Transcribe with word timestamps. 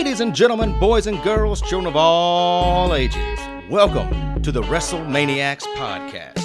Ladies 0.00 0.20
and 0.20 0.34
gentlemen, 0.34 0.80
boys 0.80 1.06
and 1.06 1.22
girls, 1.22 1.60
children 1.60 1.86
of 1.86 1.94
all 1.94 2.94
ages, 2.94 3.38
welcome 3.68 4.42
to 4.42 4.50
the 4.50 4.62
WrestleManiacs 4.62 5.64
Podcast, 5.74 6.42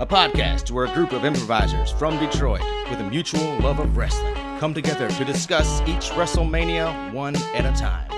a 0.00 0.04
podcast 0.04 0.72
where 0.72 0.86
a 0.86 0.92
group 0.92 1.12
of 1.12 1.24
improvisers 1.24 1.92
from 1.92 2.18
Detroit 2.18 2.64
with 2.90 2.98
a 2.98 3.04
mutual 3.08 3.56
love 3.60 3.78
of 3.78 3.96
wrestling 3.96 4.34
come 4.58 4.74
together 4.74 5.08
to 5.10 5.24
discuss 5.24 5.80
each 5.82 6.10
WrestleMania 6.10 7.12
one 7.12 7.36
at 7.54 7.64
a 7.64 7.80
time. 7.80 8.17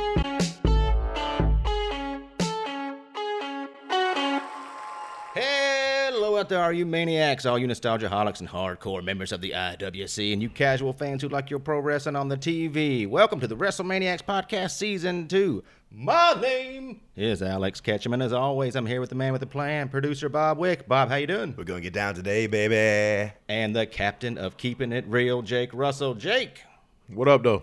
There, 6.50 6.62
all 6.62 6.72
you 6.72 6.84
maniacs, 6.84 7.46
all 7.46 7.58
you 7.58 7.66
nostalgiaholics 7.68 8.40
and 8.40 8.48
hardcore 8.48 9.02
members 9.02 9.30
of 9.30 9.40
the 9.40 9.52
IWC, 9.52 10.32
and 10.32 10.42
you 10.42 10.50
casual 10.50 10.92
fans 10.92 11.22
who 11.22 11.28
like 11.28 11.48
your 11.48 11.60
pro 11.60 11.78
wrestling 11.78 12.16
on 12.16 12.28
the 12.28 12.36
TV. 12.36 13.06
Welcome 13.08 13.38
to 13.40 13.46
the 13.46 13.56
WrestleManiacs 13.56 14.22
Podcast 14.22 14.72
Season 14.72 15.28
2. 15.28 15.62
My 15.92 16.34
name 16.40 17.00
is 17.16 17.40
Alex 17.40 17.80
Ketchum, 17.80 18.12
and 18.12 18.22
as 18.22 18.32
always, 18.32 18.74
I'm 18.74 18.84
here 18.86 19.00
with 19.00 19.10
the 19.10 19.14
man 19.16 19.30
with 19.32 19.40
the 19.40 19.46
plan, 19.46 19.88
producer 19.88 20.28
Bob 20.28 20.58
Wick. 20.58 20.88
Bob, 20.88 21.08
how 21.08 21.14
you 21.16 21.28
doing? 21.28 21.54
We're 21.56 21.64
gonna 21.64 21.80
get 21.80 21.92
down 21.92 22.14
today, 22.16 22.48
baby. 22.48 23.32
And 23.48 23.74
the 23.74 23.86
captain 23.86 24.36
of 24.36 24.56
Keeping 24.56 24.90
It 24.92 25.06
Real, 25.06 25.42
Jake 25.42 25.70
Russell. 25.72 26.14
Jake, 26.14 26.64
What 27.08 27.28
up, 27.28 27.44
though? 27.44 27.62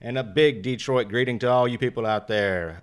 and 0.00 0.16
a 0.16 0.24
big 0.24 0.62
Detroit 0.62 1.08
greeting 1.08 1.38
to 1.40 1.50
all 1.50 1.68
you 1.68 1.76
people 1.78 2.06
out 2.06 2.28
there. 2.28 2.82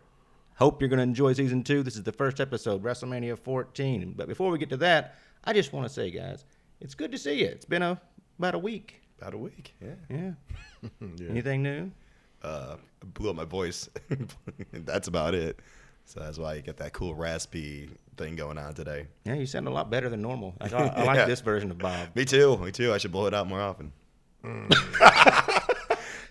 Hope 0.56 0.82
you're 0.82 0.90
going 0.90 0.98
to 0.98 1.04
enjoy 1.04 1.32
season 1.34 1.64
two. 1.64 1.84
This 1.84 1.96
is 1.96 2.04
the 2.04 2.12
first 2.12 2.40
episode, 2.42 2.84
WrestleMania 2.84 3.40
14. 3.40 4.14
But 4.16 4.28
before 4.28 4.52
we 4.52 4.58
get 4.58 4.70
to 4.72 4.78
that, 4.78 5.16
I 5.44 5.54
just 5.54 5.74
want 5.74 5.88
to 5.88 5.94
say, 5.94 6.12
guys, 6.12 6.46
it's 6.82 6.96
good 6.96 7.12
to 7.12 7.18
see 7.18 7.40
you. 7.40 7.48
It's 7.48 7.66
been 7.66 7.82
a, 7.82 8.00
about 8.38 8.56
a 8.56 8.60
week. 8.60 9.02
About 9.20 9.34
a 9.34 9.38
week, 9.38 9.74
yeah. 9.82 9.96
Yeah. 10.10 10.32
Anything 11.30 11.64
new? 11.64 11.92
Uh, 12.42 12.76
blew 13.14 13.30
up 13.30 13.36
my 13.36 13.46
voice. 13.46 13.90
that's 14.74 15.08
about 15.08 15.34
it. 15.36 15.60
So 16.06 16.20
that's 16.22 16.38
why 16.40 16.56
you 16.56 16.62
get 16.62 16.78
that 16.78 16.94
cool 16.94 17.14
raspy 17.14 17.90
thing 18.18 18.36
going 18.36 18.58
on 18.58 18.74
today. 18.74 19.08
Yeah, 19.26 19.36
you 19.36 19.46
sound 19.46 19.68
a 19.68 19.72
lot 19.72 19.90
better 19.92 20.10
than 20.10 20.22
normal. 20.22 20.56
I, 20.62 20.66
I, 20.70 20.70
I 20.96 21.04
like 21.04 21.16
Yeah. 21.18 21.26
this 21.26 21.42
version 21.42 21.70
of 21.70 21.78
Bob. 21.78 22.10
Me 22.16 22.26
too. 22.26 22.58
Me 22.58 22.72
too. 22.72 22.94
I 22.94 22.98
should 22.98 23.12
blow 23.12 23.26
it 23.28 23.34
out 23.34 23.48
more 23.48 23.62
often. 23.62 23.92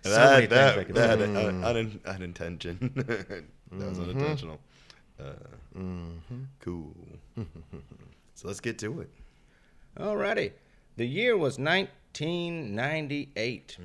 So 0.03 0.11
that 0.15 0.49
that, 0.51 0.95
that 0.95 1.19
say. 1.19 1.25
un, 1.25 1.65
un, 1.65 2.01
unintention. 2.07 2.93
that 2.95 3.89
was 3.89 3.99
unintentional. 3.99 4.59
Uh, 5.21 5.33
Cool. 6.61 6.95
So 8.39 8.47
let's 8.47 8.61
get 8.61 8.79
to 8.79 9.01
it. 9.01 9.11
Alrighty. 9.99 10.53
The 10.97 11.05
year 11.05 11.37
was 11.37 11.59
1998. 11.59 13.79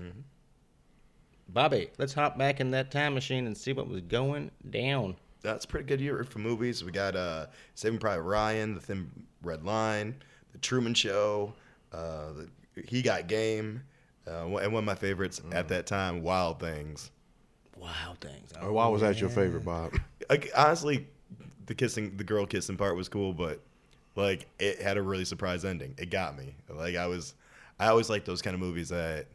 Bobby, 1.50 1.90
let's 1.98 2.14
hop 2.14 2.38
back 2.38 2.60
in 2.60 2.70
that 2.70 2.92
time 2.92 3.16
machine 3.16 3.48
and 3.48 3.58
see 3.58 3.74
what 3.74 3.88
was 3.88 4.02
going 4.02 4.52
down. 4.70 5.16
That's 5.42 5.66
a 5.66 5.68
pretty 5.68 5.88
good 5.88 6.00
year 6.00 6.24
for 6.24 6.38
movies. 6.38 6.84
We 6.84 6.92
got 6.92 7.16
uh, 7.16 7.48
Saving 7.74 7.98
Private 7.98 8.22
Ryan, 8.22 8.76
The 8.76 8.80
Thin 8.80 9.10
Red 9.42 9.66
Line, 9.66 10.14
The 10.52 10.60
Truman 10.60 10.94
Show, 10.94 11.56
uh, 11.92 12.34
the, 12.34 12.48
He 12.88 13.02
Got 13.02 13.26
Game, 13.26 13.82
uh, 14.28 14.46
and 14.46 14.72
one 14.72 14.76
of 14.76 14.84
my 14.84 14.94
favorites 14.94 15.42
at 15.52 15.68
that 15.70 15.88
time, 15.88 16.22
Wild 16.22 16.60
Things. 16.60 17.10
Wild 17.76 18.20
things. 18.22 18.52
Or 18.62 18.72
Why 18.72 18.88
was 18.88 19.02
that 19.02 19.20
your 19.20 19.32
favorite, 19.32 19.66
Bob? 19.66 19.94
Like, 20.30 20.52
honestly, 20.56 21.08
the 21.66 21.74
kissing, 21.74 22.16
the 22.18 22.24
girl 22.24 22.46
kissing 22.46 22.78
part 22.78 22.96
was 22.96 23.10
cool, 23.10 23.34
but 23.34 23.60
like 24.16 24.48
it 24.60 24.82
had 24.82 24.98
a 24.98 25.02
really 25.02 25.26
surprise 25.26 25.66
ending. 25.66 25.96
It 25.98 26.10
got 26.10 26.38
me. 26.38 26.56
Like 26.70 26.96
I 26.96 27.08
was, 27.08 27.34
I 27.80 27.88
always 27.88 28.10
like 28.10 28.26
those 28.26 28.42
kind 28.42 28.54
of 28.54 28.60
movies 28.60 28.90
that 28.90 29.28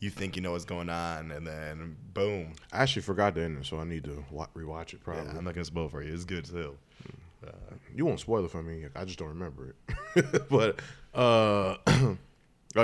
you 0.00 0.10
think 0.10 0.34
you 0.36 0.42
know 0.42 0.52
what's 0.52 0.64
going 0.64 0.88
on, 0.88 1.30
and 1.30 1.46
then 1.46 1.96
boom. 2.12 2.54
I 2.72 2.82
actually 2.82 3.02
forgot 3.02 3.34
the 3.34 3.42
ending, 3.42 3.62
so 3.64 3.78
I 3.78 3.84
need 3.84 4.04
to 4.04 4.24
wa- 4.30 4.48
rewatch 4.56 4.94
it. 4.94 5.02
Probably. 5.04 5.30
I'm 5.30 5.44
not 5.44 5.54
gonna 5.54 5.64
spoil 5.64 5.88
for 5.88 6.02
you. 6.02 6.12
It's 6.12 6.24
good 6.24 6.44
too. 6.44 6.76
you 7.94 8.06
won't 8.06 8.20
spoil 8.20 8.44
it 8.44 8.50
for 8.50 8.62
me. 8.62 8.86
I 8.94 9.04
just 9.04 9.18
don't 9.18 9.28
remember 9.28 9.74
it. 10.16 10.48
but 10.48 10.80
uh, 11.14 11.76
oh 11.86 12.16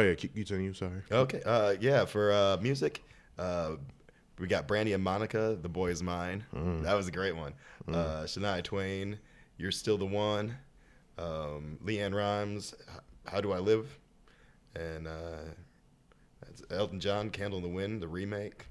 yeah, 0.00 0.14
keep 0.14 0.36
you. 0.36 0.74
Sorry. 0.74 1.02
Okay. 1.10 1.42
Uh, 1.44 1.74
yeah. 1.80 2.04
For 2.04 2.32
uh, 2.32 2.56
music, 2.60 3.02
uh, 3.38 3.72
we 4.38 4.46
got 4.46 4.68
Brandy 4.68 4.92
and 4.92 5.02
Monica, 5.02 5.58
"The 5.60 5.68
Boy 5.68 5.90
Is 5.90 6.02
Mine." 6.02 6.44
That 6.82 6.94
was 6.94 7.08
a 7.08 7.12
great 7.12 7.34
one. 7.36 7.54
Uh, 7.88 8.22
Shania 8.24 8.62
Twain, 8.62 9.18
"You're 9.56 9.72
Still 9.72 9.98
the 9.98 10.06
One." 10.06 10.56
Um, 11.18 11.78
LeAnn 11.84 12.14
Rimes, 12.14 12.74
"How 13.26 13.40
Do 13.40 13.52
I 13.52 13.58
Live," 13.58 13.98
and 14.74 15.08
uh, 15.08 15.44
that's 16.40 16.62
Elton 16.70 17.00
John, 17.00 17.30
"Candle 17.30 17.58
in 17.58 17.64
the 17.64 17.68
Wind," 17.68 18.00
the 18.00 18.08
remake. 18.08 18.66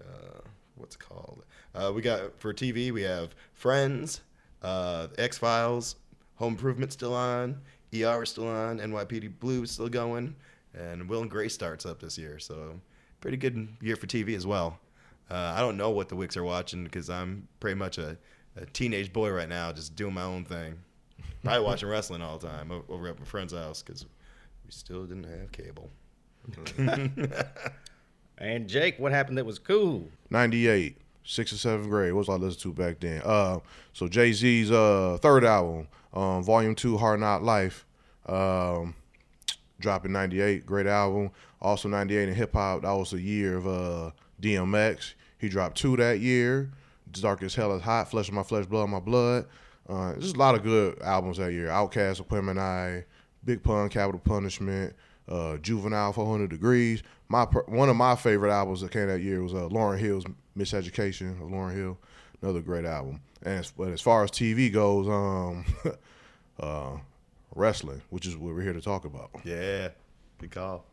Uh, 0.00 0.40
what's 0.74 0.96
it 0.96 0.98
called? 0.98 1.44
Uh, 1.74 1.92
we 1.94 2.02
got 2.02 2.40
for 2.40 2.52
TV. 2.52 2.90
We 2.90 3.02
have 3.02 3.34
Friends, 3.54 4.20
uh, 4.62 5.08
X 5.16 5.38
Files, 5.38 5.96
Home 6.36 6.54
Improvement 6.54 6.92
still 6.92 7.14
on, 7.14 7.60
ER 7.94 8.24
still 8.24 8.48
on, 8.48 8.78
NYPD 8.78 9.38
Blue 9.38 9.66
still 9.66 9.88
going, 9.88 10.34
and 10.74 11.08
Will 11.08 11.22
and 11.22 11.30
Grace 11.30 11.54
starts 11.54 11.86
up 11.86 12.00
this 12.00 12.18
year. 12.18 12.38
So 12.38 12.80
pretty 13.20 13.36
good 13.36 13.68
year 13.80 13.96
for 13.96 14.06
TV 14.06 14.34
as 14.34 14.46
well. 14.46 14.80
Uh, 15.30 15.54
I 15.56 15.60
don't 15.60 15.76
know 15.76 15.90
what 15.90 16.08
the 16.08 16.16
Wicks 16.16 16.36
are 16.36 16.42
watching 16.42 16.82
because 16.82 17.08
I'm 17.08 17.46
pretty 17.60 17.76
much 17.76 17.98
a, 17.98 18.18
a 18.56 18.66
teenage 18.66 19.12
boy 19.12 19.30
right 19.30 19.48
now, 19.48 19.70
just 19.72 19.94
doing 19.94 20.14
my 20.14 20.24
own 20.24 20.44
thing. 20.44 20.78
Probably 21.44 21.64
watching 21.64 21.88
wrestling 21.88 22.22
all 22.22 22.38
the 22.38 22.48
time 22.48 22.70
over 22.88 23.08
at 23.08 23.18
my 23.18 23.24
friend's 23.24 23.52
house 23.52 23.82
because 23.82 24.04
we 24.64 24.70
still 24.70 25.04
didn't 25.04 25.24
have 25.24 25.52
cable. 25.52 25.90
And 28.40 28.68
Jake, 28.68 28.98
what 28.98 29.12
happened 29.12 29.36
that 29.36 29.44
was 29.44 29.58
cool? 29.58 30.08
98, 30.30 30.96
sixth 31.24 31.54
or 31.54 31.58
seventh 31.58 31.90
grade. 31.90 32.14
What 32.14 32.20
was 32.20 32.28
I 32.30 32.34
listening 32.36 32.74
to 32.74 32.82
back 32.82 32.98
then? 33.00 33.20
Uh, 33.22 33.58
so 33.92 34.08
Jay 34.08 34.32
Z's 34.32 34.70
uh 34.70 35.18
third 35.20 35.44
album, 35.44 35.88
um, 36.14 36.42
Volume 36.42 36.74
Two, 36.74 36.96
Hard 36.96 37.20
Knock 37.20 37.42
Life, 37.42 37.84
um, 38.24 38.94
dropped 39.78 40.06
in 40.06 40.12
'98. 40.12 40.64
Great 40.64 40.86
album. 40.86 41.30
Also 41.60 41.90
'98 41.90 42.30
in 42.30 42.34
hip 42.34 42.54
hop. 42.54 42.80
That 42.82 42.92
was 42.92 43.10
the 43.10 43.20
year 43.20 43.58
of 43.58 43.66
uh 43.66 44.10
DMX. 44.40 45.12
He 45.36 45.50
dropped 45.50 45.76
two 45.76 45.96
that 45.98 46.20
year. 46.20 46.70
Dark 47.12 47.42
as 47.42 47.54
Hell 47.54 47.74
is 47.74 47.82
Hot, 47.82 48.10
Flesh 48.10 48.28
of 48.28 48.34
My 48.34 48.42
Flesh, 48.44 48.66
Blood 48.66 48.84
of 48.84 48.90
My 48.90 49.00
Blood. 49.00 49.46
Uh, 49.90 50.12
there's 50.12 50.32
a 50.32 50.38
lot 50.38 50.54
of 50.54 50.62
good 50.62 51.00
albums 51.02 51.38
that 51.38 51.52
year. 51.52 51.66
Outkast, 51.66 52.22
Aquemini, 52.22 53.04
Big 53.44 53.62
Pun, 53.62 53.88
Capital 53.88 54.20
Punishment, 54.20 54.94
uh, 55.28 55.56
Juvenile, 55.56 56.12
400 56.12 56.48
Degrees. 56.48 57.02
My 57.28 57.44
one 57.66 57.88
of 57.88 57.96
my 57.96 58.14
favorite 58.14 58.52
albums 58.52 58.80
that 58.82 58.92
came 58.92 59.08
that 59.08 59.20
year 59.20 59.42
was 59.42 59.52
uh, 59.52 59.68
Lauryn 59.68 59.98
Hill's 59.98 60.24
Miseducation 60.56 61.40
of 61.42 61.48
Lauryn 61.48 61.74
Hill. 61.74 61.98
Another 62.40 62.60
great 62.60 62.84
album. 62.84 63.20
And 63.42 63.60
as, 63.60 63.72
but 63.72 63.88
as 63.88 64.00
far 64.00 64.22
as 64.22 64.30
TV 64.30 64.72
goes, 64.72 65.08
um, 65.08 65.64
uh, 66.60 66.96
wrestling, 67.54 68.02
which 68.10 68.26
is 68.26 68.36
what 68.36 68.54
we're 68.54 68.62
here 68.62 68.72
to 68.72 68.80
talk 68.80 69.04
about. 69.04 69.30
Yeah, 69.44 69.88
good 70.38 70.52
call. 70.52 70.84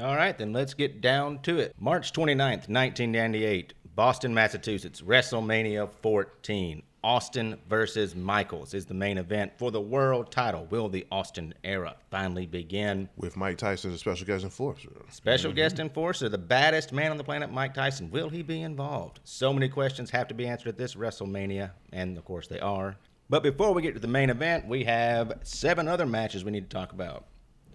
All 0.00 0.16
right, 0.16 0.36
then 0.36 0.52
let's 0.52 0.74
get 0.74 1.00
down 1.00 1.40
to 1.40 1.58
it. 1.58 1.74
March 1.78 2.12
29th, 2.12 2.68
1998, 2.68 3.74
Boston, 3.94 4.34
Massachusetts, 4.34 5.00
WrestleMania 5.00 5.88
14. 6.02 6.82
Austin 7.04 7.56
versus 7.68 8.16
Michaels 8.16 8.74
is 8.74 8.86
the 8.86 8.94
main 8.94 9.18
event 9.18 9.52
for 9.56 9.70
the 9.70 9.80
world 9.80 10.32
title. 10.32 10.66
Will 10.70 10.88
the 10.88 11.06
Austin 11.12 11.54
era 11.62 11.94
finally 12.10 12.46
begin? 12.46 13.08
With 13.16 13.36
Mike 13.36 13.58
Tyson 13.58 13.90
as 13.90 13.96
a 13.96 13.98
special 13.98 14.26
guest 14.26 14.44
enforcer. 14.44 14.90
Special 15.10 15.50
mm-hmm. 15.50 15.56
guest 15.56 15.78
enforcer, 15.78 16.28
the 16.28 16.38
baddest 16.38 16.92
man 16.92 17.10
on 17.10 17.16
the 17.16 17.24
planet, 17.24 17.52
Mike 17.52 17.74
Tyson. 17.74 18.10
Will 18.10 18.28
he 18.28 18.42
be 18.42 18.62
involved? 18.62 19.20
So 19.24 19.52
many 19.52 19.68
questions 19.68 20.10
have 20.10 20.26
to 20.28 20.34
be 20.34 20.46
answered 20.46 20.70
at 20.70 20.78
this 20.78 20.96
WrestleMania, 20.96 21.70
and 21.92 22.18
of 22.18 22.24
course 22.24 22.48
they 22.48 22.60
are. 22.60 22.96
But 23.30 23.42
before 23.42 23.72
we 23.72 23.82
get 23.82 23.94
to 23.94 24.00
the 24.00 24.08
main 24.08 24.30
event, 24.30 24.66
we 24.66 24.84
have 24.84 25.38
seven 25.44 25.86
other 25.86 26.06
matches 26.06 26.44
we 26.44 26.50
need 26.50 26.68
to 26.68 26.76
talk 26.76 26.92
about. 26.92 27.26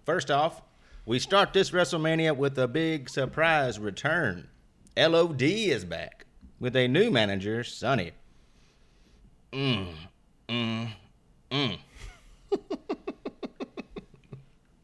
First 0.06 0.32
off, 0.32 0.62
we 1.06 1.20
start 1.20 1.54
this 1.54 1.72
WrestleMania 1.72 2.36
with 2.36 2.58
a 2.58 2.68
big 2.68 3.10
surprise 3.10 3.80
return. 3.80 4.50
LOD 4.98 5.42
is 5.42 5.86
back 5.86 6.26
with 6.60 6.76
a 6.76 6.88
new 6.88 7.12
manager, 7.12 7.64
Sunny. 7.64 8.12
Mm, 9.54 9.88
mm, 10.50 10.90
mm. 11.52 11.80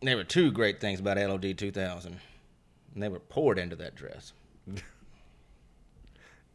there 0.02 0.16
were 0.18 0.24
two 0.24 0.52
great 0.52 0.80
things 0.80 1.00
about 1.00 1.18
LOD 1.18 1.58
2000, 1.58 2.18
and 2.94 3.04
they 3.04 3.10
were 3.10 3.20
poured 3.20 3.58
into 3.60 3.76
that 3.78 3.96
dress. 3.96 4.34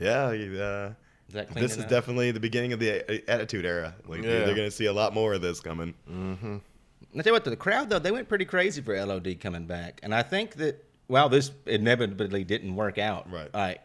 Yeah, 0.00 0.24
uh, 0.24 0.30
Is 0.30 0.34
that 0.34 1.46
this 1.46 1.46
cleaning 1.52 1.70
is 1.70 1.78
up? 1.78 1.88
definitely 1.88 2.32
the 2.32 2.40
beginning 2.40 2.72
of 2.72 2.80
the 2.80 3.22
Attitude 3.30 3.64
Era. 3.64 3.94
Like 4.08 4.22
they're- 4.22 4.40
Yeah. 4.40 4.44
they're 4.44 4.56
going 4.56 4.68
to 4.68 4.74
see 4.76 4.86
a 4.86 4.92
lot 4.92 5.14
more 5.14 5.34
of 5.34 5.40
this 5.40 5.60
coming. 5.60 5.94
I 6.08 7.22
tell 7.22 7.26
you 7.26 7.32
what, 7.32 7.44
the 7.44 7.54
crowd 7.56 7.90
though 7.90 8.00
they 8.00 8.10
went 8.10 8.28
pretty 8.28 8.44
crazy 8.44 8.82
for 8.82 9.00
LOD 9.02 9.38
coming 9.40 9.66
back, 9.66 10.00
and 10.02 10.12
I 10.12 10.22
think 10.24 10.56
that 10.56 10.84
while 11.06 11.28
this 11.28 11.52
inevitably 11.66 12.42
didn't 12.42 12.74
work 12.74 12.98
out, 12.98 13.30
Right. 13.30 13.54
Like 13.54 13.82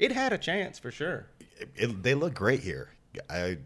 it 0.00 0.10
had 0.10 0.32
a 0.32 0.38
chance 0.38 0.80
for 0.80 0.90
sure. 0.90 1.28
It, 1.60 1.70
it- 1.76 2.02
they 2.02 2.14
look 2.14 2.34
great 2.34 2.60
here. 2.60 2.90
I 3.30 3.58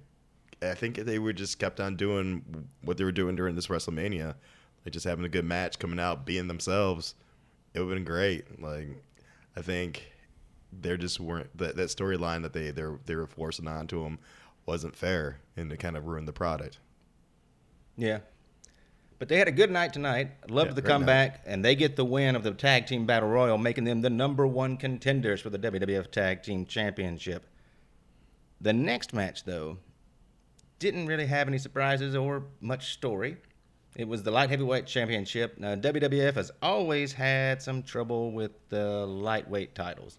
I 0.63 0.75
think 0.75 0.97
they 0.97 1.19
were 1.19 1.33
just 1.33 1.59
kept 1.59 1.81
on 1.81 1.97
doing 1.97 2.69
what 2.83 2.97
they 2.97 3.05
were 3.05 3.13
doing 3.13 3.37
during 3.37 3.55
this 3.55 3.67
WrestleMania, 3.67 4.35
like 4.85 4.93
just 4.93 5.05
having 5.05 5.25
a 5.25 5.29
good 5.29 5.45
match, 5.45 5.79
coming 5.79 6.01
out, 6.01 6.25
being 6.25 6.49
themselves. 6.49 7.15
It 7.75 7.81
would 7.81 7.91
have 7.91 7.97
been 7.97 8.05
great. 8.05 8.61
Like 8.63 8.89
I 9.57 9.63
think 9.63 10.13
there 10.73 10.97
just 10.97 11.21
weren't 11.21 11.57
that, 11.59 11.77
that 11.77 11.89
storyline 11.89 12.43
that 12.43 12.53
they 12.53 12.71
they 12.71 13.15
were, 13.15 13.27
forcing 13.27 13.69
onto 13.69 14.05
him 14.05 14.19
wasn't 14.65 14.97
fair, 14.97 15.41
and 15.57 15.71
it 15.71 15.79
kind 15.79 15.97
of 15.97 16.07
ruined 16.07 16.29
the 16.29 16.33
product. 16.33 16.79
Yeah. 17.97 18.21
But 19.19 19.29
they 19.29 19.39
had 19.39 19.49
a 19.49 19.53
good 19.53 19.71
night 19.71 19.93
tonight. 19.95 20.33
Loved 20.51 20.71
Yeah, 20.71 20.75
the 20.75 20.83
comeback, 20.83 21.43
and 21.47 21.65
they 21.65 21.75
get 21.75 21.97
the 21.97 22.05
win 22.05 22.37
of 22.37 22.43
the 22.43 22.51
Tag 22.51 22.87
Team 22.87 23.07
Battle 23.07 23.31
Royal, 23.31 23.57
making 23.57 23.85
them 23.85 24.03
the 24.03 24.11
number 24.11 24.47
one 24.47 24.77
contenders 24.77 25.41
for 25.41 25.49
the 25.49 25.59
WWF 25.59 26.11
Tag 26.11 26.43
Team 26.43 26.67
Championship. 26.67 27.47
The 28.61 28.75
next 28.75 29.15
match, 29.15 29.45
though, 29.45 29.79
didn't 30.79 31.07
really 31.07 31.27
have 31.27 31.49
any 31.49 31.59
surprises 31.59 32.15
or 32.15 32.45
much 32.61 32.93
story. 32.93 33.37
It 33.97 34.07
was 34.07 34.23
the 34.23 34.31
light 34.31 34.51
heavyweight 34.51 34.87
championship. 34.87 35.59
Now, 35.59 35.75
WWF 35.75 36.35
has 36.35 36.51
always 36.61 37.15
had 37.15 37.63
some 37.63 37.83
trouble 37.83 38.31
with 38.31 38.53
the 38.69 39.07
lightweight 39.07 39.75
titles. 39.75 40.19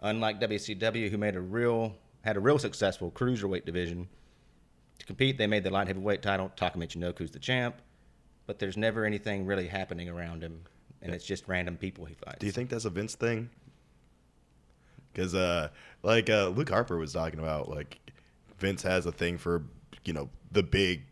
Unlike 0.00 0.40
WCW, 0.40 1.10
who 1.10 1.18
made 1.18 1.36
a 1.36 1.40
real 1.40 1.94
had 2.22 2.36
a 2.36 2.40
real 2.40 2.58
successful 2.58 3.10
cruiserweight 3.10 3.64
division, 3.64 4.08
to 4.98 5.06
compete, 5.06 5.38
they 5.38 5.48
made 5.48 5.64
the 5.64 5.70
light 5.70 5.88
heavyweight 5.88 6.22
title. 6.22 6.50
Taka 6.54 6.78
Michinoku's 6.78 7.32
the 7.32 7.38
champ, 7.38 7.76
but 8.46 8.60
there's 8.60 8.76
never 8.76 9.04
anything 9.04 9.44
really 9.44 9.66
happening 9.66 10.08
around 10.08 10.42
him, 10.42 10.62
and 11.02 11.12
it's 11.12 11.24
just 11.24 11.48
random 11.48 11.76
people 11.76 12.04
he 12.04 12.14
fights. 12.14 12.38
Do 12.38 12.46
you 12.46 12.52
think 12.52 12.70
that's 12.70 12.84
a 12.84 12.90
Vince 12.90 13.16
thing? 13.16 13.50
Because, 15.12 15.34
uh, 15.34 15.68
like 16.02 16.30
uh, 16.30 16.48
Luke 16.48 16.70
Harper 16.70 16.96
was 16.96 17.12
talking 17.12 17.40
about, 17.40 17.68
like 17.68 17.98
Vince 18.58 18.82
has 18.84 19.04
a 19.04 19.12
thing 19.12 19.36
for 19.36 19.64
you 20.04 20.12
know 20.12 20.28
the 20.50 20.62
big 20.62 21.02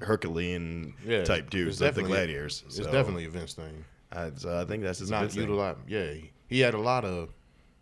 Herculean 0.00 0.94
type 1.24 1.50
dudes, 1.50 1.80
like 1.80 1.94
the 1.94 2.02
gladiators. 2.02 2.62
It's 2.66 2.76
So, 2.76 2.84
definitely 2.84 3.24
a 3.24 3.30
Vince 3.30 3.54
thing. 3.54 3.84
uh, 4.12 4.30
so 4.36 4.60
I 4.60 4.64
think 4.64 4.82
that's 4.82 5.00
a 5.00 5.10
Not 5.10 5.30
thing. 5.32 5.48
Yeah, 5.88 6.12
he, 6.12 6.30
he 6.48 6.60
had 6.60 6.74
a 6.74 6.78
lot 6.78 7.04
of 7.04 7.30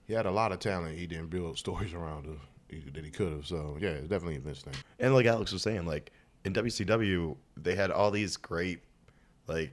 he 0.07 0.13
had 0.15 0.27
a 0.27 0.31
lot 0.31 0.53
of 0.53 0.59
talent. 0.61 0.97
He 0.99 1.07
didn't 1.07 1.29
build 1.31 1.59
stories 1.65 1.93
around 1.93 2.27
of 2.27 2.39
that 2.93 3.05
he 3.05 3.11
could 3.11 3.33
have. 3.33 3.47
So 3.47 3.77
yeah, 3.81 3.91
it's 3.91 4.09
definitely 4.09 4.37
a 4.37 4.41
Vince 4.41 4.63
thing. 4.63 4.75
And 4.99 5.15
like 5.15 5.27
Alex 5.27 5.53
was 5.53 5.63
saying, 5.63 5.87
like 5.87 6.13
in 6.45 6.53
WCW, 6.53 7.37
they 7.57 7.75
had 7.75 7.91
all 7.91 8.11
these 8.11 8.37
great 8.37 8.81
like 9.47 9.73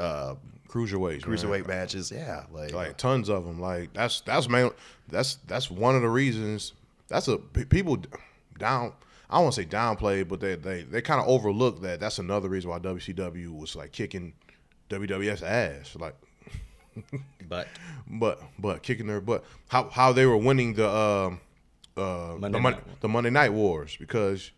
uh, 0.00 0.34
cruiserweight 0.68 1.66
man. 1.66 1.66
matches. 1.66 2.10
Yeah, 2.10 2.44
like, 2.52 2.72
like 2.72 2.96
tons 2.96 3.28
of 3.28 3.44
them. 3.44 3.60
Like 3.60 3.92
that's 3.92 4.20
that's 4.22 4.48
main. 4.48 4.70
That's 5.08 5.36
that's 5.46 5.70
one 5.70 5.94
of 5.94 6.02
the 6.02 6.08
reasons. 6.08 6.72
That's 7.08 7.28
a 7.28 7.36
people 7.38 7.98
down. 8.58 8.92
I 9.30 9.40
don't 9.40 9.52
say 9.52 9.64
downplay, 9.64 10.26
but 10.26 10.40
they 10.40 10.54
they 10.56 10.82
they 10.82 11.00
kind 11.00 11.20
of 11.20 11.28
overlook 11.28 11.82
that. 11.82 12.00
That's 12.00 12.18
another 12.18 12.48
reason 12.48 12.70
why 12.70 12.78
WCW 12.78 13.56
was 13.58 13.74
like 13.74 13.92
kicking 13.92 14.34
WWF's 14.90 15.42
ass. 15.42 15.96
Like, 15.98 16.14
But 17.48 17.68
but 18.08 18.42
but 18.58 18.82
kicking 18.82 19.06
their 19.06 19.20
butt. 19.20 19.44
How 19.68 19.88
how 19.90 20.12
they 20.12 20.26
were 20.26 20.36
winning 20.36 20.74
the 20.74 20.88
um 20.88 21.40
uh 21.96 22.36
Monday 22.38 22.58
the, 22.58 22.62
Mon- 22.62 22.80
the 23.00 23.08
Monday 23.08 23.30
Night 23.30 23.52
Wars 23.52 23.96
because 23.98 24.50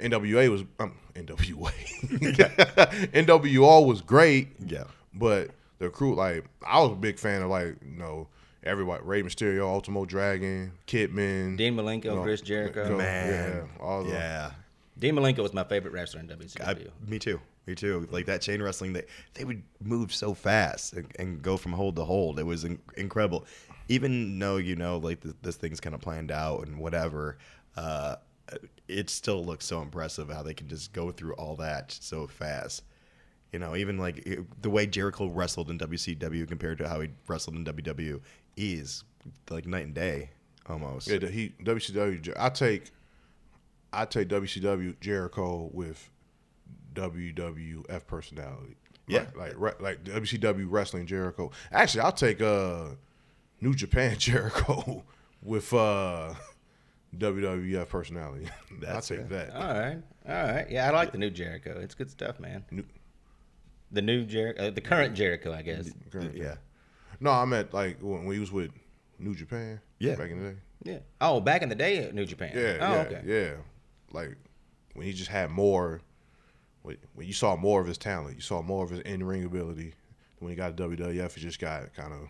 NWA 0.00 0.50
was 0.50 0.64
um, 0.78 0.94
NWA 1.14 1.72
NWO 3.12 3.86
was 3.86 4.00
great. 4.00 4.48
Yeah. 4.64 4.84
But 5.12 5.50
the 5.78 5.90
crew, 5.90 6.14
like, 6.14 6.44
I 6.66 6.80
was 6.80 6.92
a 6.92 6.96
big 6.96 7.18
fan 7.18 7.42
of 7.42 7.50
like, 7.50 7.76
you 7.84 7.98
know, 7.98 8.28
everybody, 8.62 9.02
Rey 9.04 9.22
Mysterio, 9.22 9.62
Ultimo 9.62 10.04
Dragon, 10.04 10.72
Kidman, 10.86 11.56
Dean 11.56 11.74
Malenko, 11.76 12.04
you 12.04 12.10
know, 12.16 12.22
Chris 12.22 12.40
Jericho. 12.40 12.88
go- 12.88 12.96
man, 12.98 13.66
yeah, 13.78 13.82
all 13.84 14.04
the, 14.04 14.10
yeah. 14.10 14.50
Dean 14.98 15.14
Malenko 15.14 15.38
was 15.38 15.54
my 15.54 15.64
favorite 15.64 15.92
wrestler 15.92 16.20
in 16.20 16.30
I, 16.30 16.34
WCW. 16.34 16.90
me 17.06 17.18
too. 17.18 17.40
Me 17.66 17.74
too. 17.74 18.08
Like 18.10 18.26
that 18.26 18.40
chain 18.40 18.62
wrestling, 18.62 18.92
they 18.94 19.04
they 19.34 19.44
would 19.44 19.62
move 19.82 20.12
so 20.14 20.34
fast 20.34 20.94
and, 20.94 21.06
and 21.18 21.42
go 21.42 21.56
from 21.56 21.72
hold 21.72 21.96
to 21.96 22.04
hold. 22.04 22.38
It 22.38 22.44
was 22.44 22.64
in, 22.64 22.78
incredible. 22.96 23.46
Even 23.88 24.38
though 24.38 24.56
you 24.56 24.76
know, 24.76 24.98
like 24.98 25.20
th- 25.20 25.34
this 25.42 25.56
thing's 25.56 25.80
kind 25.80 25.94
of 25.94 26.00
planned 26.00 26.30
out 26.30 26.66
and 26.66 26.78
whatever, 26.78 27.38
uh, 27.76 28.16
it 28.88 29.08
still 29.10 29.44
looks 29.44 29.64
so 29.66 29.82
impressive 29.82 30.28
how 30.30 30.42
they 30.42 30.54
can 30.54 30.68
just 30.68 30.92
go 30.92 31.10
through 31.10 31.34
all 31.34 31.56
that 31.56 31.92
so 31.92 32.26
fast. 32.26 32.82
You 33.52 33.58
know, 33.58 33.76
even 33.76 33.98
like 33.98 34.18
it- 34.26 34.62
the 34.62 34.70
way 34.70 34.86
Jericho 34.86 35.26
wrestled 35.28 35.70
in 35.70 35.78
WCW 35.78 36.46
compared 36.48 36.78
to 36.78 36.88
how 36.88 37.00
he 37.00 37.10
wrestled 37.28 37.56
in 37.56 37.64
WW 37.64 38.20
is 38.60 39.04
like 39.50 39.66
night 39.66 39.86
and 39.86 39.94
day 39.94 40.30
almost. 40.66 41.08
Yeah, 41.08 41.18
he 41.28 41.52
WCW. 41.62 42.32
I 42.38 42.48
take, 42.50 42.90
I 43.92 44.04
take 44.04 44.28
WCW 44.28 44.98
Jericho 45.00 45.70
with 45.72 46.10
WWF 46.94 48.06
personality. 48.06 48.76
Yeah. 49.06 49.26
like 49.36 49.58
like, 49.58 49.80
like 49.80 50.04
WCW 50.04 50.66
wrestling 50.68 51.06
Jericho. 51.06 51.50
Actually, 51.72 52.02
I'll 52.02 52.12
take 52.12 52.40
uh 52.40 52.90
New 53.60 53.74
Japan 53.74 54.16
Jericho 54.18 55.02
with 55.42 55.72
uh 55.74 56.34
WWF 57.16 57.88
personality. 57.88 58.46
I'll 58.70 58.76
That's 58.80 59.08
take 59.08 59.20
it. 59.20 59.28
that. 59.30 59.50
All 59.54 59.80
right, 59.80 59.98
all 60.28 60.52
right. 60.54 60.70
Yeah, 60.70 60.88
I 60.88 60.90
like 60.92 61.10
the 61.12 61.18
new 61.18 61.30
Jericho. 61.30 61.78
It's 61.80 61.94
good 61.94 62.10
stuff, 62.10 62.38
man. 62.38 62.64
New- 62.70 62.84
The 63.90 64.02
new 64.02 64.24
Jericho, 64.24 64.68
uh, 64.68 64.70
the 64.70 64.80
current 64.80 65.14
Jericho, 65.16 65.52
I 65.52 65.62
guess. 65.62 65.90
Currently. 66.12 66.40
yeah. 66.40 66.54
No, 67.20 67.30
I 67.30 67.44
meant 67.44 67.72
like 67.74 67.98
when, 68.00 68.24
when 68.24 68.34
he 68.34 68.40
was 68.40 68.50
with 68.52 68.70
New 69.18 69.34
Japan. 69.34 69.80
Yeah. 69.98 70.14
back 70.14 70.30
in 70.30 70.42
the 70.42 70.50
day. 70.52 70.56
Yeah. 70.82 70.98
Oh, 71.20 71.40
back 71.40 71.62
in 71.62 71.68
the 71.68 71.74
day 71.74 71.98
at 71.98 72.14
New 72.14 72.24
Japan. 72.24 72.52
Yeah, 72.54 72.78
Oh, 72.80 72.92
yeah, 72.92 73.18
okay. 73.18 73.22
yeah. 73.26 73.52
Like 74.12 74.36
when 74.94 75.06
he 75.06 75.12
just 75.12 75.30
had 75.30 75.50
more, 75.50 76.00
when 76.82 76.96
when 77.14 77.26
you 77.26 77.32
saw 77.34 77.56
more 77.56 77.80
of 77.80 77.86
his 77.86 77.98
talent, 77.98 78.36
you 78.36 78.40
saw 78.40 78.62
more 78.62 78.84
of 78.84 78.90
his 78.90 79.00
in 79.00 79.22
ring 79.22 79.44
ability. 79.44 79.94
When 80.38 80.48
he 80.50 80.56
got 80.56 80.74
to 80.76 80.88
WWF, 80.88 81.34
he 81.34 81.40
just 81.42 81.60
got 81.60 81.92
kind 81.94 82.14
of 82.14 82.20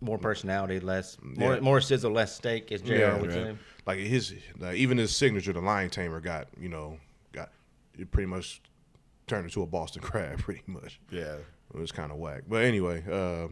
More 0.00 0.16
personality, 0.18 0.80
less, 0.80 1.18
more, 1.22 1.54
Yeah. 1.54 1.60
more 1.60 1.80
sizzle, 1.82 2.10
less 2.10 2.34
steak, 2.34 2.72
as 2.72 2.80
JR 2.80 2.94
Yeah, 2.94 3.14
would 3.20 3.30
right. 3.30 3.34
say. 3.34 3.56
like 3.86 3.98
his 3.98 4.34
like, 4.58 4.76
even 4.76 4.96
his 4.96 5.14
signature, 5.14 5.52
the 5.52 5.60
Lion 5.60 5.90
Tamer, 5.90 6.20
got 6.22 6.48
you 6.58 6.70
know 6.70 6.98
got 7.32 7.50
it 7.98 8.10
pretty 8.10 8.26
much 8.28 8.62
turned 9.26 9.44
into 9.44 9.62
a 9.62 9.66
Boston 9.66 10.00
Crab, 10.08 10.38
pretty 10.38 10.62
much. 10.66 10.98
Yeah. 11.10 11.36
It 11.74 11.78
was 11.78 11.92
kind 11.92 12.10
of 12.10 12.16
whack. 12.18 12.44
But 12.48 12.64
anyway, 12.64 13.04
uh, 13.10 13.48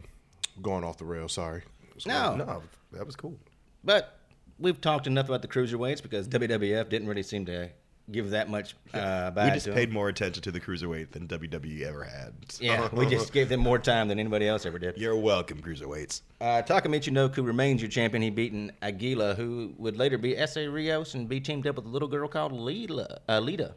going 0.61 0.83
off 0.83 0.97
the 0.97 1.05
rail. 1.05 1.27
Sorry. 1.29 1.63
No, 2.05 2.35
No, 2.35 2.63
that 2.93 3.05
was 3.05 3.15
cool. 3.15 3.37
but 3.83 4.17
we've 4.59 4.79
talked 4.81 5.07
enough 5.07 5.27
about 5.27 5.41
the 5.41 5.47
cruiserweights 5.47 6.01
because 6.01 6.27
WWF 6.27 6.89
didn't 6.89 7.07
really 7.07 7.23
seem 7.23 7.45
to 7.45 7.69
give 8.11 8.31
that 8.31 8.49
much 8.49 8.75
uh, 8.93 9.31
We 9.35 9.51
just 9.51 9.65
to 9.65 9.71
'em. 9.71 9.75
paid 9.77 9.91
more 9.93 10.09
attention 10.09 10.41
to 10.43 10.51
the 10.51 10.59
cruiserweight 10.59 11.11
than 11.11 11.27
WWE 11.27 11.83
ever 11.83 12.03
had. 12.03 12.33
So- 12.51 12.63
Yeah, 12.63 12.89
we 12.93 13.05
just 13.05 13.31
gave 13.31 13.47
them 13.49 13.59
more 13.59 13.77
time 13.79 14.07
than 14.07 14.19
anybody 14.19 14.47
else 14.47 14.65
ever 14.65 14.79
did. 14.79 14.97
You're 14.97 15.15
welcome, 15.15 15.61
cruiserweights. 15.61 16.21
Uh, 16.41 16.61
Taka 16.63 16.89
Michinoku 16.89 17.45
remains 17.45 17.81
your 17.81 17.89
champion. 17.89 18.21
He 18.23 18.29
beaten 18.31 18.71
Aguila, 18.81 19.35
who 19.35 19.73
would 19.77 19.95
later 19.97 20.17
be 20.17 20.35
Essa 20.35 20.69
Rios 20.69 21.13
and 21.13 21.29
be 21.29 21.39
teamed 21.39 21.67
up 21.67 21.75
with 21.75 21.85
a 21.85 21.89
little 21.89 22.07
girl 22.07 22.27
called 22.27 22.51
Lita. 22.51 23.21
Uh, 23.29 23.39
Lita. 23.39 23.75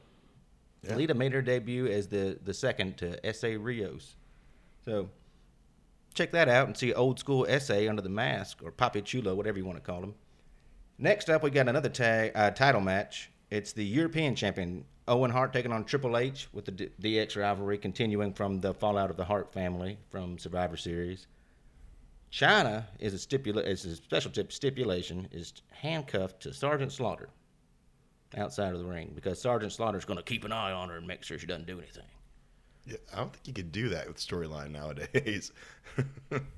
Yeah. 0.82 0.96
Lita 0.96 1.14
made 1.14 1.32
her 1.32 1.42
debut 1.42 1.86
as 1.86 2.08
the, 2.08 2.38
the 2.42 2.54
second 2.54 2.96
to 2.98 3.24
Essa 3.24 3.58
Rios. 3.58 4.16
So 4.84 5.08
check 6.14 6.30
that 6.32 6.48
out 6.48 6.66
and 6.66 6.76
see 6.76 6.92
old 6.92 7.18
school 7.18 7.44
Essa 7.48 7.88
under 7.88 8.02
the 8.02 8.08
mask, 8.08 8.60
or 8.62 8.72
Papi 8.72 9.04
Chulo, 9.04 9.34
whatever 9.34 9.58
you 9.58 9.64
want 9.64 9.76
to 9.76 9.84
call 9.84 10.02
him. 10.02 10.14
Next 10.96 11.28
up, 11.28 11.42
we 11.42 11.50
got 11.50 11.68
another 11.68 11.88
tag, 11.88 12.32
uh, 12.34 12.50
title 12.50 12.80
match. 12.80 13.30
It's 13.50 13.72
the 13.72 13.84
European 13.84 14.36
champion, 14.36 14.84
Owen 15.08 15.32
Hart, 15.32 15.52
taking 15.52 15.72
on 15.72 15.84
Triple 15.84 16.16
H 16.16 16.48
with 16.52 16.64
the 16.64 16.70
D- 16.70 16.90
DX 17.00 17.36
rivalry 17.36 17.78
continuing 17.78 18.32
from 18.32 18.60
the 18.60 18.72
fallout 18.72 19.10
of 19.10 19.16
the 19.16 19.24
Hart 19.24 19.52
family 19.52 19.98
from 20.08 20.38
Survivor 20.38 20.76
Series. 20.76 21.26
Chyna 22.32 22.84
is 22.98 23.12
a 23.14 23.16
stipula- 23.16 23.66
is 23.66 23.84
a 23.84 23.96
special 23.96 24.30
tip 24.30 24.52
stipulation 24.52 25.28
is 25.30 25.52
handcuffed 25.70 26.40
to 26.42 26.52
Sergeant 26.52 26.92
Slaughter 26.92 27.28
outside 28.36 28.72
of 28.72 28.80
the 28.80 28.86
ring 28.86 29.12
because 29.14 29.40
Sergeant 29.40 29.72
Slaughter's 29.72 30.04
going 30.04 30.16
to 30.16 30.22
keep 30.24 30.44
an 30.44 30.52
eye 30.52 30.72
on 30.72 30.88
her 30.88 30.96
and 30.96 31.06
make 31.06 31.22
sure 31.22 31.38
she 31.38 31.46
doesn't 31.46 31.66
do 31.66 31.78
anything. 31.78 32.06
Yeah, 32.86 32.96
I 33.12 33.16
don't 33.16 33.32
think 33.32 33.46
you 33.46 33.54
could 33.54 33.72
do 33.72 33.88
that 33.90 34.06
with 34.06 34.18
storyline 34.18 34.70
nowadays. 34.70 35.52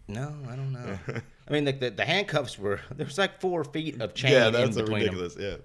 No, 0.08 0.34
I 0.48 0.56
don't 0.56 0.72
know. 0.72 0.98
I 1.48 1.52
mean, 1.52 1.64
the, 1.64 1.72
the, 1.72 1.90
the 1.90 2.04
handcuffs 2.06 2.58
were 2.58 2.80
there's 2.94 3.18
like 3.18 3.38
four 3.38 3.64
feet 3.64 4.00
of 4.00 4.14
chain 4.14 4.32
yeah, 4.32 4.48
that's 4.48 4.76
between 4.76 5.04
them. 5.04 5.14
ridiculous. 5.14 5.36
Yeah. 5.38 5.56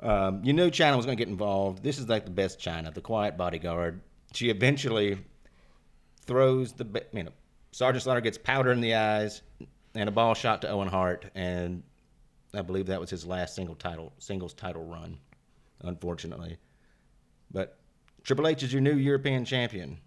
Um, 0.00 0.40
you 0.42 0.52
knew 0.52 0.68
Chyna 0.70 0.96
was 0.96 1.06
going 1.06 1.16
to 1.16 1.20
get 1.24 1.30
involved. 1.30 1.82
This 1.82 1.98
is 1.98 2.08
like 2.08 2.24
the 2.24 2.32
best 2.32 2.58
Chyna, 2.58 2.92
the 2.92 3.00
quiet 3.00 3.36
bodyguard. 3.36 4.00
She 4.32 4.50
eventually 4.50 5.18
throws 6.26 6.72
the, 6.72 7.04
you 7.12 7.22
know, 7.22 7.30
Sergeant 7.70 8.02
Slaughter 8.02 8.20
gets 8.20 8.38
powder 8.38 8.72
in 8.72 8.80
the 8.80 8.94
eyes 8.94 9.42
and 9.94 10.08
a 10.08 10.12
ball 10.12 10.34
shot 10.34 10.62
to 10.62 10.68
Owen 10.68 10.88
Hart, 10.88 11.26
and 11.34 11.82
I 12.52 12.62
believe 12.62 12.86
that 12.86 13.00
was 13.00 13.10
his 13.10 13.26
last 13.26 13.54
single 13.54 13.74
title, 13.74 14.12
singles 14.18 14.54
title 14.54 14.84
run, 14.84 15.18
unfortunately. 15.82 16.56
But 17.50 17.78
Triple 18.24 18.48
H 18.48 18.62
is 18.62 18.72
your 18.72 18.82
new 18.82 18.96
European 18.96 19.44
champion. 19.44 19.98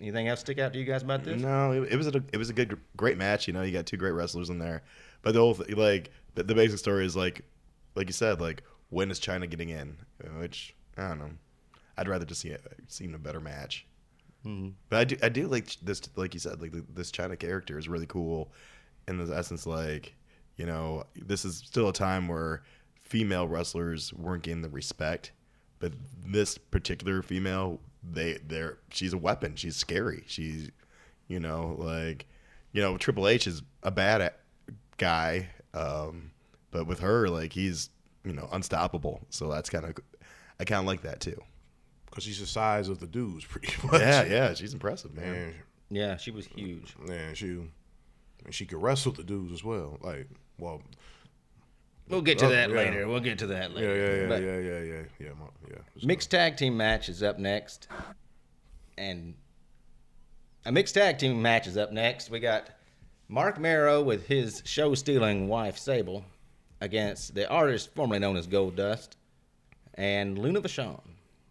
Anything 0.00 0.26
else 0.28 0.40
stick 0.40 0.58
out 0.58 0.72
to 0.72 0.78
you 0.78 0.84
guys 0.84 1.02
about 1.02 1.22
this? 1.22 1.40
No, 1.40 1.70
it, 1.70 1.92
it 1.92 1.96
was 1.96 2.08
a 2.08 2.22
it 2.32 2.36
was 2.36 2.50
a 2.50 2.52
good 2.52 2.78
great 2.96 3.16
match. 3.16 3.46
You 3.46 3.54
know, 3.54 3.62
you 3.62 3.72
got 3.72 3.86
two 3.86 3.96
great 3.96 4.10
wrestlers 4.10 4.50
in 4.50 4.58
there, 4.58 4.82
but 5.22 5.32
the 5.32 5.40
whole 5.40 5.56
like 5.76 6.10
the, 6.34 6.42
the 6.42 6.54
basic 6.54 6.78
story 6.78 7.06
is 7.06 7.16
like 7.16 7.42
like 7.94 8.08
you 8.08 8.12
said, 8.12 8.40
like 8.40 8.64
when 8.90 9.10
is 9.10 9.20
Chyna 9.20 9.48
getting 9.48 9.70
in? 9.70 9.96
Uh, 10.22 10.40
Which 10.40 10.74
I 10.98 11.08
don't 11.08 11.20
know. 11.20 11.30
I'd 11.96 12.08
rather 12.08 12.24
just 12.24 12.40
see 12.40 12.50
a, 12.50 12.58
seen 12.88 13.14
a 13.14 13.18
better 13.18 13.40
match. 13.40 13.86
But 14.90 14.98
I 14.98 15.04
do 15.04 15.16
I 15.22 15.28
do 15.30 15.46
like 15.46 15.74
this 15.80 16.02
like 16.16 16.34
you 16.34 16.40
said 16.40 16.60
like 16.60 16.74
this 16.92 17.10
Chyna 17.10 17.38
character 17.38 17.78
is 17.78 17.88
really 17.88 18.06
cool, 18.06 18.52
in 19.08 19.24
the 19.24 19.34
essence 19.34 19.66
like, 19.66 20.14
you 20.56 20.66
know, 20.66 21.04
this 21.14 21.44
is 21.44 21.56
still 21.58 21.88
a 21.88 21.94
time 21.94 22.28
where 22.28 22.62
female 23.00 23.48
wrestlers 23.48 24.12
weren't 24.12 24.42
getting 24.42 24.60
the 24.60 24.68
respect, 24.68 25.32
but 25.78 25.92
this 26.26 26.56
particular 26.58 27.22
female, 27.22 27.80
they 28.02 28.38
they're 28.46 28.78
she's 28.90 29.12
a 29.12 29.18
weapon. 29.18 29.56
She's 29.56 29.76
scary. 29.76 30.24
She's, 30.26 30.70
you 31.28 31.40
know, 31.40 31.76
like, 31.78 32.26
you 32.72 32.80
know, 32.82 32.96
Triple 32.96 33.28
H 33.28 33.46
is 33.46 33.62
a 33.82 33.90
bad 33.90 34.32
guy, 34.96 35.48
um, 35.74 36.30
but 36.70 36.86
with 36.86 37.00
her, 37.00 37.28
like, 37.28 37.52
he's 37.52 37.90
you 38.24 38.32
know 38.32 38.48
unstoppable. 38.52 39.20
So 39.30 39.50
that's 39.50 39.68
kind 39.70 39.84
of, 39.84 39.96
I 40.60 40.64
kind 40.64 40.80
of 40.80 40.86
like 40.86 41.02
that 41.02 41.20
too. 41.20 41.40
because 42.06 42.24
she's 42.24 42.40
the 42.40 42.46
size 42.46 42.88
of 42.88 42.98
the 43.00 43.06
dudes, 43.06 43.44
pretty 43.48 43.72
much. 43.86 44.00
Yeah, 44.00 44.24
yeah, 44.24 44.54
she's 44.54 44.72
impressive, 44.72 45.14
man. 45.14 45.34
And 45.34 45.54
Yeah, 45.90 46.16
she 46.16 46.30
was 46.30 46.46
huge. 46.46 46.94
man, 47.06 47.34
she 47.34 47.46
and 48.44 48.52
she 48.54 48.66
could 48.66 48.82
wrestle 48.82 49.12
the 49.12 49.24
dudes 49.24 49.52
as 49.52 49.64
well. 49.64 49.98
Like, 50.02 50.28
well, 50.58 50.82
We'll 52.08 52.22
get 52.22 52.38
to 52.40 52.46
Oh, 52.46 52.50
that 52.50 52.68
yeah. 52.70 52.76
later. 52.76 53.08
We'll 53.08 53.20
get 53.20 53.38
to 53.38 53.46
that 53.48 53.72
later. 53.74 53.96
yeah, 53.96 54.22
yeah, 54.22 54.28
But 54.28 54.42
yeah, 54.42 54.58
yeah, 54.58 54.80
yeah, 54.80 55.02
yeah, 55.18 55.28
ma- 55.38 55.46
yeah. 55.68 55.76
Let's 55.94 56.04
Mixed 56.06 56.30
tag 56.30 56.56
team 56.56 56.76
match 56.76 57.08
is 57.08 57.22
up 57.22 57.38
next, 57.38 57.88
and 58.98 59.34
a 60.66 60.72
mixed 60.72 60.94
tag 60.94 61.18
team 61.18 61.40
match 61.40 61.66
is 61.66 61.76
up 61.76 61.92
next. 61.92 62.30
We 62.30 62.40
got 62.40 62.68
Marc 63.28 63.58
Mero 63.58 64.02
with 64.02 64.26
his 64.26 64.62
show-stealing 64.66 65.48
wife 65.48 65.78
Sable 65.78 66.24
against 66.80 67.34
the 67.34 67.48
artist 67.48 67.94
formerly 67.94 68.18
known 68.18 68.36
as 68.36 68.46
Goldust, 68.46 69.10
and 69.94 70.36
Luna 70.38 70.60
Vachon, 70.60 71.00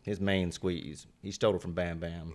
his 0.03 0.19
main 0.21 0.51
squeeze. 0.51 1.07
He 1.23 1.31
stole 1.31 1.53
her 1.53 1.59
from 1.59 1.73
Bam 1.73 1.97
Bam. 1.99 2.33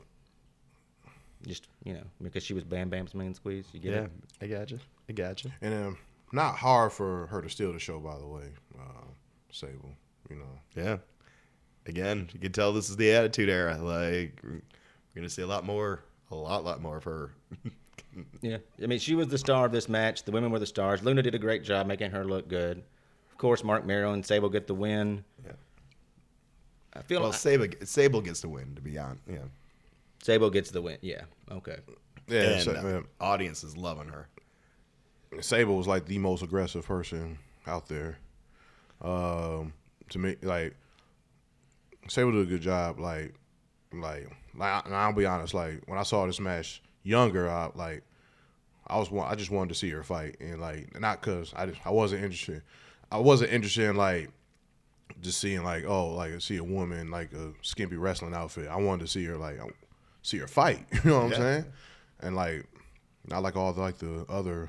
Just 1.46 1.68
you 1.84 1.92
know, 1.94 2.02
because 2.20 2.42
she 2.42 2.52
was 2.52 2.64
Bam 2.64 2.88
Bam's 2.88 3.14
main 3.14 3.32
squeeze. 3.32 3.66
You 3.72 3.78
get 3.78 3.92
Yeah, 3.92 4.00
it? 4.02 4.10
I 4.42 4.46
got 4.48 4.70
you. 4.72 4.80
I 5.08 5.12
got 5.12 5.44
you. 5.44 5.52
And 5.62 5.72
um, 5.74 5.98
not 6.32 6.56
hard 6.56 6.92
for 6.92 7.26
her 7.28 7.42
to 7.42 7.48
steal 7.48 7.72
the 7.72 7.78
show, 7.78 7.98
by 8.00 8.18
the 8.18 8.26
way. 8.26 8.52
Uh, 8.78 9.06
Sable, 9.50 9.94
you 10.30 10.36
know. 10.36 10.58
Yeah. 10.76 10.98
Again, 11.86 12.28
you 12.32 12.40
can 12.40 12.52
tell 12.52 12.72
this 12.72 12.90
is 12.90 12.96
the 12.96 13.12
Attitude 13.12 13.48
Era. 13.48 13.78
Like 13.78 14.38
we're 14.42 14.60
gonna 15.14 15.30
see 15.30 15.42
a 15.42 15.46
lot 15.46 15.64
more, 15.64 16.02
a 16.30 16.34
lot, 16.34 16.64
lot 16.64 16.82
more 16.82 16.96
of 16.96 17.04
her. 17.04 17.32
Yeah, 18.40 18.58
I 18.82 18.86
mean, 18.86 18.98
she 18.98 19.14
was 19.14 19.28
the 19.28 19.38
star 19.38 19.66
of 19.66 19.72
this 19.72 19.88
match. 19.88 20.24
The 20.24 20.32
women 20.32 20.50
were 20.50 20.58
the 20.58 20.66
stars. 20.66 21.04
Luna 21.04 21.22
did 21.22 21.34
a 21.34 21.38
great 21.38 21.62
job 21.62 21.86
making 21.86 22.10
her 22.10 22.24
look 22.24 22.48
good. 22.48 22.82
Of 23.30 23.38
course, 23.38 23.62
Marc 23.62 23.86
Mero 23.86 24.12
and 24.12 24.24
Sable 24.24 24.48
get 24.48 24.66
the 24.66 24.74
win. 24.74 25.24
Yeah. 25.44 25.52
I 26.94 27.02
feel 27.02 27.20
well, 27.20 27.30
like 27.30 27.38
Sable, 27.38 27.66
Sable 27.84 28.20
gets 28.20 28.40
the 28.40 28.48
win. 28.48 28.74
To 28.74 28.82
be 28.82 28.98
honest, 28.98 29.22
yeah. 29.30 29.38
Sable 30.22 30.50
gets 30.50 30.70
the 30.70 30.82
win. 30.82 30.98
Yeah, 31.00 31.22
okay. 31.52 31.76
Yeah, 32.26 32.40
and 32.40 32.62
Sa- 32.62 32.72
uh, 32.72 33.02
audience 33.20 33.62
is 33.62 33.76
loving 33.76 34.08
her. 34.08 34.28
Sable 35.40 35.76
was 35.76 35.86
like 35.86 36.06
the 36.06 36.18
most 36.18 36.42
aggressive 36.42 36.86
person 36.86 37.38
out 37.66 37.88
there. 37.88 38.18
Um, 39.02 39.72
to 40.10 40.18
me, 40.18 40.36
like 40.42 40.74
Sable 42.08 42.32
did 42.32 42.42
a 42.42 42.46
good 42.46 42.62
job. 42.62 42.98
Like, 42.98 43.34
like, 43.92 44.28
like 44.56 44.86
and 44.86 44.94
I'll 44.94 45.12
be 45.12 45.26
honest. 45.26 45.54
Like 45.54 45.82
when 45.86 45.98
I 45.98 46.02
saw 46.02 46.26
this 46.26 46.40
match 46.40 46.82
younger, 47.02 47.48
I 47.48 47.70
like 47.74 48.02
I 48.86 48.98
was 48.98 49.10
I 49.12 49.34
just 49.34 49.50
wanted 49.50 49.70
to 49.70 49.74
see 49.74 49.90
her 49.90 50.02
fight, 50.02 50.36
and 50.40 50.60
like 50.60 50.98
not 50.98 51.22
cause 51.22 51.52
I 51.54 51.66
just 51.66 51.80
I 51.84 51.90
wasn't 51.90 52.24
interested. 52.24 52.62
I 53.10 53.18
wasn't 53.18 53.52
interested 53.52 53.90
in 53.90 53.96
like 53.96 54.30
just 55.20 55.40
seeing 55.40 55.64
like 55.64 55.84
oh 55.86 56.08
like 56.14 56.40
see 56.40 56.58
a 56.58 56.64
woman 56.64 57.10
like 57.10 57.32
a 57.32 57.52
skimpy 57.62 57.96
wrestling 57.96 58.34
outfit. 58.34 58.68
I 58.68 58.76
wanted 58.76 59.04
to 59.04 59.08
see 59.08 59.24
her 59.24 59.36
like 59.36 59.60
see 60.22 60.38
her 60.38 60.48
fight. 60.48 60.86
You 61.04 61.10
know 61.10 61.16
what 61.20 61.32
I'm 61.32 61.34
saying? 61.34 61.64
And 62.20 62.36
like 62.36 62.66
not 63.26 63.42
like 63.42 63.56
all 63.56 63.72
the, 63.72 63.80
like 63.80 63.98
the 63.98 64.24
other 64.28 64.68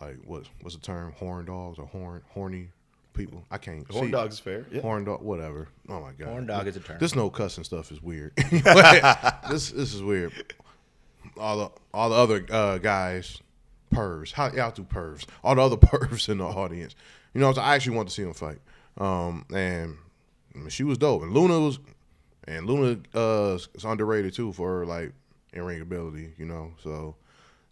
like 0.00 0.16
what 0.24 0.44
what's 0.62 0.74
the 0.76 0.82
term 0.82 1.12
horn 1.12 1.46
dogs 1.46 1.78
or 1.78 1.86
horn 1.86 2.22
horny 2.30 2.70
people. 3.14 3.44
I 3.50 3.58
can't 3.58 3.86
Horn 3.90 4.06
see- 4.06 4.12
dog's 4.12 4.38
fair. 4.38 4.64
Yeah. 4.70 4.80
Horn 4.80 5.04
dog, 5.04 5.22
whatever. 5.22 5.68
Oh 5.88 6.00
my 6.00 6.12
god, 6.12 6.28
Horn 6.28 6.46
dog 6.46 6.66
is 6.68 6.76
a 6.76 6.80
term. 6.80 6.98
This 7.00 7.14
no 7.14 7.28
cussing 7.28 7.64
stuff 7.64 7.90
is 7.92 8.00
weird. 8.02 8.32
this 9.50 9.70
this 9.70 9.94
is 9.94 10.02
weird. 10.02 10.32
All 11.36 11.58
the 11.58 11.70
all 11.92 12.08
the 12.10 12.16
other 12.16 12.46
uh, 12.50 12.78
guys, 12.78 13.42
pervs. 13.92 14.32
How 14.32 14.50
y'all 14.52 14.70
do 14.70 14.84
pervs? 14.84 15.26
All 15.44 15.54
the 15.54 15.62
other 15.62 15.76
pervs 15.78 16.28
in 16.28 16.38
the 16.38 16.44
audience. 16.46 16.94
You 17.34 17.40
know, 17.40 17.52
I 17.52 17.74
actually 17.74 17.96
want 17.96 18.08
to 18.08 18.14
see 18.14 18.22
them 18.22 18.32
fight. 18.32 18.58
Um, 18.96 19.44
and 19.54 19.96
I 20.54 20.58
mean, 20.58 20.70
she 20.70 20.84
was 20.84 20.98
dope. 20.98 21.22
And 21.22 21.32
Luna 21.32 21.60
was, 21.60 21.78
and 22.46 22.66
Luna 22.66 23.00
uh, 23.14 23.58
is 23.74 23.84
underrated 23.84 24.32
too 24.32 24.52
for 24.52 24.78
her 24.78 24.86
like 24.86 25.12
in 25.52 25.62
ring 25.62 25.80
ability. 25.80 26.32
You 26.38 26.46
know, 26.46 26.72
so 26.82 27.16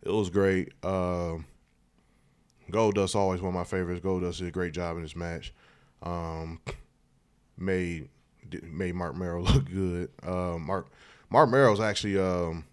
it 0.03 0.11
was 0.11 0.29
great. 0.29 0.73
Um, 0.85 1.47
Goldust 2.71 3.15
always 3.15 3.41
one 3.41 3.49
of 3.51 3.55
my 3.55 3.65
favorites. 3.65 4.05
Goldust 4.05 4.39
did 4.39 4.49
a 4.49 4.51
great 4.51 4.73
job 4.73 4.97
in 4.97 5.03
this 5.03 5.17
match. 5.17 5.53
Um, 6.03 6.61
made 7.57 8.09
made 8.63 8.95
Marc 8.95 9.17
Mero 9.17 9.43
look 9.43 9.65
good. 9.71 10.11
Uh, 10.23 10.59
Mark 10.59 10.89
Marc 11.31 11.51
Mero's 11.51 11.81
actually 11.81 12.19
um, 12.19 12.65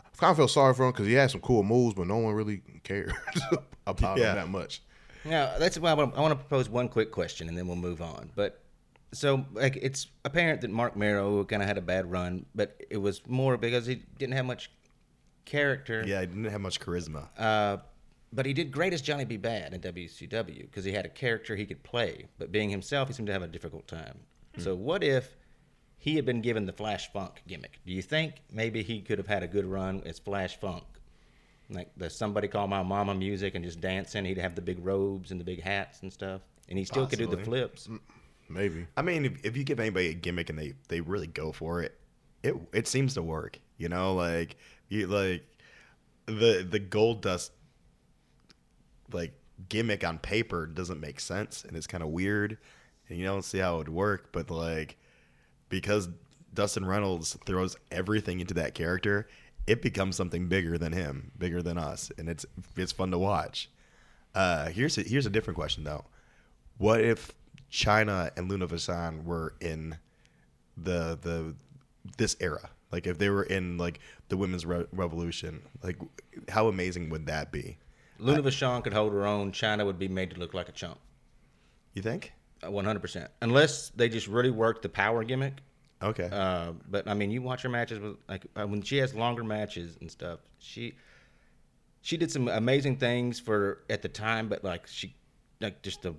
I 0.00 0.08
kind 0.16 0.30
of 0.30 0.36
felt 0.36 0.50
sorry 0.50 0.74
for 0.74 0.84
him 0.86 0.92
because 0.92 1.06
he 1.06 1.12
had 1.14 1.30
some 1.30 1.40
cool 1.40 1.62
moves, 1.62 1.94
but 1.94 2.06
no 2.06 2.18
one 2.18 2.34
really 2.34 2.62
cared 2.84 3.12
about 3.86 4.18
Yeah. 4.18 4.30
him 4.30 4.36
that 4.36 4.48
much. 4.48 4.82
Now 5.24 5.56
that's 5.58 5.78
why 5.78 5.90
I 5.90 5.94
want, 5.94 6.16
I 6.16 6.20
want 6.20 6.32
to 6.32 6.36
propose 6.36 6.68
one 6.68 6.88
quick 6.88 7.12
question, 7.12 7.48
and 7.48 7.56
then 7.56 7.66
we'll 7.66 7.76
move 7.76 8.02
on. 8.02 8.30
But 8.34 8.58
so, 9.12 9.44
like, 9.52 9.76
it's 9.76 10.06
apparent 10.24 10.62
that 10.62 10.70
Marc 10.70 10.96
Mero 10.96 11.44
kind 11.44 11.62
of 11.62 11.68
had 11.68 11.78
a 11.78 11.82
bad 11.82 12.10
run, 12.10 12.46
but 12.54 12.80
it 12.90 12.96
was 12.96 13.20
more 13.28 13.56
because 13.58 13.84
he 13.86 14.02
didn't 14.18 14.34
have 14.34 14.46
much 14.46 14.70
character. 15.44 16.02
Yeah, 16.06 16.20
he 16.22 16.26
didn't 16.26 16.44
have 16.46 16.60
much 16.60 16.80
charisma. 16.80 17.28
Uh, 17.38 17.76
but 18.32 18.46
he 18.46 18.52
did 18.52 18.72
great 18.72 18.92
as 18.92 19.02
Johnny 19.02 19.24
B. 19.24 19.36
Bad 19.36 19.74
in 19.74 19.80
WCW 19.80 20.62
because 20.62 20.84
he 20.84 20.92
had 20.92 21.04
a 21.04 21.10
character 21.10 21.54
he 21.54 21.66
could 21.66 21.82
play. 21.82 22.26
But 22.38 22.50
being 22.50 22.70
himself, 22.70 23.08
he 23.08 23.14
seemed 23.14 23.26
to 23.26 23.32
have 23.32 23.42
a 23.42 23.48
difficult 23.48 23.86
time. 23.86 24.20
Hmm. 24.54 24.60
So 24.60 24.74
what 24.74 25.04
if 25.04 25.36
he 25.98 26.16
had 26.16 26.24
been 26.24 26.40
given 26.40 26.66
the 26.66 26.72
Flash 26.72 27.12
Funk 27.12 27.42
gimmick? 27.46 27.80
Do 27.86 27.92
you 27.92 28.02
think 28.02 28.36
maybe 28.50 28.82
he 28.82 29.00
could 29.00 29.18
have 29.18 29.26
had 29.26 29.42
a 29.42 29.48
good 29.48 29.66
run 29.66 30.02
as 30.06 30.18
Flash 30.18 30.58
Funk? 30.58 30.84
Like 31.68 31.90
the 31.96 32.10
somebody 32.10 32.48
call 32.48 32.66
my 32.66 32.82
mama 32.82 33.14
music 33.14 33.54
and 33.54 33.64
just 33.64 33.80
dancing. 33.80 34.24
He'd 34.24 34.38
have 34.38 34.54
the 34.54 34.62
big 34.62 34.84
robes 34.84 35.30
and 35.30 35.38
the 35.38 35.44
big 35.44 35.62
hats 35.62 36.02
and 36.02 36.12
stuff, 36.12 36.42
and 36.68 36.78
he 36.78 36.84
still 36.84 37.06
could 37.06 37.18
do 37.18 37.26
the 37.26 37.38
flips. 37.38 37.88
Maybe. 38.48 38.86
I 38.96 39.02
mean, 39.02 39.24
if, 39.24 39.44
if 39.44 39.56
you 39.56 39.64
give 39.64 39.80
anybody 39.80 40.08
a 40.08 40.14
gimmick 40.14 40.50
and 40.50 40.58
they, 40.58 40.74
they 40.88 41.00
really 41.00 41.26
go 41.26 41.52
for 41.52 41.80
it, 41.80 41.98
it 42.42 42.54
it 42.72 42.88
seems 42.88 43.14
to 43.14 43.22
work. 43.22 43.58
You 43.78 43.88
know, 43.88 44.14
like 44.14 44.56
you 44.88 45.06
like 45.06 45.44
the 46.26 46.66
the 46.68 46.80
Goldust 46.80 47.50
like 49.14 49.32
gimmick 49.68 50.04
on 50.04 50.18
paper 50.18 50.66
doesn't 50.66 51.00
make 51.00 51.20
sense 51.20 51.64
and 51.64 51.76
it's 51.76 51.86
kind 51.86 52.02
of 52.02 52.10
weird 52.10 52.58
and 53.08 53.18
you 53.18 53.24
don't 53.24 53.44
see 53.44 53.58
how 53.58 53.74
it 53.74 53.78
would 53.78 53.88
work. 53.88 54.32
But 54.32 54.50
like 54.50 54.96
because 55.68 56.08
Dustin 56.54 56.84
Runnels 56.84 57.36
throws 57.46 57.76
everything 57.90 58.40
into 58.40 58.54
that 58.54 58.74
character, 58.74 59.28
it 59.66 59.82
becomes 59.82 60.16
something 60.16 60.48
bigger 60.48 60.76
than 60.76 60.92
him, 60.92 61.32
bigger 61.38 61.62
than 61.62 61.78
us, 61.78 62.10
and 62.18 62.28
it's 62.28 62.44
it's 62.76 62.92
fun 62.92 63.10
to 63.10 63.18
watch. 63.18 63.70
Uh, 64.34 64.68
here's 64.68 64.96
a, 64.98 65.02
here's 65.02 65.26
a 65.26 65.30
different 65.30 65.56
question 65.56 65.84
though. 65.84 66.04
What 66.78 67.00
if 67.00 67.32
Chyna 67.70 68.30
and 68.36 68.48
Luna 68.48 68.66
Vachon 68.66 69.24
were 69.24 69.54
in 69.60 69.96
the 70.76 71.18
the 71.20 71.54
this 72.16 72.36
era? 72.40 72.70
Like 72.90 73.06
if 73.06 73.18
they 73.18 73.30
were 73.30 73.44
in 73.44 73.78
like 73.78 74.00
the 74.28 74.36
women's 74.36 74.66
re- 74.66 74.86
revolution, 74.92 75.62
like 75.82 75.98
how 76.48 76.68
amazing 76.68 77.08
would 77.10 77.26
that 77.26 77.52
be? 77.52 77.78
Luna 78.18 78.42
Vachon 78.42 78.82
could 78.84 78.92
hold 78.92 79.12
her 79.12 79.26
own. 79.26 79.52
Chyna 79.52 79.84
would 79.84 79.98
be 79.98 80.08
made 80.08 80.30
to 80.30 80.38
look 80.38 80.54
like 80.54 80.68
a 80.68 80.72
chump. 80.72 80.98
You 81.94 82.02
think? 82.02 82.32
One 82.64 82.84
hundred 82.84 83.00
percent. 83.00 83.30
Unless 83.40 83.90
they 83.90 84.08
just 84.08 84.28
really 84.28 84.50
worked 84.50 84.82
the 84.82 84.88
power 84.88 85.24
gimmick. 85.24 85.54
Okay. 86.02 86.28
Uh, 86.32 86.72
but 86.88 87.08
I 87.08 87.14
mean, 87.14 87.30
you 87.30 87.42
watch 87.42 87.62
her 87.62 87.68
matches 87.68 87.98
with 87.98 88.16
like 88.28 88.46
uh, 88.56 88.66
when 88.66 88.82
she 88.82 88.98
has 88.98 89.14
longer 89.14 89.44
matches 89.44 89.96
and 90.00 90.10
stuff. 90.10 90.40
She 90.58 90.94
she 92.02 92.16
did 92.16 92.30
some 92.30 92.48
amazing 92.48 92.96
things 92.96 93.40
for 93.40 93.84
at 93.90 94.02
the 94.02 94.08
time, 94.08 94.48
but 94.48 94.62
like 94.64 94.86
she 94.86 95.14
like 95.60 95.82
just 95.82 96.04
a 96.04 96.14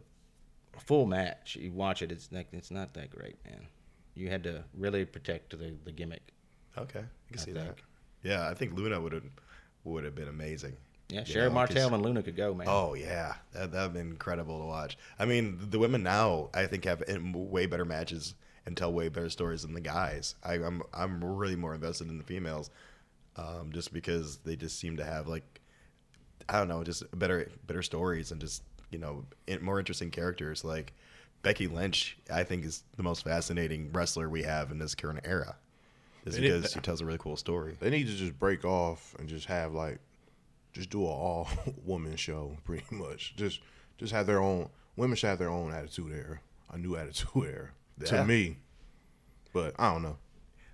full 0.80 1.06
match. 1.06 1.56
You 1.56 1.72
watch 1.72 2.02
it, 2.02 2.12
it's 2.12 2.30
like 2.32 2.48
it's 2.52 2.72
not 2.72 2.94
that 2.96 3.10
great, 3.10 3.38
man. 3.46 3.68
You 4.16 4.30
had 4.30 4.44
to 4.44 4.64
really 4.74 5.06
protect 5.06 5.52
the 5.52 5.76
the 5.84 5.92
gimmick. 5.92 6.34
okay, 6.78 7.00
you 7.00 7.38
can 7.38 7.40
I 7.40 7.44
see 7.44 7.52
that. 7.54 7.76
Yeah, 8.24 8.50
I 8.50 8.54
think 8.54 8.74
Luna 8.74 9.00
would 9.00 9.14
have 9.14 9.24
would 9.84 10.04
have 10.04 10.16
been 10.16 10.30
amazing. 10.30 10.76
Yeah, 11.10 11.20
You 11.22 11.26
Sherri 11.26 11.50
know, 11.50 11.56
'cause- 11.56 11.70
Martel 11.76 11.94
and 11.94 12.04
Luna 12.04 12.24
could 12.24 12.36
go, 12.36 12.54
man. 12.54 12.68
Oh 12.70 12.94
yeah, 12.96 13.36
that 13.54 13.72
that 13.72 13.84
would 13.84 13.94
been 13.94 14.10
incredible 14.12 14.60
to 14.60 14.66
watch. 14.66 14.98
I 15.20 15.26
mean, 15.26 15.58
the 15.70 15.80
women 15.80 16.02
now 16.04 16.50
I 16.54 16.66
think 16.66 16.86
have 16.86 17.04
way 17.34 17.66
better 17.66 17.86
matches 17.86 18.36
and 18.66 18.76
tell 18.78 18.92
way 18.94 19.10
better 19.10 19.30
stories 19.30 19.62
than 19.64 19.74
the 19.74 19.82
guys. 19.82 20.36
I, 20.44 20.54
I'm 20.56 20.82
I'm 20.94 21.24
really 21.24 21.56
more 21.58 21.76
invested 21.76 22.08
in 22.10 22.18
the 22.18 22.24
females, 22.24 22.70
um, 23.36 23.72
just 23.74 23.94
because 23.94 24.38
they 24.40 24.56
just 24.56 24.80
seem 24.80 24.98
to 24.98 25.04
have 25.06 25.28
like 25.28 25.60
I 26.50 26.58
don't 26.60 26.68
know, 26.68 26.84
just 26.84 27.04
better 27.18 27.50
better 27.68 27.82
stories 27.84 28.32
and 28.32 28.40
just 28.42 28.64
you 28.90 28.98
know 29.00 29.26
more 29.62 29.80
interesting 29.80 30.10
characters. 30.10 30.64
Like 30.64 30.94
Becky 31.42 31.68
Lynch, 31.68 32.18
I 32.32 32.44
think 32.44 32.64
is 32.66 32.84
the 32.96 33.04
most 33.04 33.24
fascinating 33.26 33.92
wrestler 33.92 34.30
we 34.30 34.44
have 34.44 34.72
in 34.72 34.78
this 34.80 34.96
current 34.96 35.20
era, 35.26 35.58
just 36.24 36.38
They 36.38 36.44
because 36.44 36.64
that- 36.64 36.72
she 36.72 36.80
tells 36.80 37.02
a 37.02 37.06
really 37.06 37.18
cool 37.20 37.36
story. 37.38 37.76
They 37.80 37.90
need 37.90 38.08
to 38.08 38.16
just 38.16 38.40
break 38.40 38.64
off 38.66 39.14
and 39.20 39.28
just 39.28 39.46
have 39.48 39.74
like 39.74 40.00
just 40.74 40.90
do 40.90 41.04
a 41.04 41.08
all 41.08 41.48
woman 41.86 42.16
show, 42.16 42.58
pretty 42.66 42.84
much. 42.92 43.36
Just 43.36 43.62
just 43.98 44.12
have 44.12 44.28
their 44.28 44.42
own 44.42 44.70
women 44.96 45.16
should 45.16 45.28
have 45.28 45.40
their 45.40 45.50
own 45.50 45.74
attitude 45.74 46.12
era, 46.12 46.40
a 46.72 46.78
new 46.78 46.96
attitude 46.98 47.46
era. 47.46 47.70
Yeah. 48.00 48.08
To 48.08 48.26
me, 48.26 48.58
but 49.54 49.76
I 49.80 49.92
don't 49.94 50.02
know. 50.02 50.18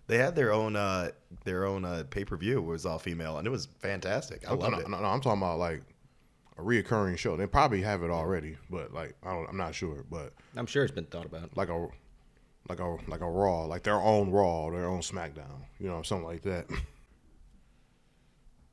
They 0.08 0.18
had 0.18 0.36
their 0.36 0.52
own 0.52 0.76
uh 0.76 1.12
their 1.44 1.66
own 1.66 1.86
uh, 1.86 2.04
pay 2.10 2.26
per 2.26 2.38
view 2.38 2.62
was 2.62 2.86
all 2.86 2.98
female 2.98 3.38
and 3.38 3.46
it 3.46 3.52
was 3.52 3.68
fantastic. 3.80 4.48
I 4.48 4.54
I'm, 4.54 4.60
loved 4.60 4.72
no, 4.74 4.80
it. 4.80 4.90
no, 4.90 5.00
no, 5.02 5.06
I'm 5.06 5.22
talking 5.22 5.42
about 5.42 5.60
like 5.60 5.84
a 6.58 6.62
reoccurring 6.62 7.18
show. 7.18 7.36
They 7.36 7.46
probably 7.46 7.82
have 7.82 8.02
it 8.04 8.10
already, 8.10 8.58
but 8.70 8.94
like 8.94 9.16
I 9.24 9.34
don't, 9.34 9.48
I'm 9.48 9.58
not 9.58 9.76
sure. 9.76 10.06
But 10.10 10.34
I'm 10.56 10.66
sure 10.66 10.84
it's 10.84 10.94
been 10.94 11.06
thought 11.06 11.26
about. 11.26 11.56
like 11.56 11.70
a 11.70 11.88
like 12.70 12.80
a 12.80 12.98
like 13.08 13.22
a 13.22 13.30
Raw, 13.30 13.66
like 13.66 13.84
their 13.84 14.00
own 14.00 14.32
Raw, 14.32 14.72
their 14.72 14.88
own 14.88 15.02
SmackDown, 15.02 15.66
you 15.80 15.88
know, 15.88 16.02
something 16.02 16.26
like 16.26 16.44
that. 16.44 16.66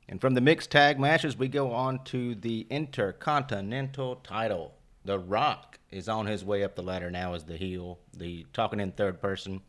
And 0.09 0.21
from 0.21 0.33
the 0.33 0.41
mixed 0.41 0.71
tag 0.71 0.99
matches, 0.99 1.37
we 1.37 1.49
go 1.49 1.73
on 1.73 2.03
to 2.05 2.35
the 2.35 2.65
Intercontinental 2.69 4.17
title. 4.17 4.73
The 5.03 5.19
Rock 5.19 5.79
is 5.91 6.07
on 6.07 6.25
his 6.25 6.45
way 6.45 6.63
up 6.63 6.75
the 6.75 6.81
ladder 6.81 7.11
now 7.11 7.33
as 7.33 7.43
the 7.43 7.57
heel, 7.57 7.99
the 8.15 8.45
talking 8.53 8.79
in 8.79 8.91
third 8.91 9.21
person. 9.21 9.61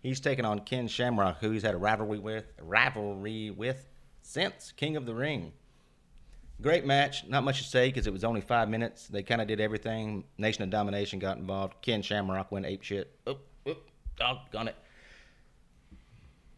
He's 0.00 0.20
taking 0.20 0.44
on 0.44 0.60
Ken 0.60 0.88
Shamrock, 0.88 1.38
who 1.40 1.50
he's 1.50 1.62
had 1.62 1.74
a 1.74 1.78
rivalry 1.78 2.18
with, 2.18 2.52
rivalry 2.60 3.50
with 3.50 3.86
since 4.22 4.72
King 4.72 4.96
of 4.96 5.06
the 5.06 5.14
Ring. 5.14 5.52
Great 6.62 6.84
match. 6.84 7.26
Not 7.26 7.44
much 7.44 7.62
to 7.62 7.68
say 7.68 7.88
because 7.88 8.06
it 8.06 8.12
was 8.12 8.24
only 8.24 8.42
five 8.42 8.68
minutes. 8.68 9.06
They 9.08 9.22
kind 9.22 9.40
of 9.40 9.48
did 9.48 9.60
everything. 9.60 10.24
Nation 10.36 10.62
of 10.62 10.70
Domination 10.70 11.18
got 11.18 11.38
involved. 11.38 11.74
Ken 11.80 12.02
Shamrock 12.02 12.52
went 12.52 12.66
ape 12.66 12.82
shit. 12.82 13.10
Oop, 13.28 13.40
oop, 13.66 13.90
doggone 14.18 14.68
it. 14.68 14.76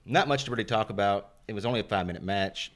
Not 0.05 0.27
much 0.27 0.45
to 0.45 0.51
really 0.51 0.65
talk 0.65 0.91
about. 0.91 1.35
It 1.47 1.53
was 1.53 1.65
only 1.65 1.81
a 1.81 1.85
five 1.85 2.07
minute 2.07 2.23
match. 2.23 2.73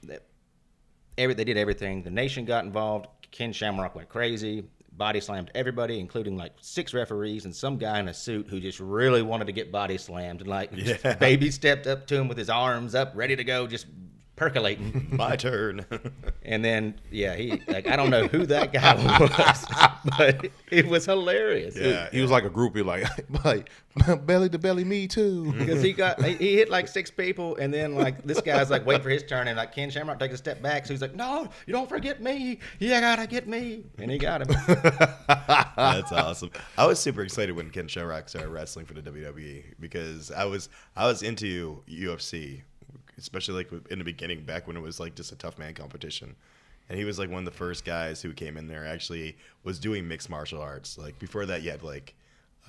Every, 1.18 1.35
they 1.35 1.44
did 1.44 1.56
everything. 1.56 2.02
The 2.02 2.11
nation 2.11 2.44
got 2.44 2.64
involved. 2.64 3.06
Ken 3.30 3.52
Shamrock 3.52 3.94
went 3.94 4.08
crazy. 4.08 4.64
Body 4.92 5.20
slammed 5.20 5.50
everybody, 5.54 6.00
including 6.00 6.37
like 6.37 6.52
six 6.61 6.94
referees 6.94 7.44
and 7.44 7.54
some 7.54 7.76
guy 7.76 7.99
in 8.00 8.08
a 8.08 8.14
suit 8.14 8.46
who 8.49 8.61
just 8.61 8.80
really 8.80 9.20
wanted 9.23 9.44
to 9.46 9.52
get 9.52 9.70
body 9.70 9.99
slammed. 9.99 10.40
And 10.40 10.49
like, 10.49 10.70
Yeah. 10.75 11.14
baby 11.16 11.50
stepped 11.50 11.87
up 11.87 12.06
to 12.06 12.16
him 12.16 12.28
with 12.28 12.38
his 12.38 12.49
arms 12.49 12.94
up, 12.94 13.12
ready 13.14 13.37
to 13.37 13.44
go, 13.44 13.66
just 13.66 13.87
percolating. 14.37 15.09
My 15.16 15.37
turn. 15.37 15.85
And 16.49 16.64
then, 16.64 16.95
yeah, 17.11 17.35
he 17.35 17.61
like 17.66 17.88
I 17.88 17.97
don't 17.97 18.09
know 18.09 18.28
who 18.28 18.47
that 18.47 18.73
guy 18.73 18.95
was, 19.21 19.64
but 20.16 20.49
it 20.71 20.87
was 20.87 21.05
hilarious. 21.05 21.76
Yeah. 21.76 22.09
he 22.12 22.23
was 22.23 22.31
like 22.31 22.45
a 22.45 22.50
groupie, 22.50 22.85
like 22.85 23.05
like 23.45 23.69
belly 24.25 24.49
to 24.50 24.59
belly, 24.59 24.85
me 24.85 25.09
too. 25.09 25.52
because 25.55 25.83
he 25.83 25.93
got 25.93 26.25
he, 26.25 26.35
he 26.35 26.55
hit 26.55 26.71
like 26.71 26.87
six 26.87 27.11
people, 27.11 27.57
and 27.57 27.75
then 27.75 27.97
like 27.97 28.23
this 28.23 28.40
guy's 28.40 28.71
like 28.71 28.87
waiting 28.87 29.02
for 29.02 29.11
his 29.11 29.25
turn, 29.25 29.49
and 29.49 29.57
like 29.57 29.75
Ken 29.75 29.90
Shamrock 29.90 30.21
takes 30.21 30.35
a 30.35 30.37
step 30.37 30.62
back, 30.62 30.87
so 30.87 30.93
he's 30.95 31.02
like, 31.02 31.16
"No, 31.16 31.49
you 31.66 31.73
don't 31.73 31.88
forget 31.88 32.23
me. 32.23 32.61
You 32.78 32.90
gotta 32.90 33.26
get 33.26 33.49
me," 33.49 33.83
and 33.99 34.09
he 34.09 34.16
got 34.16 34.43
him. 34.43 34.57
That's 35.76 36.12
awesome. 36.12 36.50
I 36.78 36.87
was 36.87 37.00
super 37.00 37.23
excited 37.23 37.57
when 37.57 37.71
Ken 37.71 37.88
Shamrock 37.88 38.28
started 38.28 38.49
uh, 38.50 38.52
wrestling 38.52 38.87
for 38.87 38.95
the 38.95 39.02
WWE 39.02 39.64
because 39.81 40.31
I 40.31 40.45
was 40.45 40.69
I 40.95 41.07
was 41.09 41.25
into 41.25 41.83
UFC, 41.88 42.62
especially 43.18 43.54
like 43.54 43.73
in 43.90 43.99
the 43.99 44.04
beginning, 44.04 44.44
back 44.44 44.66
when 44.66 44.76
it 44.76 44.82
was 44.82 45.00
like 45.00 45.14
just 45.14 45.32
a 45.32 45.37
tough 45.37 45.58
man 45.58 45.75
competition. 45.75 46.35
And 46.88 46.99
he 46.99 47.04
was 47.04 47.18
like 47.18 47.30
one 47.30 47.40
of 47.40 47.44
the 47.44 47.58
first 47.58 47.85
guys 47.85 48.23
who 48.23 48.32
came 48.32 48.56
in 48.56 48.68
there 48.68 48.87
actually 48.87 49.37
was 49.64 49.78
doing 49.78 50.06
mixed 50.06 50.30
martial 50.30 50.62
arts. 50.62 50.96
Like 50.96 51.18
before 51.18 51.46
that, 51.46 51.62
you 51.62 51.70
had 51.70 51.82
like 51.82 52.14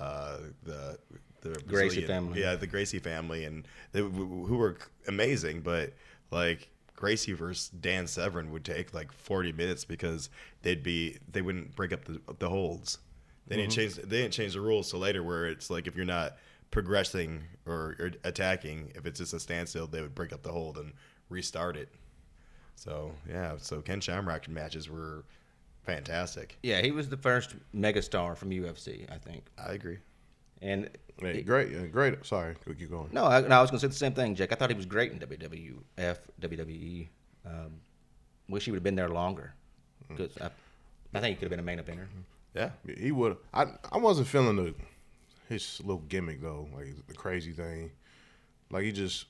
uh, 0.00 0.38
the 0.64 0.98
the 1.40 1.60
Gracie 1.66 2.04
family. 2.04 2.40
yeah, 2.40 2.56
the 2.56 2.66
Gracie 2.66 2.98
family, 2.98 3.44
and 3.44 3.66
they, 3.92 4.00
who 4.00 4.56
were 4.56 4.76
amazing. 5.06 5.60
But 5.60 5.92
like 6.30 6.68
Gracie 6.96 7.32
versus 7.32 7.68
Dan 7.68 8.06
Severn 8.06 8.50
would 8.50 8.64
take 8.64 8.92
like 8.92 9.12
forty 9.12 9.52
minutes 9.52 9.84
because 9.84 10.30
they'd 10.62 10.82
be 10.82 11.18
they 11.30 11.42
wouldn't 11.42 11.76
break 11.76 11.92
up 11.92 12.04
the 12.04 12.20
the 12.38 12.48
holds. 12.48 12.98
They 13.46 13.56
didn't 13.56 13.72
change 13.72 13.94
they 13.94 14.22
didn't 14.22 14.32
change 14.32 14.54
the 14.54 14.60
rules 14.60 14.90
till 14.90 15.00
later 15.00 15.22
where 15.22 15.46
it's 15.46 15.70
like 15.70 15.86
if 15.86 15.96
you're 15.96 16.04
not 16.04 16.36
progressing 16.70 17.42
or, 17.66 17.96
or 17.98 18.10
attacking, 18.24 18.92
if 18.94 19.06
it's 19.06 19.18
just 19.18 19.32
a 19.34 19.40
standstill, 19.40 19.86
they 19.86 20.00
would 20.02 20.14
break 20.14 20.32
up 20.32 20.42
the 20.42 20.52
hold 20.52 20.78
and 20.78 20.92
restart 21.28 21.76
it. 21.76 21.88
So 22.74 23.12
yeah, 23.28 23.54
so 23.58 23.80
Ken 23.80 24.00
Shamrock 24.00 24.48
matches 24.48 24.88
were 24.88 25.24
fantastic. 25.84 26.56
Yeah, 26.62 26.80
he 26.80 26.90
was 26.90 27.08
the 27.08 27.16
first 27.16 27.56
megastar 27.74 28.36
from 28.36 28.50
UFC, 28.50 29.10
I 29.10 29.18
think. 29.18 29.44
I 29.58 29.72
agree. 29.72 29.98
And 30.62 30.88
Hey, 31.20 31.42
great, 31.42 31.74
uh, 31.74 31.86
great. 31.86 32.24
Sorry, 32.24 32.54
keep 32.78 32.90
going. 32.90 33.08
no, 33.10 33.24
I, 33.24 33.40
no, 33.40 33.58
I 33.58 33.60
was 33.60 33.70
gonna 33.70 33.80
say 33.80 33.88
the 33.88 33.94
same 33.94 34.12
thing, 34.12 34.36
Jake. 34.36 34.52
I 34.52 34.54
thought 34.54 34.70
he 34.70 34.76
was 34.76 34.86
great 34.86 35.10
in 35.10 35.18
WWF, 35.18 36.18
WWE. 36.40 37.08
Um, 37.44 37.80
wish 38.48 38.64
he 38.64 38.70
would 38.70 38.76
have 38.76 38.84
been 38.84 38.94
there 38.94 39.08
longer 39.08 39.54
because 40.08 40.30
I, 40.40 40.50
I 41.14 41.20
think 41.20 41.30
he 41.30 41.34
could 41.34 41.50
have 41.50 41.50
been 41.50 41.58
a 41.58 41.62
main 41.62 41.78
eventer. 41.78 42.06
Yeah. 42.54 42.70
He 42.96 43.10
would. 43.10 43.36
I 43.52 43.66
I 43.90 43.98
wasn't 43.98 44.28
feeling 44.28 44.56
the 44.56 44.74
his 45.48 45.80
little 45.80 46.02
gimmick 46.02 46.42
though, 46.42 46.68
like 46.74 46.94
the 47.06 47.14
crazy 47.14 47.52
thing. 47.52 47.90
Like 48.70 48.84
he 48.84 48.92
just 48.92 49.26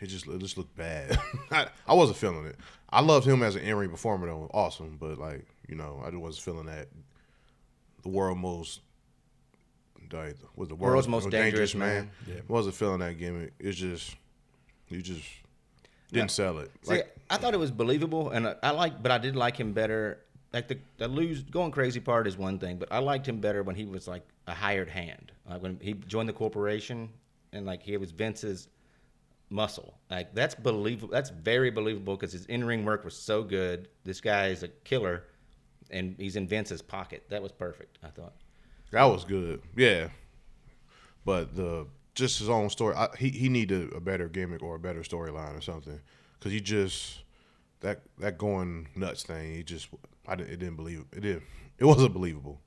he 0.00 0.06
just 0.06 0.26
it 0.26 0.38
just 0.38 0.56
looked 0.56 0.76
bad. 0.76 1.18
I, 1.50 1.68
I 1.86 1.94
wasn't 1.94 2.18
feeling 2.18 2.46
it. 2.46 2.56
I 2.90 3.00
loved 3.00 3.26
him 3.26 3.42
as 3.42 3.56
an 3.56 3.62
in 3.62 3.74
ring 3.76 3.90
performer 3.90 4.26
though, 4.26 4.50
awesome. 4.52 4.96
But 5.00 5.18
like 5.18 5.46
you 5.68 5.74
know, 5.74 6.00
I 6.04 6.10
just 6.10 6.20
wasn't 6.20 6.44
feeling 6.44 6.66
that. 6.66 6.88
The 8.02 8.08
world 8.08 8.38
most. 8.38 8.80
Like, 10.12 10.36
was 10.54 10.68
the 10.68 10.76
World's 10.76 11.08
most 11.08 11.30
dangerous 11.30 11.74
man. 11.74 12.12
Yeah. 12.28 12.36
Wasn't 12.46 12.76
feeling 12.76 13.00
that 13.00 13.18
gimmick. 13.18 13.54
It's 13.58 13.76
just 13.76 14.14
you 14.88 15.02
just 15.02 15.24
didn't 16.12 16.30
sell 16.30 16.58
it. 16.58 16.70
See, 16.82 17.02
I 17.28 17.36
thought 17.38 17.54
it 17.54 17.58
was 17.58 17.72
believable, 17.72 18.30
and 18.30 18.46
I, 18.46 18.54
I 18.62 18.70
like, 18.70 19.02
but 19.02 19.10
I 19.10 19.18
did 19.18 19.34
like 19.34 19.58
him 19.58 19.72
better. 19.72 20.20
Like 20.52 20.68
the, 20.68 20.78
the 20.98 21.08
lose 21.08 21.42
going 21.42 21.70
crazy 21.70 22.00
part 22.00 22.26
is 22.26 22.36
one 22.36 22.58
thing, 22.58 22.78
but 22.78 22.90
I 22.90 22.98
liked 22.98 23.26
him 23.28 23.40
better 23.40 23.62
when 23.62 23.76
he 23.76 23.84
was 23.84 24.08
like 24.08 24.26
a 24.46 24.54
hired 24.54 24.88
hand. 24.88 25.32
Like 25.48 25.62
when 25.62 25.78
he 25.80 25.94
joined 25.94 26.28
the 26.28 26.32
corporation, 26.32 27.10
and 27.52 27.66
like 27.66 27.82
he 27.82 27.96
was 27.96 28.10
Vince's 28.10 28.68
muscle. 29.50 29.94
Like 30.10 30.34
that's 30.34 30.54
believable. 30.54 31.12
That's 31.12 31.30
very 31.30 31.70
believable 31.70 32.16
because 32.16 32.32
his 32.32 32.46
in 32.46 32.64
ring 32.64 32.84
work 32.84 33.04
was 33.04 33.16
so 33.16 33.42
good. 33.42 33.88
This 34.04 34.20
guy 34.20 34.48
is 34.48 34.62
a 34.62 34.68
killer, 34.68 35.24
and 35.90 36.14
he's 36.18 36.36
in 36.36 36.46
Vince's 36.46 36.82
pocket. 36.82 37.24
That 37.28 37.42
was 37.42 37.52
perfect. 37.52 37.98
I 38.02 38.08
thought. 38.08 38.34
That 38.92 39.04
was 39.04 39.24
good. 39.24 39.62
Yeah. 39.76 40.08
But 41.24 41.56
the 41.56 41.86
just 42.14 42.38
his 42.38 42.48
own 42.48 42.70
story. 42.70 42.94
I, 42.94 43.08
he 43.18 43.30
he 43.30 43.48
needed 43.48 43.92
a 43.92 44.00
better 44.00 44.28
gimmick 44.28 44.62
or 44.62 44.76
a 44.76 44.78
better 44.78 45.00
storyline 45.00 45.56
or 45.56 45.60
something 45.60 46.00
because 46.38 46.52
he 46.52 46.60
just 46.60 47.22
that 47.80 48.02
that 48.18 48.38
going 48.38 48.88
nuts 48.94 49.22
thing. 49.22 49.54
He 49.54 49.62
just 49.62 49.88
I 50.26 50.34
didn't, 50.36 50.52
it 50.52 50.56
didn't 50.58 50.76
believe 50.76 51.04
it. 51.12 51.20
Didn't 51.20 51.42
it 51.78 51.84
wasn't 51.84 52.12
believable. 52.12 52.60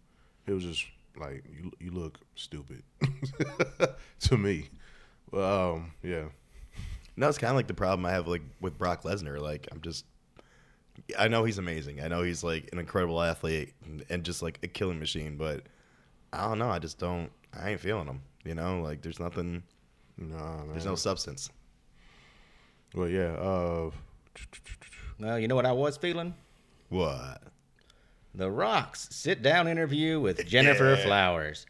It 0.48 0.54
was 0.54 0.64
just 0.64 0.86
like 1.18 1.44
you 1.52 1.72
you 1.80 1.92
look 1.92 2.20
stupid 2.36 2.84
to 4.22 4.38
me. 4.38 4.70
Um 5.34 5.92
yeah. 6.04 6.26
And 7.16 7.24
that's 7.26 7.38
kind 7.38 7.52
of 7.52 7.58
like 7.58 7.68
the 7.68 7.74
problem 7.74 8.06
I 8.06 8.12
have 8.12 8.28
like 8.28 8.44
with 8.62 8.78
Brock 8.78 9.04
Lesnar. 9.04 9.42
Like 9.42 9.68
I'm 9.72 9.82
just, 9.82 10.06
I 11.18 11.28
know 11.28 11.44
he's 11.44 11.58
amazing. 11.58 12.02
I 12.02 12.08
know 12.08 12.24
he's 12.24 12.46
like 12.46 12.70
an 12.72 12.80
incredible 12.80 13.22
athlete 13.22 13.74
and, 13.84 14.06
and 14.10 14.24
just 14.24 14.42
like 14.42 14.60
a 14.64 14.68
killing 14.68 15.00
machine. 15.00 15.36
But 15.36 15.64
I 16.32 16.48
don't 16.48 16.60
know. 16.60 16.70
I 16.70 16.80
just 16.80 16.98
don't. 16.98 17.30
I 17.54 17.72
ain't 17.72 17.82
feeling 17.82 18.08
him. 18.08 18.22
You 18.46 18.56
know, 18.56 18.82
like 18.82 19.02
there's 19.02 19.20
nothing. 19.20 19.64
Nah, 20.18 20.60
man. 20.60 20.70
There's 20.72 20.86
no 20.86 20.96
substance. 20.96 21.50
Well, 22.96 23.10
yeah. 23.10 23.34
Uh, 23.34 23.92
Well, 25.20 25.38
you 25.38 25.50
know 25.50 25.56
what 25.56 25.66
I 25.66 25.74
was 25.74 25.98
feeling? 25.98 26.34
What? 26.90 27.42
The 28.34 28.52
Rock's 28.52 29.08
sit 29.12 29.42
down 29.42 29.68
interview 29.68 30.20
with 30.20 30.48
Gennifer 30.48 30.96
Yeah. 30.98 31.04
Flowers. 31.06 31.66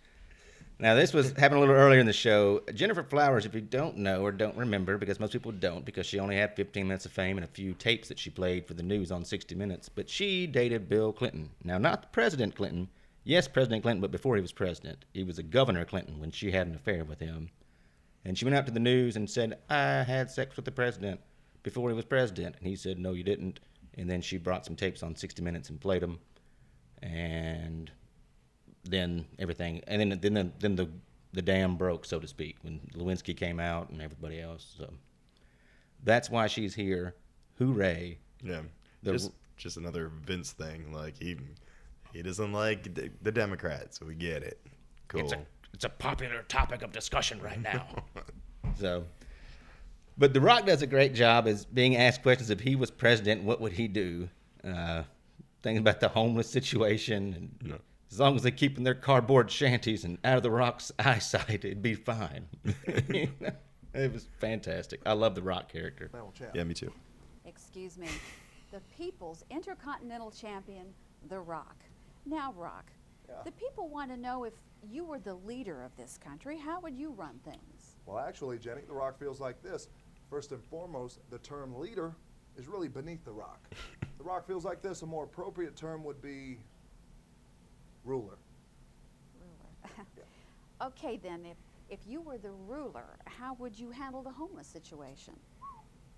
Now, 0.81 0.95
this 0.95 1.13
was 1.13 1.33
happened 1.33 1.57
a 1.57 1.59
little 1.59 1.75
earlier 1.75 1.99
in 1.99 2.05
the 2.05 2.13
show. 2.13 2.61
Gennifer 2.73 3.03
Flowers, 3.03 3.45
if 3.45 3.53
you 3.53 3.59
don't 3.59 3.97
know 3.97 4.21
or 4.21 4.31
don't 4.31 4.55
remember, 4.55 4.97
because 4.97 5.19
most 5.19 5.33
people 5.33 5.51
don't, 5.51 5.83
because 5.83 6.05
she 6.05 6.19
only 6.19 6.37
had 6.37 6.55
15 6.55 6.87
minutes 6.87 7.05
of 7.05 7.11
fame 7.11 7.37
and 7.37 7.43
a 7.43 7.49
few 7.49 7.73
tapes 7.73 8.07
that 8.07 8.17
she 8.17 8.29
played 8.29 8.65
for 8.65 8.75
the 8.75 8.83
news 8.83 9.11
on 9.11 9.25
60 9.25 9.55
Minutes, 9.55 9.89
but 9.89 10.09
she 10.09 10.47
dated 10.47 10.87
Bill 10.87 11.11
Clinton. 11.11 11.49
Now, 11.65 11.77
not 11.77 12.13
President 12.13 12.55
Clinton. 12.55 12.87
Yes, 13.25 13.45
President 13.47 13.83
Clinton, 13.83 13.99
but 13.99 14.11
before 14.11 14.37
he 14.37 14.41
was 14.41 14.53
president. 14.53 15.03
He 15.13 15.25
was 15.25 15.37
a 15.37 15.43
Governor 15.43 15.83
Clinton 15.83 16.17
when 16.17 16.31
she 16.31 16.51
had 16.51 16.67
an 16.67 16.75
affair 16.75 17.03
with 17.03 17.19
him. 17.19 17.49
And 18.23 18.37
she 18.37 18.45
went 18.45 18.55
out 18.55 18.65
to 18.65 18.71
the 18.71 18.79
news 18.79 19.17
and 19.17 19.29
said, 19.29 19.59
I 19.69 20.03
had 20.03 20.31
sex 20.31 20.55
with 20.55 20.63
the 20.65 20.71
president 20.71 21.19
before 21.61 21.89
he 21.89 21.95
was 21.95 22.05
president. 22.05 22.55
And 22.57 22.67
he 22.67 22.77
said, 22.77 22.97
No, 22.99 23.11
you 23.11 23.23
didn't. 23.23 23.59
And 23.97 24.09
then 24.09 24.21
she 24.21 24.37
brought 24.37 24.65
some 24.65 24.75
tapes 24.75 25.03
on 25.03 25.15
60 25.15 25.41
Minutes 25.41 25.69
and 25.69 25.79
played 25.79 26.01
them. 26.01 26.19
And 27.01 27.91
then 28.83 29.25
everything, 29.37 29.81
and 29.87 29.99
then 30.01 30.19
then 30.21 30.33
the, 30.33 30.51
then 30.59 30.75
the 30.75 30.89
the 31.31 31.41
dam 31.41 31.75
broke, 31.77 32.05
so 32.05 32.19
to 32.19 32.27
speak, 32.27 32.57
when 32.61 32.79
Lewinsky 32.95 33.37
came 33.37 33.59
out 33.59 33.89
and 33.89 34.01
everybody 34.01 34.41
else. 34.41 34.75
So 34.77 34.91
that's 36.03 36.29
why 36.29 36.47
she's 36.47 36.73
here. 36.73 37.15
Hooray! 37.57 38.17
Yeah. 38.43 38.61
The- 39.03 39.13
just 39.13 39.31
just 39.57 39.77
another 39.77 40.11
Vince 40.23 40.51
thing. 40.51 40.91
Like 40.91 41.17
he 41.17 41.37
he 42.13 42.21
doesn't 42.21 42.51
like 42.51 42.95
the, 42.95 43.11
the 43.21 43.31
Democrats. 43.31 43.99
So 43.99 44.05
we 44.05 44.15
get 44.15 44.43
it. 44.43 44.59
Cool. 45.07 45.21
It's 45.21 45.33
a 45.33 45.45
it's 45.73 45.85
a 45.85 45.89
popular 45.89 46.43
topic 46.43 46.81
of 46.81 46.91
discussion 46.91 47.41
right 47.41 47.61
now. 47.61 48.03
so 48.79 49.03
But 50.19 50.33
The 50.33 50.41
Rock 50.41 50.65
does 50.65 50.81
a 50.81 50.87
great 50.87 51.13
job 51.13 51.47
as 51.47 51.63
being 51.65 51.95
asked 51.95 52.21
questions. 52.23 52.49
If 52.49 52.59
he 52.59 52.75
was 52.75 52.91
president, 52.91 53.43
what 53.43 53.61
would 53.61 53.71
he 53.71 53.87
do? 53.87 54.27
Uh, 54.63 55.03
thinking 55.63 55.79
about 55.79 56.01
the 56.01 56.09
homeless 56.09 56.49
situation, 56.49 57.33
and 57.63 57.79
as 58.11 58.19
long 58.19 58.35
as 58.35 58.43
they 58.43 58.51
keep 58.51 58.77
in 58.77 58.83
their 58.83 58.93
cardboard 58.95 59.49
shanties 59.49 60.03
and 60.03 60.17
out 60.25 60.35
of 60.37 60.43
The 60.43 60.51
Rock's 60.51 60.91
eyesight, 60.99 61.63
it'd 61.63 61.81
be 61.81 61.93
fine. 61.95 62.47
it 62.65 64.13
was 64.13 64.27
fantastic. 64.39 64.99
I 65.05 65.13
love 65.13 65.35
The 65.35 65.41
Rock 65.41 65.71
character. 65.71 66.09
Battle 66.11 66.33
champ. 66.37 66.51
Yeah, 66.53 66.65
me 66.65 66.73
too. 66.73 66.91
excuse 67.45 67.97
me, 67.97 68.09
the 68.71 68.81
People's 68.97 69.45
Intercontinental 69.49 70.31
Champion, 70.31 70.87
The 71.29 71.39
Rock. 71.39 71.77
Now, 72.25 72.53
Rock, 72.57 72.91
Yeah. 73.29 73.35
the 73.45 73.51
people 73.53 73.87
want 73.87 74.11
to 74.11 74.17
know 74.17 74.43
if 74.43 74.53
you 74.83 75.05
were 75.05 75.19
the 75.19 75.35
leader 75.35 75.81
of 75.83 75.95
this 75.95 76.17
country, 76.17 76.57
how 76.57 76.81
would 76.81 76.95
you 76.97 77.11
run 77.11 77.39
things? 77.45 77.95
Well, 78.05 78.19
actually, 78.19 78.57
Jenny, 78.59 78.81
The 78.87 78.93
Rock 78.93 79.17
feels 79.19 79.39
like 79.39 79.61
this. 79.61 79.87
First 80.29 80.51
and 80.51 80.63
foremost, 80.65 81.19
the 81.31 81.39
term 81.39 81.79
leader 81.79 82.13
is 82.57 82.67
really 82.67 82.87
beneath 82.87 83.25
The 83.25 83.31
Rock. 83.31 83.59
the 84.17 84.23
Rock 84.23 84.45
feels 84.47 84.63
like 84.63 84.81
this. 84.81 85.01
A 85.01 85.05
more 85.05 85.23
appropriate 85.23 85.75
term 85.75 86.03
would 86.03 86.21
be 86.21 86.59
ruler. 88.05 88.37
Ruler. 89.39 89.97
okay, 90.83 91.17
then, 91.17 91.45
if, 91.45 91.57
if 91.89 91.99
you 92.07 92.21
were 92.21 92.37
the 92.37 92.51
ruler, 92.51 93.17
how 93.25 93.55
would 93.55 93.77
you 93.77 93.89
handle 93.89 94.21
the 94.21 94.31
homeless 94.31 94.67
situation? 94.67 95.33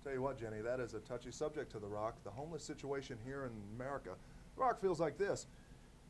Tell 0.04 0.12
you 0.12 0.20
what, 0.20 0.38
Jenny, 0.38 0.60
that 0.60 0.80
is 0.80 0.94
a 0.94 1.00
touchy 1.00 1.30
subject 1.30 1.72
to 1.72 1.78
The 1.78 1.86
Rock. 1.86 2.16
The 2.24 2.30
homeless 2.30 2.64
situation 2.64 3.16
here 3.24 3.44
in 3.44 3.52
America. 3.76 4.10
The 4.56 4.60
Rock 4.60 4.80
feels 4.80 5.00
like 5.00 5.16
this. 5.16 5.46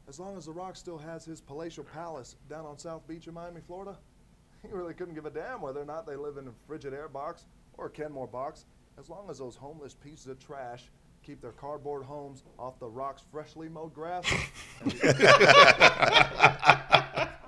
As 0.09 0.19
long 0.19 0.37
as 0.37 0.47
The 0.47 0.53
Rock 0.53 0.75
still 0.75 0.99
has 0.99 1.25
his 1.25 1.41
palatial 1.41 1.85
palace 1.85 2.35
down 2.51 2.67
on 2.67 2.79
South 2.79 3.07
Beach 3.07 3.29
in 3.29 3.35
Miami, 3.35 3.61
Florida, 3.65 3.97
he 4.63 4.73
really 4.73 4.95
couldn't 4.95 5.15
give 5.15 5.27
a 5.27 5.31
damn 5.31 5.61
whether 5.61 5.81
or 5.81 5.85
not 5.85 6.05
they 6.05 6.17
live 6.17 6.37
in 6.37 6.49
a 6.49 6.73
Frigidaire 6.73 7.13
box 7.13 7.45
or 7.79 7.87
a 7.87 7.91
Kenmore 7.91 8.27
box. 8.27 8.67
As 8.99 9.09
long 9.09 9.31
as 9.31 9.39
those 9.39 9.57
homeless 9.57 9.95
pieces 9.95 10.27
of 10.27 10.39
trash 10.39 10.91
keep 11.23 11.41
their 11.41 11.53
cardboard 11.53 12.05
homes 12.05 12.43
off 12.59 12.79
The 12.79 12.89
Rock's 12.89 13.23
freshly 13.31 13.69
mowed 13.69 13.95
grass. 13.95 14.25
All 14.83 14.91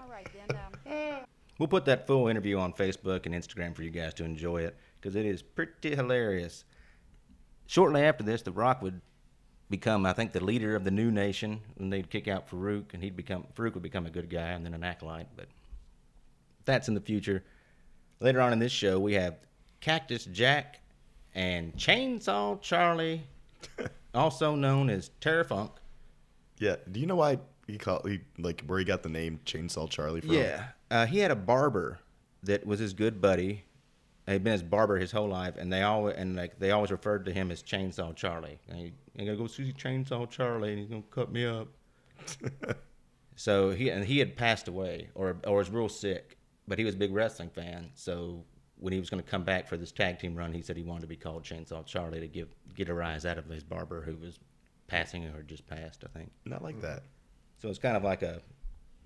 right, 0.08 0.28
then, 0.48 0.56
um, 0.56 1.24
We'll 1.58 1.68
put 1.68 1.84
that 1.86 2.06
full 2.06 2.28
interview 2.28 2.58
on 2.58 2.72
Facebook 2.72 3.26
and 3.26 3.34
Instagram 3.34 3.74
for 3.74 3.82
you 3.82 3.90
guys 3.90 4.14
to 4.14 4.24
enjoy 4.24 4.62
it 4.62 4.76
because 5.00 5.16
it 5.16 5.26
is 5.26 5.42
pretty 5.42 5.94
hilarious. 5.94 6.64
Shortly 7.66 8.02
after 8.02 8.24
this, 8.24 8.42
The 8.42 8.52
Rock 8.52 8.82
would 8.82 9.00
become, 9.70 10.04
I 10.06 10.12
think, 10.12 10.32
the 10.32 10.44
leader 10.44 10.76
of 10.76 10.84
the 10.84 10.90
new 10.90 11.10
nation, 11.10 11.60
and 11.78 11.92
they'd 11.92 12.10
kick 12.10 12.28
out 12.28 12.48
Faarooq, 12.48 12.92
and 12.92 13.02
he'd 13.02 13.16
become 13.16 13.46
Faarooq 13.56 13.74
would 13.74 13.82
become 13.82 14.06
a 14.06 14.10
good 14.10 14.28
guy 14.28 14.50
and 14.50 14.64
then 14.64 14.74
an 14.74 14.84
acolyte. 14.84 15.28
But 15.36 15.46
that's 16.64 16.88
in 16.88 16.94
the 16.94 17.00
future. 17.00 17.44
Later 18.20 18.40
on 18.40 18.52
in 18.52 18.58
this 18.58 18.72
show, 18.72 18.98
we 18.98 19.14
have 19.14 19.36
Cactus 19.84 20.24
Jack 20.24 20.80
and 21.34 21.74
Chainsaw 21.76 22.58
Charlie, 22.62 23.22
also 24.14 24.54
known 24.54 24.88
as 24.88 25.10
Terry 25.20 25.44
Funk. 25.44 25.72
Yeah. 26.58 26.76
Do 26.90 27.00
you 27.00 27.04
know 27.04 27.16
why 27.16 27.38
he 27.66 27.76
called 27.76 28.08
he 28.08 28.20
like 28.38 28.64
where 28.66 28.78
he 28.78 28.86
got 28.86 29.02
the 29.02 29.10
name 29.10 29.40
Chainsaw 29.44 29.90
Charlie 29.90 30.22
from? 30.22 30.32
Yeah, 30.32 30.68
uh, 30.90 31.04
he 31.04 31.18
had 31.18 31.30
a 31.30 31.36
barber 31.36 31.98
that 32.44 32.66
was 32.66 32.78
his 32.78 32.94
good 32.94 33.20
buddy. 33.20 33.64
He'd 34.26 34.42
been 34.42 34.54
his 34.54 34.62
barber 34.62 34.96
his 34.96 35.12
whole 35.12 35.28
life, 35.28 35.56
and 35.58 35.70
they 35.70 35.82
always 35.82 36.16
and 36.16 36.34
like 36.34 36.58
they 36.58 36.70
always 36.70 36.90
referred 36.90 37.26
to 37.26 37.32
him 37.32 37.50
as 37.50 37.62
Chainsaw 37.62 38.16
Charlie. 38.16 38.60
And 38.70 38.78
he, 38.78 38.92
I 39.18 39.26
gotta 39.26 39.36
go 39.36 39.46
see 39.46 39.70
Chainsaw 39.70 40.30
Charlie, 40.30 40.70
and 40.70 40.78
he's 40.78 40.88
gonna 40.88 41.02
cut 41.10 41.30
me 41.30 41.44
up. 41.44 41.68
so 43.36 43.72
he 43.72 43.90
and 43.90 44.02
he 44.02 44.18
had 44.18 44.34
passed 44.34 44.66
away, 44.66 45.10
or 45.14 45.36
or 45.46 45.58
was 45.58 45.68
real 45.68 45.90
sick, 45.90 46.38
but 46.66 46.78
he 46.78 46.86
was 46.86 46.94
a 46.94 46.98
big 46.98 47.12
wrestling 47.12 47.50
fan. 47.50 47.90
So 47.92 48.44
when 48.84 48.92
he 48.92 49.00
was 49.00 49.08
gonna 49.08 49.22
come 49.22 49.44
back 49.44 49.66
for 49.66 49.78
this 49.78 49.90
tag 49.90 50.18
team 50.18 50.34
run, 50.34 50.52
he 50.52 50.60
said 50.60 50.76
he 50.76 50.82
wanted 50.82 51.00
to 51.00 51.06
be 51.06 51.16
called 51.16 51.42
Chainsaw 51.42 51.86
Charlie 51.86 52.20
to 52.20 52.28
give 52.28 52.48
get 52.74 52.90
a 52.90 52.94
rise 52.94 53.24
out 53.24 53.38
of 53.38 53.46
his 53.46 53.64
barber 53.64 54.02
who 54.02 54.14
was 54.16 54.38
passing 54.88 55.24
or 55.24 55.42
just 55.42 55.66
passed, 55.66 56.04
I 56.04 56.18
think. 56.18 56.30
Not 56.44 56.62
like 56.62 56.80
that. 56.82 57.02
So 57.58 57.70
it's 57.70 57.78
kind 57.78 57.96
of 57.96 58.04
like 58.04 58.20
a 58.22 58.42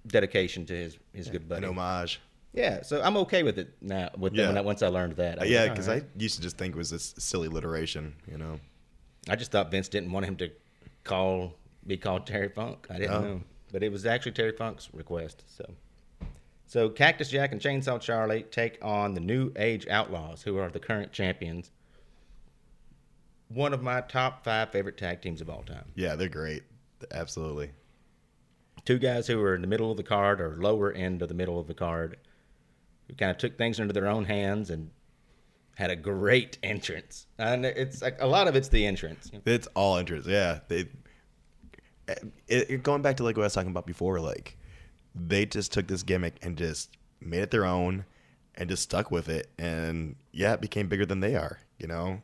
dedication 0.07 0.67
to 0.67 0.75
his 0.75 0.99
his 1.13 1.29
good 1.29 1.49
buddy. 1.49 1.65
An 1.65 1.71
homage. 1.71 2.21
Yeah, 2.53 2.83
so 2.83 3.01
I'm 3.03 3.17
okay 3.19 3.43
with 3.45 3.59
it 3.59 3.77
now. 3.81 4.11
With 4.19 4.35
Yeah. 4.35 4.51
I- 4.51 4.61
once 4.63 4.83
I 4.83 4.89
learned 4.89 5.15
that, 5.17 5.39
I 5.39 5.43
Uh, 5.43 5.45
was 5.45 5.51
yeah, 5.51 5.69
because 5.69 5.87
"All 5.89 5.95
right." 5.95 6.03
I 6.03 6.23
used 6.23 6.37
to 6.37 6.43
just 6.43 6.57
think 6.57 6.75
it 6.75 6.79
was 6.79 6.91
this 6.91 7.15
silly 7.19 7.47
alliteration, 7.47 8.15
you 8.27 8.39
know. 8.39 8.59
I 9.29 9.37
just 9.37 9.53
thought 9.53 9.71
Vince 9.71 9.89
didn't 9.89 10.11
want 10.11 10.27
him 10.27 10.37
to 10.39 10.51
call 11.05 11.55
be 11.87 11.97
called 11.97 12.27
Terry 12.27 12.49
Funk. 12.49 12.87
I 12.91 12.99
didn't 12.99 13.15
Oh. 13.15 13.21
know, 13.21 13.43
but 13.71 13.83
it 13.83 13.93
was 13.93 14.05
actually 14.07 14.33
Terry 14.33 14.53
Funk's 14.53 14.93
request. 14.93 15.45
So, 15.47 15.65
so 16.69 16.89
Cactus 16.89 17.31
Jack 17.31 17.51
and 17.53 17.61
Chainsaw 17.61 18.01
Charlie 18.01 18.43
take 18.45 18.79
on 18.83 19.15
the 19.15 19.21
New 19.21 19.53
Age 19.57 19.89
Outlaws, 19.89 20.43
who 20.43 20.59
are 20.59 20.71
the 20.71 20.79
current 20.79 21.11
champions. 21.13 21.71
One 23.49 23.73
of 23.73 23.83
my 23.83 24.03
top 24.03 24.45
five 24.45 24.71
favorite 24.71 24.99
tag 24.99 25.23
teams 25.23 25.41
of 25.41 25.49
all 25.49 25.63
time. 25.63 25.87
Yeah, 25.95 26.15
they're 26.15 26.29
great. 26.29 26.63
Absolutely. 27.11 27.71
Two 28.85 28.99
guys 28.99 29.27
who 29.27 29.39
were 29.39 29.55
in 29.55 29.63
the 29.63 29.67
middle 29.67 29.91
of 29.91 29.97
the 29.97 30.03
card 30.03 30.41
or 30.43 30.57
lower 30.61 30.93
end 30.93 31.23
of 31.23 31.29
the 31.29 31.35
middle 31.35 31.59
of 31.59 31.67
the 31.67 31.75
card, 31.75 32.19
who 33.09 33.15
kind 33.15 33.31
of 33.31 33.39
took 33.39 33.57
things 33.57 33.81
into 33.81 33.95
their 33.95 34.07
own 34.07 34.27
hands 34.27 34.69
and 34.69 34.91
had 35.77 35.91
a 35.91 35.97
great 35.97 36.59
entrance. 36.63 37.27
And 37.39 37.65
it's 37.65 38.03
like 38.03 38.19
a 38.21 38.27
lot 38.27 38.47
of 38.47 38.55
it's 38.57 38.69
the 38.69 38.85
entrance. 38.85 39.31
It's 39.47 39.67
all 39.69 39.97
entrance. 39.97 40.27
Yeah, 40.27 40.59
they. 40.69 40.81
Eh, 42.09 42.15
it, 42.49 42.71
it- 42.71 42.83
going 42.83 43.01
back 43.01 43.17
to 43.17 43.25
like 43.25 43.39
what 43.39 43.45
I 43.45 43.47
was 43.47 43.55
talking 43.55 43.71
about 43.71 43.87
before, 43.87 44.21
like 44.21 44.58
they 45.15 45.47
just 45.47 45.73
took 45.73 45.87
this 45.87 46.03
gimmick 46.03 46.37
and 46.43 46.57
just 46.57 46.97
made 47.21 47.41
it 47.41 47.51
their 47.51 47.65
own, 47.65 48.05
and 48.55 48.69
just 48.69 48.83
stuck 48.83 49.11
with 49.11 49.29
it, 49.29 49.49
and 49.59 50.17
yeah, 50.33 50.55
it 50.55 50.61
became 50.61 50.89
bigger 50.89 51.07
than 51.07 51.21
they 51.21 51.35
are. 51.35 51.59
You 51.79 51.87
know. 51.87 52.23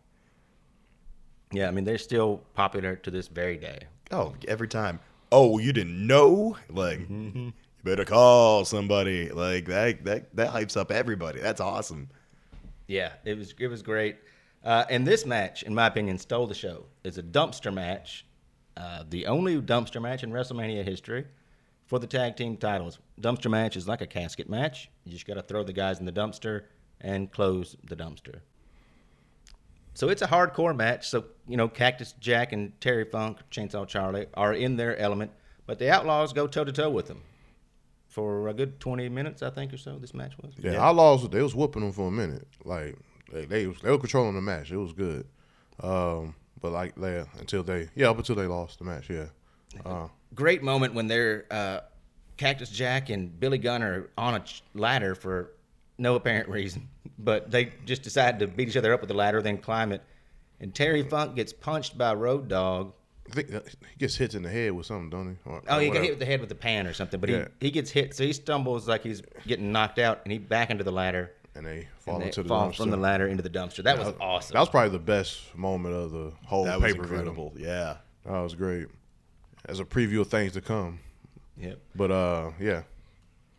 Yeah, 1.53 1.69
I 1.69 1.71
mean 1.71 1.85
they're 1.85 1.99
still 1.99 2.43
popular 2.55 2.97
to 2.97 3.11
this 3.11 3.29
very 3.29 3.57
day. 3.57 3.85
Oh, 4.11 4.35
every 4.49 4.69
time. 4.69 5.01
Oh, 5.33 5.59
you 5.59 5.73
didn't 5.73 6.07
know? 6.07 6.57
Like, 6.69 7.01
you 7.09 7.53
better 7.83 8.05
call 8.05 8.65
somebody. 8.65 9.31
Like 9.31 9.67
that. 9.67 10.05
That 10.05 10.37
that 10.37 10.53
hypes 10.53 10.77
up 10.77 10.91
everybody. 10.91 11.41
That's 11.41 11.61
awesome. 11.61 12.09
Yeah, 12.87 13.13
it 13.25 13.39
was 13.39 13.55
it 13.59 13.69
was 13.69 13.83
great. 13.83 14.17
Uh, 14.65 14.85
and 14.89 15.07
this 15.07 15.27
match, 15.27 15.63
in 15.63 15.75
my 15.75 15.87
opinion, 15.87 16.19
stole 16.19 16.47
the 16.47 16.55
show. 16.55 16.87
It's 17.05 17.19
a 17.19 17.23
dumpster 17.23 17.73
match, 17.73 18.25
uh, 18.77 19.05
the 19.09 19.27
only 19.27 19.61
dumpster 19.61 20.01
match 20.01 20.23
in 20.23 20.31
WrestleMania 20.31 20.85
history 20.85 21.27
for 21.87 21.99
the 21.99 22.07
tag 22.07 22.37
team 22.37 22.57
titles. 22.57 22.99
Dumpster 23.21 23.51
match 23.51 23.77
is 23.77 23.87
like 23.87 24.01
a 24.01 24.07
casket 24.07 24.49
match. 24.49 24.91
You 25.05 25.13
just 25.13 25.27
got 25.27 25.35
to 25.35 25.43
throw 25.43 25.63
the 25.63 25.73
guys 25.73 26.01
in 26.01 26.07
the 26.07 26.13
dumpster 26.13 26.63
and 27.01 27.31
close 27.31 27.77
the 27.85 27.97
dumpster. 27.97 28.41
So 29.95 30.09
it's 30.09 30.23
a 30.23 30.27
hardcore 30.27 30.77
match. 30.77 31.09
So 31.09 31.25
you 31.47 31.57
know, 31.57 31.69
Cactus 31.69 32.15
Jack 32.19 32.53
and 32.53 32.79
Terry 32.81 33.05
Funk, 33.05 33.39
Chainsaw 33.51 33.87
Charlie 33.87 34.27
are 34.35 34.53
in 34.53 34.77
their 34.77 34.97
element, 34.99 35.31
but 35.67 35.79
the 35.79 35.91
Outlaws 35.91 36.33
go 36.33 36.47
toe 36.47 36.65
to 36.65 36.73
toe 36.73 36.91
with 36.91 37.07
them 37.07 37.23
for 38.09 38.49
a 38.49 38.55
good 38.55 38.81
twenty 38.81 39.09
minutes, 39.09 39.43
I 39.43 39.51
think, 39.51 39.73
or 39.73 39.77
so. 39.77 39.99
This 39.99 40.15
match 40.15 40.33
was. 40.43 40.55
Yeah, 40.59 40.73
Yeah. 40.73 40.85
Outlaws 40.85 41.29
they 41.29 41.43
was 41.43 41.55
whooping 41.55 41.83
them 41.83 41.93
for 41.93 42.09
a 42.09 42.11
minute. 42.11 42.49
Like 42.65 42.97
they 43.33 43.45
they, 43.45 43.67
was, 43.69 43.81
they 43.81 43.91
were 43.91 43.99
controlling 43.99 44.35
the 44.35 44.43
match. 44.43 44.73
It 44.73 44.77
was 44.77 44.93
good. 44.93 45.27
Um, 45.81 46.35
but 46.61 46.73
like 46.73 46.97
they 46.97 47.25
until 47.39 47.63
they 47.63 47.89
yeah 47.95 48.11
up 48.11 48.19
until 48.19 48.35
they 48.35 48.47
lost 48.47 48.79
the 48.81 48.85
match. 48.85 49.09
Yeah. 49.09 49.27
Uh, 49.85 50.09
great 50.35 50.63
moment 50.63 50.95
when 50.95 51.07
they're 51.07 51.45
uh, 51.51 51.81
Cactus 52.37 52.71
Jack 52.71 53.11
and 53.11 53.39
Billy 53.39 53.59
Gunn 53.59 53.83
are 53.83 54.11
on 54.19 54.35
a 54.35 54.41
ch- 54.41 54.63
ladder 54.75 55.15
for 55.15 55.53
no 55.99 56.15
apparent 56.17 56.49
reason, 56.49 56.89
but 57.19 57.51
they 57.51 57.73
just 57.85 58.03
decide 58.03 58.39
to 58.41 58.47
beat 58.47 58.69
each 58.69 58.77
other 58.77 58.93
up 58.93 59.01
with 59.01 59.09
the 59.09 59.15
ladder, 59.15 59.41
then 59.43 59.59
climb 59.59 59.93
it. 59.93 60.03
And 60.61 60.75
Terry 60.75 61.03
Funk 61.03 61.37
gets 61.37 61.53
punched 61.53 61.97
by 61.99 62.15
Road 62.15 62.49
Dogg. 62.49 62.93
I 63.31 63.35
think 63.35 63.49
he 63.51 63.59
gets 63.99 64.17
hit 64.17 64.35
in 64.35 64.43
the 64.43 64.51
head 64.51 64.73
with 64.73 64.87
something, 64.87 65.09
don't 65.11 65.29
he? 65.45 65.51
Or- 65.51 65.63
Oh, 65.69 65.79
or 65.79 65.81
he 65.81 65.89
got 65.91 66.03
hit 66.03 66.11
with 66.11 66.19
the 66.19 66.27
head 66.27 66.41
with 66.41 66.51
a 66.53 66.55
pan 66.57 66.87
or 66.87 66.93
something, 66.93 67.19
but 67.21 67.31
Yeah. 67.31 67.49
he, 67.61 67.67
he 67.67 67.71
gets 67.71 67.91
hit, 67.91 68.15
so 68.15 68.23
he 68.25 68.33
stumbles 68.33 68.87
like 68.89 69.03
he's 69.03 69.23
getting 69.47 69.73
knocked 69.73 69.99
out, 69.99 70.21
and 70.25 70.33
he 70.33 70.39
back 70.39 70.71
into 70.71 70.85
the 70.85 70.93
ladder. 70.93 71.33
and 71.55 71.65
they 71.65 71.89
fall 72.01 72.15
and 72.17 72.23
they 72.23 72.27
into 72.27 72.43
the 72.43 72.49
fall 72.49 72.69
dumpster. 72.71 72.77
from 72.77 72.91
the 72.91 72.97
ladder 72.97 73.27
into 73.29 73.43
the 73.43 73.49
dumpster. 73.51 73.83
That 73.85 73.99
was 73.99 74.13
awesome. 74.21 74.55
That 74.55 74.61
was 74.61 74.69
probably 74.69 74.91
the 74.91 74.99
best 74.99 75.55
moment 75.57 75.95
of 75.95 76.11
the 76.11 76.33
whole 76.45 76.65
That 76.65 76.81
was 76.81 76.93
pay 76.93 76.99
per 76.99 77.07
view. 77.07 77.53
Yeah. 77.57 77.97
That 78.27 78.41
was 78.41 78.55
great. 78.55 78.89
As 79.67 79.81
a 79.81 79.85
preview 79.85 80.21
of 80.21 80.29
things 80.29 80.53
to 80.53 80.61
come. 80.61 81.01
yep. 81.57 81.81
But 81.95 82.11
uh, 82.11 82.51
yeah, 82.61 82.83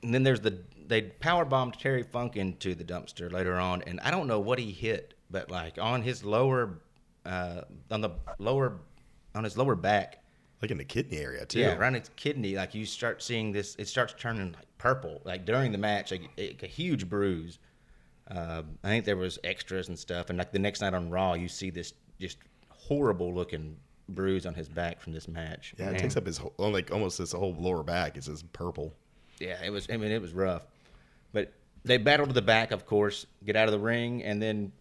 And 0.03 0.13
then 0.13 0.23
there's 0.23 0.41
the 0.41 0.59
they 0.87 1.01
power 1.01 1.45
bombed 1.45 1.79
Terry 1.79 2.03
Funk 2.03 2.35
into 2.37 2.75
the 2.75 2.83
dumpster 2.83 3.31
later 3.31 3.55
on, 3.55 3.81
and 3.87 3.99
I 4.01 4.11
don't 4.11 4.27
know 4.27 4.39
what 4.39 4.59
he 4.59 4.71
hit, 4.71 5.15
but 5.31 5.49
like 5.49 5.79
on 5.79 6.03
his 6.03 6.23
lower, 6.23 6.77
uh, 7.25 7.61
on 7.89 8.01
the 8.01 8.11
lower, 8.37 8.77
on 9.33 9.43
his 9.43 9.57
lower 9.57 9.73
back, 9.75 10.23
Like 10.61 10.69
in 10.69 10.77
the 10.77 10.85
kidney 10.85 11.17
area 11.17 11.43
too. 11.47 11.59
yeah, 11.61 11.75
around 11.75 11.95
his 11.95 12.11
kidney, 12.15 12.55
like 12.55 12.75
you 12.75 12.85
start 12.85 13.23
seeing 13.23 13.51
this, 13.51 13.75
it 13.79 13.87
starts 13.87 14.13
turning 14.15 14.51
like 14.51 14.67
purple, 14.77 15.21
like 15.23 15.43
during 15.45 15.71
the 15.71 15.79
match, 15.79 16.11
like 16.11 16.29
a, 16.37 16.55
a 16.61 16.67
huge 16.67 17.09
bruise. 17.09 17.57
Uh, 18.29 18.61
I 18.83 18.87
think 18.89 19.05
there 19.05 19.17
was 19.17 19.39
extras 19.43 19.87
and 19.87 19.97
stuff, 19.97 20.29
and 20.29 20.37
like 20.37 20.51
the 20.51 20.59
next 20.59 20.81
night 20.81 20.93
on 20.93 21.09
Raw, 21.09 21.33
you 21.33 21.47
see 21.47 21.71
this 21.71 21.93
just 22.21 22.37
horrible 22.69 23.33
looking 23.33 23.77
bruise 24.09 24.45
on 24.45 24.53
his 24.53 24.69
back 24.69 25.01
from 25.01 25.13
this 25.13 25.27
match. 25.27 25.73
Yeah, 25.77 25.87
it 25.87 25.91
Man. 25.93 26.01
takes 26.01 26.17
up 26.17 26.25
his 26.25 26.37
whole, 26.37 26.53
like 26.57 26.91
almost 26.91 27.17
his 27.17 27.31
whole 27.31 27.55
lower 27.59 27.83
back. 27.83 28.17
It's 28.17 28.27
just 28.27 28.51
purple. 28.53 28.93
Yeah, 29.39 29.57
it 29.63 29.69
was. 29.69 29.87
I 29.91 29.97
mean, 29.97 30.11
it 30.11 30.21
was 30.21 30.33
rough, 30.33 30.65
but 31.33 31.51
they 31.83 31.97
battle 31.97 32.25
to 32.27 32.33
the 32.33 32.41
back, 32.41 32.71
of 32.71 32.85
course, 32.85 33.25
get 33.45 33.55
out 33.55 33.67
of 33.67 33.71
the 33.73 33.79
ring, 33.79 34.23
and 34.23 34.41
then 34.41 34.71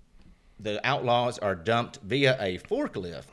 the 0.60 0.80
Outlaws 0.86 1.38
are 1.38 1.54
dumped 1.54 1.98
via 2.02 2.36
a 2.40 2.58
forklift. 2.58 3.24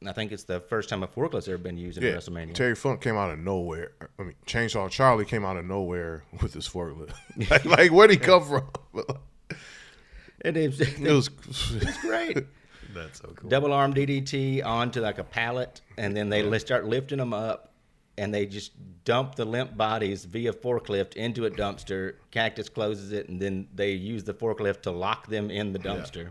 And 0.00 0.08
I 0.08 0.12
think 0.12 0.30
it's 0.30 0.44
the 0.44 0.60
first 0.60 0.88
time 0.88 1.02
a 1.02 1.08
forklift's 1.08 1.48
ever 1.48 1.58
been 1.58 1.76
used 1.76 1.98
in 1.98 2.04
Yeah, 2.04 2.12
WrestleMania. 2.12 2.54
Terry 2.54 2.76
Funk 2.76 3.00
came 3.00 3.16
out 3.16 3.32
of 3.32 3.40
nowhere. 3.40 3.90
I 4.18 4.22
mean, 4.22 4.34
Chainsaw 4.46 4.88
Charlie 4.88 5.24
came 5.24 5.44
out 5.44 5.56
of 5.56 5.64
nowhere 5.64 6.22
with 6.40 6.54
his 6.54 6.68
forklift. 6.68 7.12
like, 7.50 7.64
like, 7.64 7.90
where'd 7.90 8.10
he 8.10 8.16
come 8.16 8.44
from? 8.44 8.68
it 10.44 10.56
is 10.56 10.80
it 10.80 11.00
was 11.12 11.28
great. 12.00 12.46
That's 12.94 13.20
so 13.20 13.32
cool. 13.34 13.48
Double 13.50 13.72
arm 13.72 13.94
DDT 13.94 14.64
onto 14.64 15.00
like 15.00 15.18
a 15.18 15.24
pallet, 15.24 15.80
and 15.96 16.16
then 16.16 16.28
they 16.28 16.40
uh-huh. 16.40 16.50
li- 16.50 16.58
start 16.58 16.86
lifting 16.86 17.18
them 17.18 17.32
up, 17.34 17.72
and 18.16 18.32
they 18.32 18.46
just 18.46 18.72
dump 19.04 19.34
the 19.34 19.44
limp 19.44 19.76
bodies 19.76 20.24
via 20.24 20.52
forklift 20.52 21.14
into 21.14 21.46
a 21.46 21.50
dumpster. 21.50 22.14
Cactus 22.30 22.68
closes 22.68 23.12
it, 23.12 23.28
and 23.28 23.40
then 23.40 23.68
they 23.74 23.92
use 23.92 24.24
the 24.24 24.34
forklift 24.34 24.82
to 24.82 24.90
lock 24.90 25.26
them 25.28 25.50
in 25.50 25.72
the 25.72 25.78
dumpster. 25.78 26.30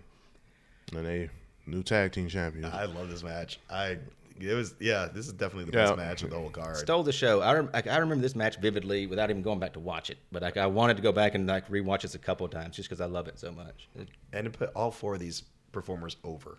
and 0.96 1.06
they 1.06 1.30
new 1.66 1.84
tag 1.84 2.12
team 2.14 2.28
champions. 2.28 2.74
I 2.74 2.86
love 2.86 3.10
this 3.10 3.24
match. 3.24 3.60
I 3.70 3.98
it 4.40 4.54
was 4.54 4.76
yeah. 4.80 5.08
This 5.12 5.28
is 5.28 5.34
definitely 5.34 5.72
the 5.72 5.78
Yeah. 5.78 5.86
best 5.86 5.98
match 5.98 6.24
of 6.24 6.30
the 6.30 6.38
whole 6.38 6.50
card. 6.50 6.78
Stole 6.78 7.04
the 7.04 7.12
show. 7.12 7.42
I, 7.42 7.54
rem- 7.54 7.70
like, 7.74 7.88
I 7.88 7.98
remember 7.98 8.22
this 8.22 8.36
match 8.36 8.58
vividly 8.58 9.08
without 9.08 9.30
even 9.30 9.42
going 9.42 9.60
back 9.60 9.74
to 9.74 9.80
watch 9.80 10.10
it. 10.10 10.18
But 10.32 10.44
like, 10.44 10.58
I 10.58 10.68
wanted 10.68 10.98
to 10.98 11.04
go 11.04 11.12
back 11.12 11.36
and 11.36 11.48
like 11.48 11.68
rewatch 11.70 12.02
this 12.02 12.16
a 12.16 12.20
couple 12.20 12.46
of 12.46 12.52
times 12.52 12.76
just 12.76 12.90
because 12.90 13.02
I 13.02 13.06
love 13.06 13.28
it 13.28 13.40
so 13.40 13.52
much. 13.52 13.88
It- 13.96 14.10
and 14.34 14.46
to 14.46 14.52
put 14.52 14.70
all 14.76 14.92
four 14.92 15.16
of 15.16 15.20
these 15.20 15.44
performers 15.78 16.18
over. 16.24 16.58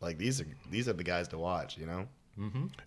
Like 0.00 0.18
these 0.18 0.40
are 0.40 0.46
these 0.70 0.88
are 0.88 0.92
the 0.92 1.04
guys 1.04 1.28
to 1.28 1.38
watch. 1.38 1.78
You 1.78 1.86
know. 1.86 2.08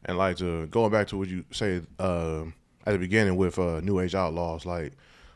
And 0.06 0.17
like 0.17 0.38
to 0.38 0.67
going 0.67 0.91
back 0.91 1.08
to 1.08 1.17
what 1.17 1.28
you 1.28 1.44
say 1.52 1.82
uh, 2.00 2.44
at 2.86 2.94
the 2.94 2.98
beginning 2.98 3.36
with 3.36 3.60
uh, 3.60 3.82
New 3.82 4.00
Age 4.00 4.15
Outlaws, 4.15 4.65
like 4.65 4.94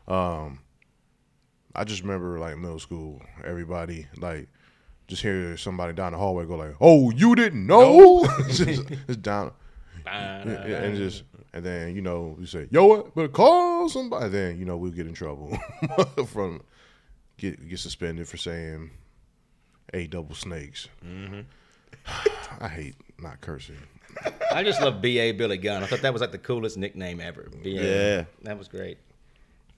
um, 0.08 0.60
I 1.76 1.84
just 1.84 2.04
remember 2.04 2.40
like 2.40 2.58
middle 2.58 2.80
school, 2.80 3.22
everybody 3.44 4.08
like 4.18 4.48
just 5.08 5.22
hear 5.22 5.58
somebody 5.58 5.94
down 5.94 6.14
the 6.14 6.18
hallway 6.18 6.46
go 6.46 6.56
like, 6.56 6.76
"Oh, 6.80 7.12
you 7.12 7.36
didn't 7.36 7.66
know?" 7.66 8.26
just, 8.50 8.88
just 9.08 9.22
down, 9.22 9.52
yeah, 10.06 10.84
and 10.84 10.96
just 10.96 11.24
and 11.54 11.66
then 11.66 11.96
you 11.96 12.02
know 12.02 12.36
we 12.40 12.46
say, 12.46 12.68
"Yo, 12.72 12.86
what? 12.86 13.16
Better 13.16 13.28
call 13.28 13.90
somebody." 13.90 14.30
Then 14.30 14.60
you 14.60 14.66
know 14.66 14.78
we'll 14.78 14.92
get 14.92 15.08
in 15.08 15.14
trouble 15.14 15.58
from 16.28 16.62
get 17.38 17.68
get 17.68 17.80
suspended 17.80 18.28
for 18.28 18.38
saying 18.38 18.92
eight 19.94 20.12
double 20.12 20.36
snakes. 20.36 20.88
I 22.60 22.68
hate 22.68 22.96
not 23.20 23.42
cursing. 23.42 23.78
I 24.52 24.64
just 24.64 24.82
love 24.82 25.02
B.A. 25.02 25.32
Billy 25.34 25.58
Gunn. 25.58 25.84
I 25.84 25.88
thought 25.88 26.02
that 26.02 26.14
was 26.14 26.22
like 26.22 26.32
the 26.32 26.38
coolest 26.38 26.78
nickname 26.78 27.20
ever. 27.20 27.50
B.A. 27.64 27.82
Yeah. 28.18 28.24
That 28.44 28.58
was 28.58 28.68
great. 28.68 28.98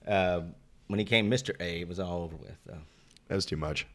Uh, 0.06 0.42
when 0.86 0.98
he 0.98 1.04
came 1.04 1.30
Mr. 1.30 1.58
A, 1.60 1.80
it 1.80 1.88
was 1.88 1.98
all 1.98 2.22
over 2.22 2.36
with. 2.36 2.56
Though. 2.64 2.78
That 3.28 3.34
was 3.34 3.46
too 3.46 3.56
much. 3.56 3.86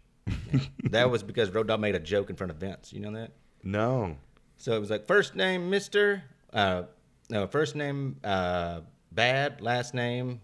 that 0.83 1.09
was 1.09 1.23
because 1.23 1.49
Road 1.49 1.67
Dogg 1.67 1.79
made 1.79 1.95
a 1.95 1.99
joke 1.99 2.29
in 2.29 2.35
front 2.35 2.51
of 2.51 2.57
Vince. 2.57 2.93
You 2.93 2.99
know 2.99 3.11
that? 3.13 3.31
No. 3.63 4.17
So 4.57 4.75
it 4.75 4.79
was 4.79 4.89
like 4.89 5.07
first 5.07 5.35
name 5.35 5.69
Mr. 5.69 6.21
Uh, 6.51 6.83
no, 7.29 7.47
first 7.47 7.75
name 7.75 8.17
uh, 8.23 8.81
Bad, 9.11 9.61
last 9.61 9.93
name 9.93 10.39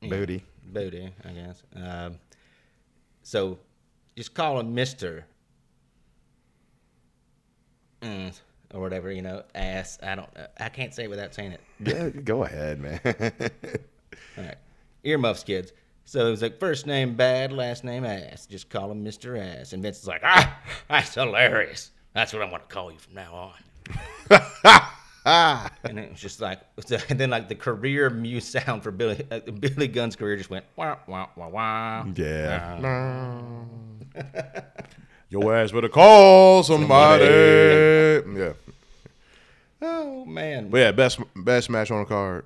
Booty. 0.00 0.44
Booty, 0.64 1.12
I 1.24 1.30
guess. 1.30 1.62
Um, 1.74 2.18
so 3.22 3.58
just 4.16 4.34
call 4.34 4.60
him 4.60 4.74
Mister, 4.74 5.26
mm, 8.00 8.32
or 8.74 8.80
whatever 8.80 9.10
you 9.10 9.22
know, 9.22 9.42
ass. 9.54 9.98
I 10.02 10.14
don't. 10.14 10.28
I 10.58 10.68
can't 10.68 10.94
say 10.94 11.04
it 11.04 11.10
without 11.10 11.34
saying 11.34 11.52
it. 11.52 11.60
Yeah, 11.80 12.08
go 12.08 12.44
ahead, 12.44 12.80
man. 12.80 13.00
All 14.36 14.44
right, 14.44 14.58
earmuffs, 15.04 15.44
kids. 15.44 15.72
So 16.04 16.26
it 16.26 16.30
was 16.30 16.42
like 16.42 16.58
first 16.58 16.86
name 16.86 17.14
Bad, 17.14 17.52
last 17.52 17.84
name 17.84 18.04
Ass. 18.04 18.46
Just 18.46 18.68
call 18.68 18.90
him 18.90 19.02
Mister 19.02 19.36
Ass. 19.36 19.72
And 19.72 19.82
Vince 19.82 20.00
is 20.00 20.06
like, 20.06 20.22
ah, 20.24 20.58
that's 20.88 21.14
hilarious. 21.14 21.90
That's 22.14 22.32
what 22.32 22.42
I'm 22.42 22.50
gonna 22.50 22.64
call 22.68 22.92
you 22.92 22.98
from 22.98 23.14
now 23.14 23.34
on. 23.34 23.54
and 25.84 25.98
it 25.98 26.10
was 26.10 26.20
just 26.20 26.40
like, 26.40 26.60
and 27.08 27.18
then 27.18 27.30
like 27.30 27.48
the 27.48 27.54
career 27.54 28.10
muse 28.10 28.46
sound 28.46 28.82
for 28.82 28.90
Billy 28.90 29.24
uh, 29.30 29.40
Billy 29.40 29.88
Gunn's 29.88 30.16
career 30.16 30.36
just 30.36 30.50
went 30.50 30.64
wah 30.76 30.96
wah 31.06 31.28
wah 31.36 31.48
wah. 31.48 32.04
yeah. 32.14 32.78
Your 35.28 35.54
ass 35.56 35.72
better 35.72 35.88
call 35.88 36.62
somebody. 36.62 37.24
Yeah. 37.24 38.52
Oh 39.80 40.24
man. 40.24 40.68
But 40.68 40.78
yeah, 40.78 40.92
best 40.92 41.20
best 41.36 41.70
match 41.70 41.90
on 41.90 42.00
the 42.00 42.04
card. 42.06 42.44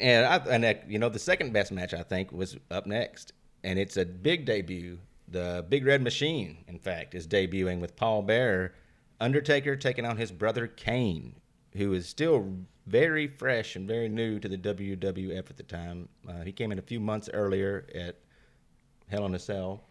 And 0.00 0.26
I, 0.26 0.36
and 0.36 0.64
uh, 0.64 0.74
you 0.88 0.98
know 0.98 1.08
the 1.08 1.18
second 1.18 1.52
best 1.52 1.72
match 1.72 1.92
I 1.94 2.02
think 2.02 2.32
was 2.32 2.56
up 2.70 2.86
next, 2.86 3.32
and 3.62 3.78
it's 3.78 3.96
a 3.96 4.04
big 4.06 4.46
debut. 4.46 4.98
The 5.28 5.64
Big 5.68 5.86
Red 5.86 6.02
Machine, 6.02 6.58
in 6.68 6.78
fact, 6.78 7.14
is 7.14 7.26
debuting 7.26 7.80
with 7.80 7.96
Paul 7.96 8.22
Bearer, 8.22 8.74
Undertaker 9.20 9.76
taking 9.76 10.04
on 10.04 10.18
his 10.18 10.30
brother 10.30 10.66
Kane, 10.66 11.36
who 11.72 11.94
is 11.94 12.06
still 12.06 12.54
very 12.86 13.26
fresh 13.28 13.76
and 13.76 13.88
very 13.88 14.08
new 14.08 14.38
to 14.38 14.48
the 14.48 14.58
WWF 14.58 15.48
at 15.50 15.56
the 15.56 15.62
time. 15.62 16.08
Uh, 16.28 16.42
he 16.42 16.52
came 16.52 16.70
in 16.70 16.78
a 16.78 16.82
few 16.82 17.00
months 17.00 17.30
earlier 17.32 17.86
at 17.94 18.16
Hell 19.08 19.26
in 19.26 19.34
a 19.34 19.38
Cell. 19.38 19.84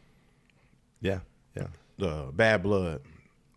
Yeah. 1.02 1.20
Yeah. 1.56 1.68
The 1.98 2.30
Bad 2.34 2.64
Blood. 2.64 3.02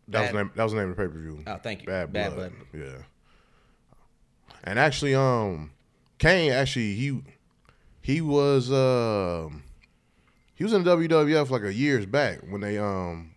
That 0.08 0.20
was 0.20 0.26
Bad- 0.28 0.34
the 0.34 0.38
name, 0.44 0.50
that 0.56 0.62
was 0.64 0.72
the 0.72 0.78
name 0.78 0.90
of 0.90 0.96
the 0.96 1.02
pay 1.02 1.08
per 1.12 1.18
view. 1.18 1.42
Oh, 1.46 1.56
thank 1.62 1.80
you. 1.82 1.86
Bad, 1.86 2.12
Bad 2.12 2.34
Blood. 2.34 2.52
Blood. 2.72 2.84
Yeah. 2.86 3.02
And 4.64 4.78
actually, 4.78 5.14
um, 5.14 5.70
Kane 6.18 6.52
actually 6.52 6.94
he 6.94 7.22
he 8.00 8.20
was 8.20 8.70
um 8.72 9.62
he 10.54 10.64
was 10.64 10.72
in 10.72 10.84
the 10.84 10.96
WWF 10.96 11.50
like 11.50 11.62
a 11.64 11.72
years 11.72 12.06
back 12.06 12.40
when 12.48 12.60
they 12.60 12.78
um 12.78 13.30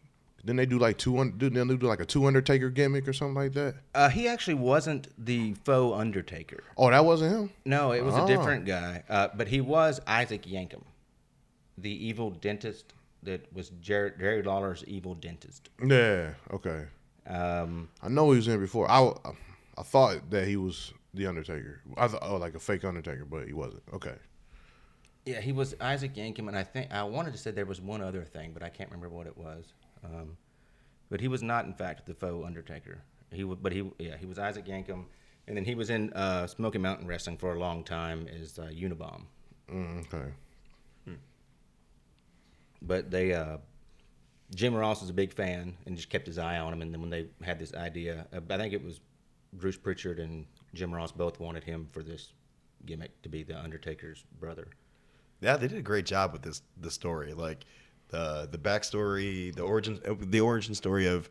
then 0.43 0.55
they 0.55 0.65
do 0.65 0.77
like 0.79 0.97
two 0.97 1.15
didn't 1.37 1.67
they 1.67 1.75
do 1.75 1.87
like 1.87 1.99
a 1.99 2.05
two 2.05 2.25
Undertaker 2.25 2.69
gimmick 2.69 3.07
or 3.07 3.13
something 3.13 3.35
like 3.35 3.53
that. 3.53 3.75
Uh, 3.93 4.07
he 4.09 4.27
actually 4.27 4.53
wasn't 4.53 5.07
the 5.23 5.53
faux 5.65 5.99
Undertaker. 5.99 6.63
Oh, 6.77 6.89
that 6.89 7.03
wasn't 7.03 7.33
him. 7.33 7.49
No, 7.65 7.91
it 7.91 8.01
was 8.05 8.15
Oh. 8.15 8.23
a 8.23 8.27
different 8.27 8.65
guy. 8.65 9.03
Uh, 9.09 9.27
but 9.35 9.49
he 9.49 9.59
was 9.59 9.99
Isaac 10.07 10.43
Yankem, 10.43 10.83
the 11.77 11.91
evil 11.91 12.29
dentist 12.29 12.93
that 13.23 13.51
was 13.53 13.69
Jerry, 13.81 14.11
Jerry 14.19 14.43
Lawler's 14.43 14.83
evil 14.85 15.15
dentist. 15.15 15.69
Yeah. 15.85 16.33
Okay. 16.51 16.85
Um, 17.27 17.89
I 18.01 18.09
know 18.09 18.31
he 18.31 18.37
was 18.37 18.47
in 18.47 18.59
before. 18.59 18.89
I 18.89 19.11
I 19.77 19.83
thought 19.83 20.29
that 20.31 20.47
he 20.47 20.55
was 20.57 20.93
the 21.13 21.27
Undertaker. 21.27 21.81
I 21.97 22.07
thought 22.07 22.23
oh 22.23 22.37
like 22.37 22.55
a 22.55 22.59
fake 22.59 22.85
Undertaker, 22.85 23.25
but 23.25 23.47
he 23.47 23.53
wasn't. 23.53 23.83
Okay. 23.93 24.15
yeah, 25.25 25.41
he 25.41 25.51
was 25.51 25.75
Isaac 25.81 26.13
Yankem, 26.15 26.47
and 26.47 26.57
I 26.57 26.63
think 26.63 26.91
I 26.91 27.03
wanted 27.03 27.33
to 27.33 27.37
say 27.37 27.51
there 27.51 27.65
was 27.65 27.81
one 27.81 28.01
other 28.01 28.23
thing, 28.23 28.51
but 28.53 28.63
I 28.63 28.69
can't 28.69 28.89
remember 28.89 29.09
what 29.09 29.27
it 29.27 29.37
was. 29.37 29.65
Um, 30.03 30.37
but 31.09 31.19
he 31.19 31.27
was 31.27 31.43
not, 31.43 31.65
in 31.65 31.73
fact, 31.73 32.05
the 32.05 32.13
faux 32.13 32.45
Undertaker. 32.45 32.99
He 33.31 33.43
was, 33.43 33.57
but 33.61 33.73
he 33.73 33.91
yeah 33.99 34.15
he 34.17 34.25
was 34.25 34.39
Isaac 34.39 34.65
Yankem, 34.65 35.03
and 35.47 35.57
then 35.57 35.65
he 35.65 35.75
was 35.75 35.89
in 35.89 36.13
uh, 36.13 36.47
Smoky 36.47 36.77
Mountain 36.77 37.07
Wrestling 37.07 37.37
for 37.37 37.53
a 37.53 37.59
long 37.59 37.83
time 37.83 38.27
as 38.41 38.57
uh, 38.57 38.69
Unabomb. 38.71 39.23
Mm, 39.69 39.99
okay. 40.13 40.31
But 42.81 43.11
they 43.11 43.33
uh, 43.33 43.57
Jim 44.55 44.73
Ross 44.73 45.01
was 45.01 45.09
a 45.09 45.13
big 45.13 45.33
fan 45.33 45.75
and 45.85 45.95
just 45.95 46.09
kept 46.09 46.27
his 46.27 46.37
eye 46.37 46.57
on 46.57 46.73
him. 46.73 46.81
And 46.81 46.93
then 46.93 47.01
when 47.01 47.09
they 47.09 47.27
had 47.43 47.59
this 47.59 47.73
idea, 47.73 48.27
uh, 48.33 48.39
I 48.49 48.57
think 48.57 48.73
it 48.73 48.83
was 48.83 48.99
Bruce 49.53 49.77
Pritchard 49.77 50.19
and 50.19 50.45
Jim 50.73 50.93
Ross 50.93 51.11
both 51.11 51.39
wanted 51.39 51.63
him 51.63 51.87
for 51.91 52.03
this 52.03 52.33
gimmick 52.85 53.21
to 53.23 53.29
be 53.29 53.43
the 53.43 53.59
Undertaker's 53.59 54.23
brother. 54.39 54.67
Yeah, 55.41 55.57
they 55.57 55.67
did 55.67 55.77
a 55.77 55.83
great 55.83 56.05
job 56.05 56.33
with 56.33 56.41
this 56.41 56.61
the 56.79 56.91
story, 56.91 57.33
like 57.33 57.65
the 58.09 58.47
the 58.49 58.57
backstory, 58.57 59.53
the 59.53 59.63
origin 59.63 59.99
the 60.19 60.41
origin 60.41 60.73
story 60.73 61.07
of 61.07 61.29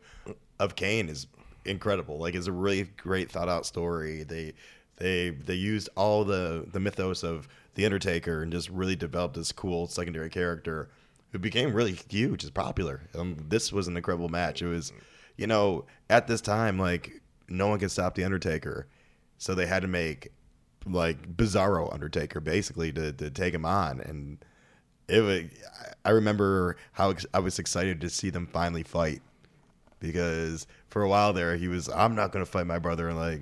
of 0.59 0.75
Kane 0.75 1.09
is 1.09 1.27
incredible. 1.65 2.17
Like 2.17 2.35
it's 2.35 2.47
a 2.47 2.51
really 2.51 2.83
great 2.83 3.31
thought 3.31 3.49
out 3.49 3.65
story. 3.65 4.23
They 4.23 4.53
they 4.97 5.31
they 5.31 5.55
used 5.55 5.89
all 5.95 6.23
the 6.23 6.65
the 6.71 6.79
mythos 6.79 7.23
of 7.23 7.47
the 7.75 7.85
Undertaker 7.85 8.43
and 8.43 8.51
just 8.51 8.69
really 8.69 8.95
developed 8.95 9.35
this 9.35 9.51
cool 9.51 9.87
secondary 9.87 10.29
character 10.29 10.89
who 11.31 11.39
became 11.39 11.73
really 11.73 11.97
huge, 12.09 12.43
is 12.43 12.51
popular. 12.51 13.01
Um, 13.17 13.37
this 13.49 13.71
was 13.71 13.87
an 13.87 13.97
incredible 13.97 14.29
match. 14.29 14.61
It 14.61 14.67
was, 14.67 14.93
you 15.35 15.47
know, 15.47 15.85
at 16.09 16.27
this 16.27 16.41
time 16.41 16.79
like 16.79 17.21
no 17.47 17.67
one 17.67 17.79
could 17.79 17.91
stop 17.91 18.15
the 18.15 18.23
Undertaker, 18.23 18.87
so 19.37 19.53
they 19.53 19.67
had 19.67 19.81
to 19.81 19.87
make 19.87 20.31
like 20.85 21.35
Bizarro 21.35 21.93
Undertaker 21.93 22.39
basically 22.39 22.91
to, 22.93 23.11
to 23.13 23.29
take 23.29 23.53
him 23.53 23.65
on 23.65 23.99
and 23.99 24.37
it 25.07 25.21
was, 25.21 25.43
I 26.03 26.09
remember 26.09 26.75
how 26.91 27.11
ex- 27.11 27.25
I 27.33 27.39
was 27.39 27.59
excited 27.59 28.01
to 28.01 28.09
see 28.09 28.29
them 28.29 28.47
finally 28.47 28.83
fight 28.83 29.21
because 29.99 30.67
for 30.89 31.01
a 31.01 31.09
while 31.09 31.33
there 31.33 31.55
he 31.55 31.67
was 31.67 31.89
I'm 31.89 32.15
not 32.15 32.31
to 32.33 32.45
fight 32.45 32.67
my 32.67 32.79
brother 32.79 33.09
and 33.09 33.17
like 33.17 33.41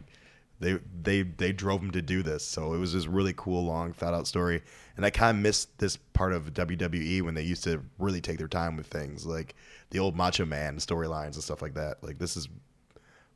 they 0.60 0.80
they 1.02 1.22
they 1.24 1.52
drove 1.52 1.82
him 1.82 1.92
to 1.92 2.02
do 2.02 2.24
this 2.24 2.46
so 2.46 2.74
it 2.74 2.78
was 2.78 2.94
this 2.94 3.08
really 3.08 3.34
cool 3.36 3.66
long 3.66 3.94
thought 3.94 4.14
out 4.14 4.28
story 4.28 4.62
and 4.96 5.06
I 5.06 5.10
kind 5.10 5.38
of 5.38 5.44
missed 5.44 5.78
this 5.80 5.98
part 5.98 6.34
of 6.34 6.54
WWE 6.54 7.22
when 7.22 7.34
they 7.34 7.44
used 7.44 7.64
to 7.66 7.84
really 8.00 8.22
take 8.22 8.38
their 8.38 8.48
time 8.48 8.78
with 8.78 8.88
things 8.88 9.26
like 9.26 9.56
the 9.90 10.00
old 10.00 10.16
Macho 10.16 10.46
Man 10.46 10.78
storylines 10.78 11.34
and 11.34 11.44
stuff 11.44 11.62
like 11.62 11.74
that 11.74 12.04
like 12.04 12.20
this 12.20 12.38
is 12.38 12.48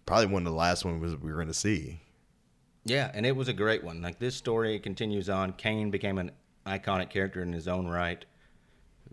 probably 0.05 0.27
one 0.27 0.41
of 0.43 0.51
the 0.51 0.57
last 0.57 0.85
ones 0.85 1.15
we 1.21 1.29
were 1.31 1.37
going 1.37 1.47
to 1.47 1.53
see 1.53 1.99
Yeah, 2.85 3.11
and 3.13 3.25
it 3.25 3.35
was 3.35 3.47
a 3.47 3.53
great 3.53 3.83
one. 3.83 4.01
Like 4.01 4.19
this 4.19 4.35
story 4.35 4.79
continues 4.79 5.29
on. 5.29 5.53
Kane 5.53 5.91
became 5.91 6.17
an 6.17 6.31
iconic 6.65 7.09
character 7.09 7.41
in 7.41 7.53
his 7.53 7.67
own 7.67 7.87
right. 7.87 8.23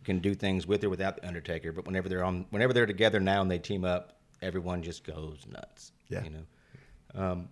can 0.04 0.20
do 0.20 0.34
things 0.34 0.66
with 0.66 0.84
or 0.84 0.88
without 0.88 1.16
the 1.16 1.26
Undertaker. 1.26 1.72
But 1.72 1.84
whenever 1.86 2.08
they're 2.08 2.24
on, 2.24 2.46
whenever 2.50 2.72
they're 2.72 2.86
together 2.86 3.20
now 3.20 3.42
and 3.42 3.50
they 3.50 3.58
team 3.58 3.84
up, 3.84 4.18
everyone 4.42 4.82
just 4.82 5.04
goes 5.04 5.44
nuts. 5.48 5.92
Yeah. 6.08 6.24
you 6.24 6.30
know. 6.30 6.44
Um, 7.14 7.48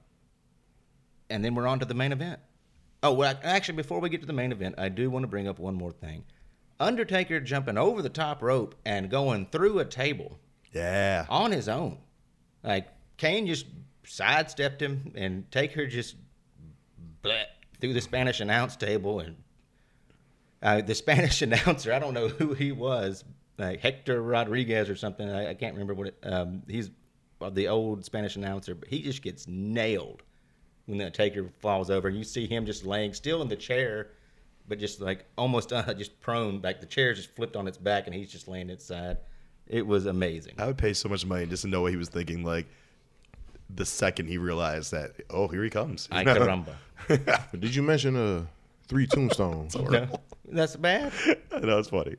and 1.30 1.44
then 1.44 1.54
we're 1.54 1.66
on 1.66 1.78
to 1.80 1.84
the 1.86 1.94
main 1.94 2.12
event. 2.12 2.40
Oh, 3.02 3.12
well, 3.12 3.38
actually, 3.42 3.76
before 3.76 4.00
we 4.00 4.08
get 4.08 4.20
to 4.22 4.26
the 4.26 4.32
main 4.32 4.52
event, 4.52 4.76
I 4.78 4.88
do 4.88 5.10
want 5.10 5.24
to 5.24 5.28
bring 5.28 5.46
up 5.48 5.58
one 5.58 5.74
more 5.74 5.92
thing. 5.92 6.24
Undertaker 6.80 7.38
jumping 7.40 7.76
over 7.78 8.02
the 8.02 8.08
top 8.08 8.42
rope 8.42 8.74
and 8.84 9.10
going 9.10 9.46
through 9.52 9.78
a 9.78 9.84
table 9.84 10.38
Yeah. 10.72 11.26
on 11.28 11.52
his 11.52 11.68
own. 11.68 11.98
Like 12.62 12.88
Kane 13.16 13.46
just 13.46 13.66
sidestepped 14.06 14.80
him, 14.82 15.12
and 15.14 15.50
Taker 15.50 15.86
just 15.86 16.16
bleh, 17.22 17.44
through 17.80 17.92
the 17.94 18.00
Spanish 18.00 18.40
announce 18.40 18.74
table, 18.76 19.20
and 19.20 19.36
uh, 20.62 20.80
the 20.80 20.94
Spanish 20.94 21.42
announcer, 21.42 21.92
I 21.92 21.98
don't 21.98 22.14
know 22.14 22.28
who 22.28 22.54
he 22.54 22.72
was, 22.72 23.22
like 23.58 23.80
Hector 23.80 24.20
Rodriguez 24.22 24.88
or 24.90 24.96
something. 24.96 25.28
I, 25.28 25.50
I 25.50 25.54
can't 25.54 25.74
remember 25.74 25.94
what 25.94 26.08
it. 26.08 26.18
Um, 26.22 26.62
he's 26.68 26.90
the 27.52 27.68
old 27.68 28.04
Spanish 28.04 28.36
announcer, 28.36 28.74
but 28.74 28.88
he 28.88 29.02
just 29.02 29.20
gets 29.22 29.46
nailed 29.46 30.22
when 30.86 30.98
the 30.98 31.10
Taker 31.10 31.48
falls 31.60 31.90
over, 31.90 32.08
and 32.08 32.16
you 32.16 32.24
see 32.24 32.46
him 32.46 32.66
just 32.66 32.84
laying 32.84 33.12
still 33.14 33.42
in 33.42 33.48
the 33.48 33.56
chair. 33.56 34.08
But 34.66 34.78
just 34.78 35.00
like 35.00 35.26
almost 35.36 35.72
uh, 35.72 35.92
just 35.94 36.18
prone, 36.20 36.58
back. 36.58 36.80
the 36.80 36.86
chair 36.86 37.12
just 37.12 37.30
flipped 37.36 37.54
on 37.54 37.68
its 37.68 37.76
back, 37.76 38.06
and 38.06 38.14
he's 38.14 38.32
just 38.32 38.48
laying 38.48 38.70
inside. 38.70 39.18
It 39.66 39.86
was 39.86 40.06
amazing. 40.06 40.54
I 40.58 40.66
would 40.66 40.78
pay 40.78 40.92
so 40.92 41.08
much 41.08 41.24
money 41.24 41.46
just 41.46 41.62
to 41.62 41.68
know 41.68 41.82
what 41.82 41.90
he 41.90 41.96
was 41.96 42.08
thinking. 42.08 42.44
Like 42.44 42.66
the 43.74 43.84
second 43.84 44.28
he 44.28 44.38
realized 44.38 44.92
that, 44.92 45.12
oh, 45.30 45.48
here 45.48 45.62
he 45.62 45.70
comes. 45.70 46.08
Ay 46.10 46.24
caramba. 46.24 46.76
Did 47.58 47.74
you 47.74 47.82
mention 47.82 48.16
uh 48.16 48.46
three 48.88 49.06
tombstones? 49.06 49.76
No, 49.76 50.08
that's 50.48 50.76
bad. 50.76 51.12
I 51.52 51.60
know 51.60 51.78
it's 51.78 51.88
funny. 51.88 52.16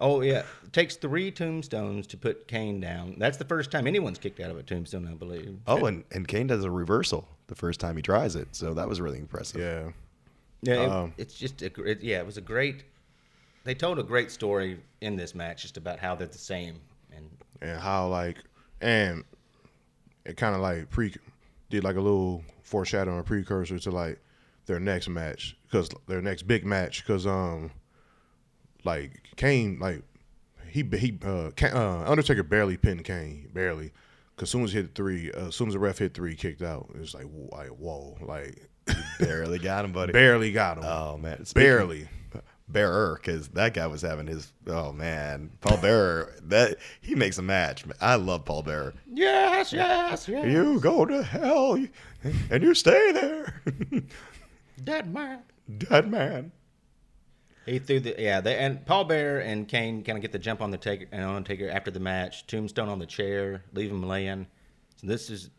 Oh 0.00 0.22
yeah, 0.22 0.44
it 0.64 0.72
takes 0.72 0.96
three 0.96 1.30
tombstones 1.30 2.06
to 2.08 2.16
put 2.16 2.48
Kane 2.48 2.80
down. 2.80 3.16
That's 3.18 3.36
the 3.36 3.44
first 3.44 3.70
time 3.70 3.86
anyone's 3.86 4.18
kicked 4.18 4.40
out 4.40 4.50
of 4.50 4.56
a 4.58 4.62
tombstone, 4.62 5.06
I 5.06 5.14
believe. 5.14 5.58
Oh, 5.66 5.84
and, 5.86 6.04
and 6.12 6.26
Kane 6.26 6.46
does 6.46 6.64
a 6.64 6.70
reversal 6.70 7.28
the 7.48 7.54
first 7.54 7.80
time 7.80 7.96
he 7.96 8.02
tries 8.02 8.34
it, 8.36 8.48
so 8.52 8.72
that 8.74 8.88
was 8.88 9.00
really 9.00 9.18
impressive. 9.18 9.60
yeah. 9.60 9.90
Yeah, 10.62 10.82
it- 10.84 10.90
Um, 10.90 11.14
it's 11.18 11.34
just 11.34 11.62
a, 11.62 11.68
gr- 11.70 11.86
it, 11.86 12.02
yeah, 12.02 12.18
it 12.18 12.26
was 12.26 12.36
a 12.36 12.40
great. 12.42 12.84
They 13.64 13.74
told 13.74 13.98
a 13.98 14.02
great 14.02 14.30
story 14.30 14.80
in 15.02 15.16
this 15.16 15.34
match, 15.34 15.62
just 15.62 15.76
about 15.76 15.98
how 15.98 16.14
they're 16.14 16.26
the 16.28 16.38
same, 16.38 16.80
and 17.14 17.28
and 17.60 17.78
how 17.78 18.08
like 18.08 18.38
and 18.80 19.22
it 20.24 20.36
kind 20.38 20.54
of 20.54 20.62
like 20.62 20.88
pre 20.90 21.14
did 21.68 21.84
like 21.84 21.96
a 21.96 22.00
little 22.00 22.42
foreshadowing 22.62 23.18
a 23.18 23.22
precursor 23.22 23.78
to 23.78 23.90
like 23.90 24.18
their 24.66 24.80
next 24.80 25.08
match 25.08 25.56
because 25.66 25.90
their 26.08 26.22
next 26.22 26.42
big 26.46 26.64
match 26.64 27.04
because 27.04 27.26
um 27.26 27.70
like 28.84 29.22
Kane 29.36 29.78
like 29.80 30.02
he 30.68 30.82
he 30.82 31.18
uh, 31.24 31.50
uh 31.62 32.04
Undertaker 32.06 32.42
barely 32.42 32.76
pinned 32.76 33.04
Kane 33.04 33.50
barely 33.52 33.92
because 34.36 34.50
soon 34.50 34.64
as 34.64 34.72
he 34.72 34.78
hit 34.80 34.94
three 34.94 35.30
uh, 35.32 35.48
as 35.48 35.54
soon 35.56 35.68
as 35.68 35.74
the 35.74 35.80
ref 35.80 35.98
hit 35.98 36.14
three 36.14 36.34
kicked 36.34 36.62
out 36.62 36.88
it's 36.94 37.14
like 37.14 37.24
wh- 37.24 37.52
like 37.52 37.68
whoa 37.68 38.16
like 38.22 38.68
Barely 39.20 39.58
got 39.58 39.84
him, 39.84 39.92
buddy. 39.92 40.12
barely 40.12 40.50
got 40.52 40.78
him 40.78 40.84
Oh 40.84 41.16
man, 41.18 41.44
barely 41.54 42.08
Bearer, 42.66 43.16
because 43.20 43.48
that 43.48 43.74
guy 43.74 43.86
was 43.88 44.02
having 44.02 44.28
his. 44.28 44.52
Oh 44.68 44.92
man, 44.92 45.50
Paul 45.60 45.78
Bearer. 45.78 46.32
That 46.44 46.76
he 47.00 47.16
makes 47.16 47.36
a 47.38 47.42
match. 47.42 47.84
I 48.00 48.14
love 48.14 48.44
Paul 48.44 48.62
Bearer. 48.62 48.94
yes, 49.12 49.72
yes, 49.72 50.28
yes, 50.28 50.46
You 50.46 50.78
go 50.78 51.04
to 51.04 51.20
hell, 51.22 51.76
and 52.48 52.62
you 52.62 52.74
stay 52.74 53.10
there, 53.12 53.60
Dead 54.84 55.12
man. 55.12 55.40
dead 55.78 56.08
man. 56.10 56.52
He 57.70 57.78
threw 57.78 58.00
the 58.00 58.16
yeah, 58.18 58.40
they, 58.40 58.58
and 58.58 58.84
Paul 58.84 59.04
Bearer 59.04 59.38
and 59.38 59.68
Kane 59.68 60.02
kind 60.02 60.18
of 60.18 60.22
get 60.22 60.32
the 60.32 60.40
jump 60.40 60.60
on 60.60 60.72
the 60.72 60.76
taker 60.76 61.06
and 61.12 61.22
on 61.22 61.44
Taker 61.44 61.70
after 61.70 61.92
the 61.92 62.00
match. 62.00 62.44
Tombstone 62.48 62.88
on 62.88 62.98
the 62.98 63.06
chair, 63.06 63.62
leave 63.72 63.92
him 63.92 64.02
laying. 64.02 64.48
So 64.96 65.06
this 65.06 65.30
is 65.30 65.50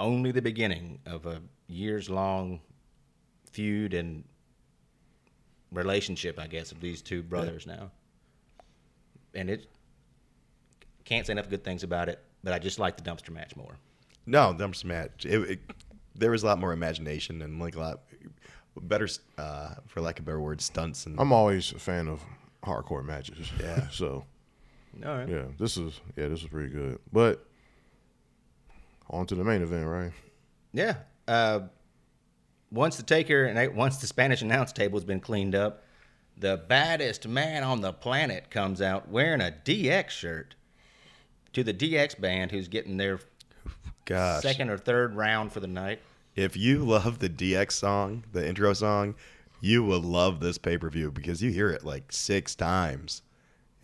only 0.00 0.32
the 0.32 0.42
beginning 0.42 0.98
of 1.06 1.24
a 1.24 1.40
years 1.68 2.10
long 2.10 2.60
feud 3.52 3.94
and 3.94 4.24
relationship, 5.70 6.40
I 6.40 6.48
guess, 6.48 6.72
of 6.72 6.80
these 6.80 7.00
two 7.00 7.22
brothers 7.22 7.64
now. 7.64 7.92
And 9.32 9.48
it 9.48 9.68
can't 11.04 11.24
say 11.24 11.32
enough 11.32 11.48
good 11.48 11.62
things 11.62 11.84
about 11.84 12.08
it, 12.08 12.18
but 12.42 12.52
I 12.52 12.58
just 12.58 12.80
like 12.80 12.96
the 12.96 13.08
dumpster 13.08 13.30
match 13.30 13.54
more. 13.54 13.76
No, 14.26 14.52
dumpster 14.52 14.86
match. 14.86 15.24
It, 15.24 15.50
it, 15.50 15.60
there 16.16 16.32
was 16.32 16.42
a 16.42 16.46
lot 16.46 16.58
more 16.58 16.72
imagination 16.72 17.40
and 17.40 17.60
like 17.60 17.76
a 17.76 17.80
lot 17.80 18.00
better, 18.80 19.08
uh, 19.38 19.74
for 19.86 20.00
lack 20.00 20.18
of 20.18 20.24
a 20.24 20.26
better 20.26 20.40
word, 20.40 20.60
stunts 20.60 21.06
and 21.06 21.18
I'm 21.20 21.32
always 21.32 21.72
a 21.72 21.78
fan 21.78 22.08
of 22.08 22.20
hardcore 22.64 23.04
matches 23.04 23.50
Yeah. 23.60 23.88
so 23.90 24.24
All 25.04 25.14
right. 25.18 25.28
yeah 25.28 25.44
this 25.58 25.76
is 25.76 26.00
yeah 26.16 26.28
this 26.28 26.42
is 26.42 26.48
pretty 26.48 26.72
good 26.72 26.98
but 27.12 27.44
on 29.10 29.26
to 29.26 29.34
the 29.34 29.44
main 29.44 29.62
event 29.62 29.86
right 29.86 30.12
Yeah. 30.72 30.94
Uh, 31.28 31.60
once 32.70 32.96
the 32.96 33.02
taker 33.02 33.44
and 33.44 33.76
once 33.76 33.98
the 33.98 34.06
Spanish 34.06 34.40
announce 34.42 34.72
table 34.72 34.98
has 34.98 35.04
been 35.04 35.20
cleaned 35.20 35.54
up, 35.54 35.82
the 36.38 36.56
baddest 36.68 37.28
man 37.28 37.62
on 37.62 37.80
the 37.82 37.92
planet 37.92 38.50
comes 38.50 38.80
out 38.80 39.08
wearing 39.08 39.40
a 39.42 39.52
DX 39.64 40.08
shirt 40.10 40.54
to 41.52 41.62
the 41.62 41.74
DX 41.74 42.18
band, 42.18 42.50
who's 42.50 42.68
getting 42.68 42.96
their 42.96 43.20
gosh. 44.06 44.40
second 44.42 44.70
or 44.70 44.78
third 44.78 45.14
round 45.14 45.52
for 45.52 45.60
the 45.60 45.66
night. 45.66 46.00
If 46.36 46.56
you 46.56 46.78
love 46.84 47.18
the 47.18 47.28
DX 47.28 47.72
song, 47.72 48.24
the 48.32 48.46
intro 48.46 48.72
song, 48.72 49.14
you 49.60 49.84
will 49.84 50.00
love 50.00 50.40
this 50.40 50.58
pay 50.58 50.76
per 50.78 50.90
view 50.90 51.10
because 51.10 51.42
you 51.42 51.50
hear 51.50 51.70
it 51.70 51.84
like 51.84 52.12
six 52.12 52.54
times. 52.54 53.22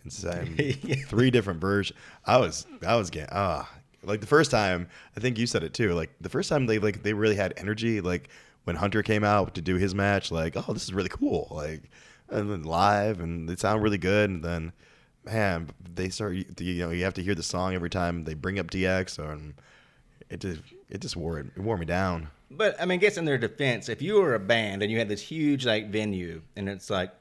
It's 0.05 0.25
um, 0.25 0.55
three 1.07 1.31
different 1.31 1.61
versions. 1.61 1.97
I 2.25 2.37
was, 2.37 2.65
I 2.85 2.95
was 2.95 3.09
getting 3.09 3.29
ah, 3.31 3.69
like 4.03 4.21
the 4.21 4.27
first 4.27 4.51
time. 4.51 4.87
I 5.15 5.19
think 5.19 5.37
you 5.37 5.47
said 5.47 5.63
it 5.63 5.73
too. 5.73 5.93
Like 5.93 6.11
the 6.21 6.29
first 6.29 6.49
time 6.49 6.65
they 6.65 6.79
like 6.79 7.03
they 7.03 7.13
really 7.13 7.35
had 7.35 7.53
energy. 7.57 8.01
Like 8.01 8.29
when 8.63 8.75
Hunter 8.75 9.03
came 9.03 9.23
out 9.23 9.55
to 9.55 9.61
do 9.61 9.75
his 9.75 9.95
match, 9.95 10.31
like 10.31 10.55
oh 10.55 10.73
this 10.73 10.83
is 10.83 10.93
really 10.93 11.09
cool. 11.09 11.47
Like 11.51 11.83
and 12.29 12.49
then 12.49 12.63
live 12.63 13.19
and 13.19 13.47
they 13.49 13.55
sound 13.55 13.83
really 13.83 13.97
good. 13.97 14.29
And 14.29 14.43
then 14.43 14.73
man, 15.25 15.69
they 15.93 16.09
start 16.09 16.35
you 16.35 16.85
know 16.85 16.91
you 16.91 17.03
have 17.03 17.13
to 17.15 17.23
hear 17.23 17.35
the 17.35 17.43
song 17.43 17.73
every 17.73 17.89
time 17.89 18.23
they 18.23 18.33
bring 18.33 18.59
up 18.59 18.67
DX 18.67 19.19
or 19.19 19.31
it 20.29 20.39
just 20.39 20.61
it 20.89 21.01
just 21.01 21.15
wore 21.15 21.39
it, 21.39 21.47
it 21.55 21.59
wore 21.61 21.77
me 21.77 21.85
down. 21.85 22.29
But 22.51 22.75
I 22.81 22.85
mean, 22.85 22.97
I 22.97 23.01
guess 23.01 23.17
in 23.17 23.25
their 23.25 23.37
defense, 23.37 23.89
if 23.89 24.01
you 24.01 24.15
were 24.21 24.33
a 24.35 24.39
band 24.39 24.81
and 24.83 24.91
you 24.91 24.97
had 24.97 25.09
this 25.09 25.21
huge 25.21 25.65
like 25.65 25.89
venue, 25.89 26.41
and 26.55 26.67
it's 26.69 26.89
like 26.89 27.11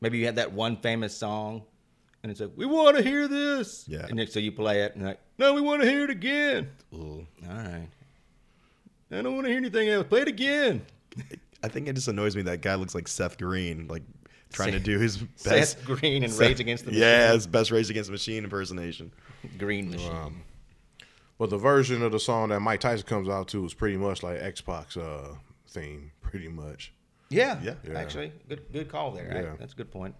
maybe 0.00 0.18
you 0.18 0.26
had 0.26 0.36
that 0.36 0.52
one 0.52 0.76
famous 0.76 1.14
song, 1.16 1.62
and 2.22 2.30
it's 2.32 2.40
like 2.40 2.50
we 2.56 2.64
want 2.66 2.96
to 2.96 3.02
hear 3.02 3.28
this, 3.28 3.84
Yeah. 3.88 4.06
and 4.08 4.18
then, 4.18 4.26
so 4.26 4.40
you 4.40 4.52
play 4.52 4.82
it, 4.82 4.94
and 4.94 5.04
like 5.04 5.20
no, 5.38 5.52
we 5.54 5.60
want 5.60 5.82
to 5.82 5.88
hear 5.88 6.04
it 6.04 6.10
again. 6.10 6.68
Ooh. 6.94 7.26
All 7.48 7.56
right, 7.56 7.88
I 9.12 9.22
don't 9.22 9.34
want 9.34 9.44
to 9.46 9.50
hear 9.50 9.58
anything 9.58 9.88
else. 9.88 10.06
Play 10.08 10.22
it 10.22 10.28
again. 10.28 10.84
I 11.62 11.68
think 11.68 11.88
it 11.88 11.94
just 11.94 12.08
annoys 12.08 12.36
me 12.36 12.42
that 12.42 12.60
guy 12.62 12.76
looks 12.76 12.94
like 12.94 13.08
Seth 13.08 13.36
Green, 13.36 13.88
like 13.88 14.02
trying 14.52 14.72
to 14.72 14.78
do 14.80 14.98
his 14.98 15.16
best. 15.18 15.42
Seth 15.78 15.84
Green 15.84 16.22
and 16.22 16.32
Seth- 16.32 16.40
Rage 16.40 16.60
Against 16.60 16.84
the 16.86 16.92
yeah, 16.94 17.18
Machine. 17.22 17.34
his 17.34 17.46
best 17.48 17.70
Rage 17.70 17.90
Against 17.90 18.08
the 18.08 18.12
Machine 18.12 18.44
impersonation. 18.44 19.10
Green 19.58 19.90
Machine. 19.90 20.42
But 21.38 21.50
the 21.50 21.58
version 21.58 22.02
of 22.02 22.10
the 22.12 22.18
song 22.20 22.48
that 22.48 22.60
Mike 22.60 22.80
Tyson 22.80 23.06
comes 23.06 23.28
out 23.28 23.48
to 23.48 23.64
is 23.64 23.72
pretty 23.72 23.96
much 23.96 24.22
like 24.24 24.40
Xbox 24.40 24.96
uh, 24.96 25.36
theme, 25.68 26.10
pretty 26.20 26.48
much. 26.48 26.92
yeah, 27.30 27.60
Yeah. 27.62 27.74
Yeah. 27.86 27.98
actually, 27.98 28.32
good 28.48 28.62
good 28.72 28.88
call 28.88 29.12
there. 29.12 29.32
I- 29.32 29.40
Yeah. 29.42 29.56
that's 29.58 29.72
a 29.72 29.76
good 29.76 29.90
point. 29.92 30.14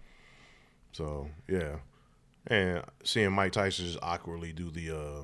So 0.93 1.29
yeah, 1.47 1.77
and 2.47 2.83
seeing 3.03 3.31
Mike 3.33 3.51
Tyson 3.51 3.85
just 3.85 3.99
awkwardly 4.01 4.53
do 4.53 4.71
the 4.71 4.91
uh, 4.91 5.23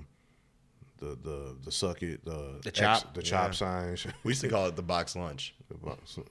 the 0.98 1.16
the 1.16 1.58
the 1.64 1.72
suck 1.72 2.04
it 2.04 2.24
the 2.26 2.60
The 2.64 2.72
chop. 2.72 3.14
the 3.14 3.22
chop 3.24 3.48
Yeah. 3.50 3.52
signs, 3.54 4.08
We 4.24 4.32
used 4.32 4.42
to 4.42 4.50
call 4.50 4.68
it 4.68 4.76
the 4.76 4.84
box 4.84 5.16
lunch. 5.16 5.56
The, 5.86 6.24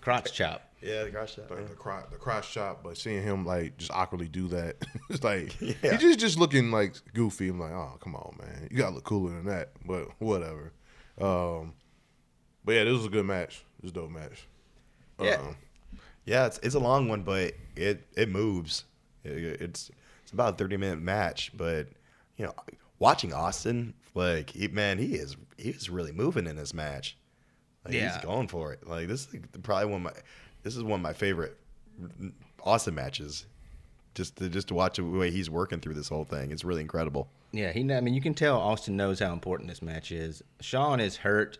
Crotch 0.00 0.32
chop. 0.32 0.62
Yeah, 0.80 1.04
the 1.04 1.10
cross 1.10 1.34
shot. 1.34 1.48
the, 1.48 1.74
cro- 1.76 2.02
the 2.10 2.16
cross 2.16 2.50
chop. 2.52 2.82
But 2.82 2.96
seeing 2.98 3.22
him 3.22 3.46
like 3.46 3.76
just 3.78 3.90
awkwardly 3.92 4.28
do 4.28 4.48
that, 4.48 4.76
it's 5.10 5.22
like 5.22 5.60
Yeah. 5.60 5.74
he 5.92 5.96
just 5.98 6.18
just 6.18 6.38
looking 6.38 6.70
like 6.70 6.96
goofy. 7.14 7.48
I'm 7.48 7.60
like, 7.60 7.72
oh 7.72 7.96
come 8.02 8.14
on, 8.16 8.36
man, 8.40 8.68
you 8.70 8.78
gotta 8.78 8.94
look 8.94 9.04
cooler 9.04 9.30
than 9.32 9.46
that. 9.46 9.70
But 9.86 10.08
whatever. 10.18 10.72
Um, 11.20 11.74
but 12.64 12.72
yeah, 12.72 12.84
this 12.84 12.94
was 12.94 13.06
a 13.06 13.10
good 13.10 13.26
match. 13.26 13.64
This 13.80 13.82
was 13.82 13.90
a 13.92 13.94
dope 13.94 14.10
match. 14.10 14.46
Yeah. 15.20 15.36
Um, 15.40 15.56
Yeah, 16.24 16.46
it's 16.46 16.58
it's 16.62 16.74
a 16.74 16.80
long 16.80 17.08
one, 17.08 17.22
but 17.22 17.52
it 17.76 18.06
it 18.16 18.28
moves. 18.28 18.84
It- 19.24 19.60
it's 19.60 19.90
it's 20.22 20.32
about 20.32 20.54
a 20.54 20.56
thirty 20.56 20.76
minute 20.76 21.00
match, 21.00 21.52
but 21.56 21.88
you 22.36 22.44
know, 22.46 22.54
watching 22.98 23.32
Austin, 23.32 23.94
like 24.14 24.50
he, 24.50 24.66
man, 24.68 24.98
he 24.98 25.14
is 25.14 25.36
he 25.58 25.70
is 25.70 25.88
really 25.90 26.12
moving 26.12 26.46
in 26.48 26.56
this 26.56 26.74
match. 26.74 27.16
Like, 27.84 27.94
Yeah. 27.94 28.14
he's 28.14 28.24
going 28.24 28.48
for 28.48 28.72
it. 28.72 28.86
Like 28.86 29.08
this 29.08 29.26
is 29.32 29.36
probably 29.62 29.86
one 29.86 30.06
of 30.06 30.14
my 30.14 30.20
this 30.62 30.76
is 30.76 30.82
one 30.82 31.00
of 31.00 31.02
my 31.02 31.12
favorite 31.12 31.56
Austin 32.62 32.94
matches. 32.94 33.46
Just 34.14 34.36
to 34.36 34.48
just 34.50 34.68
to 34.68 34.74
watch 34.74 34.96
the 34.98 35.04
way 35.04 35.30
he's 35.30 35.48
working 35.48 35.80
through 35.80 35.94
this 35.94 36.08
whole 36.08 36.24
thing, 36.24 36.50
it's 36.50 36.64
really 36.64 36.82
incredible. 36.82 37.28
Yeah, 37.50 37.72
he. 37.72 37.80
I 37.92 38.00
mean, 38.02 38.12
you 38.14 38.20
can 38.20 38.34
tell 38.34 38.58
Austin 38.60 38.94
knows 38.96 39.18
how 39.20 39.32
important 39.32 39.68
this 39.70 39.80
match 39.80 40.12
is. 40.12 40.42
Shawn 40.60 41.00
is 41.00 41.16
hurt, 41.16 41.58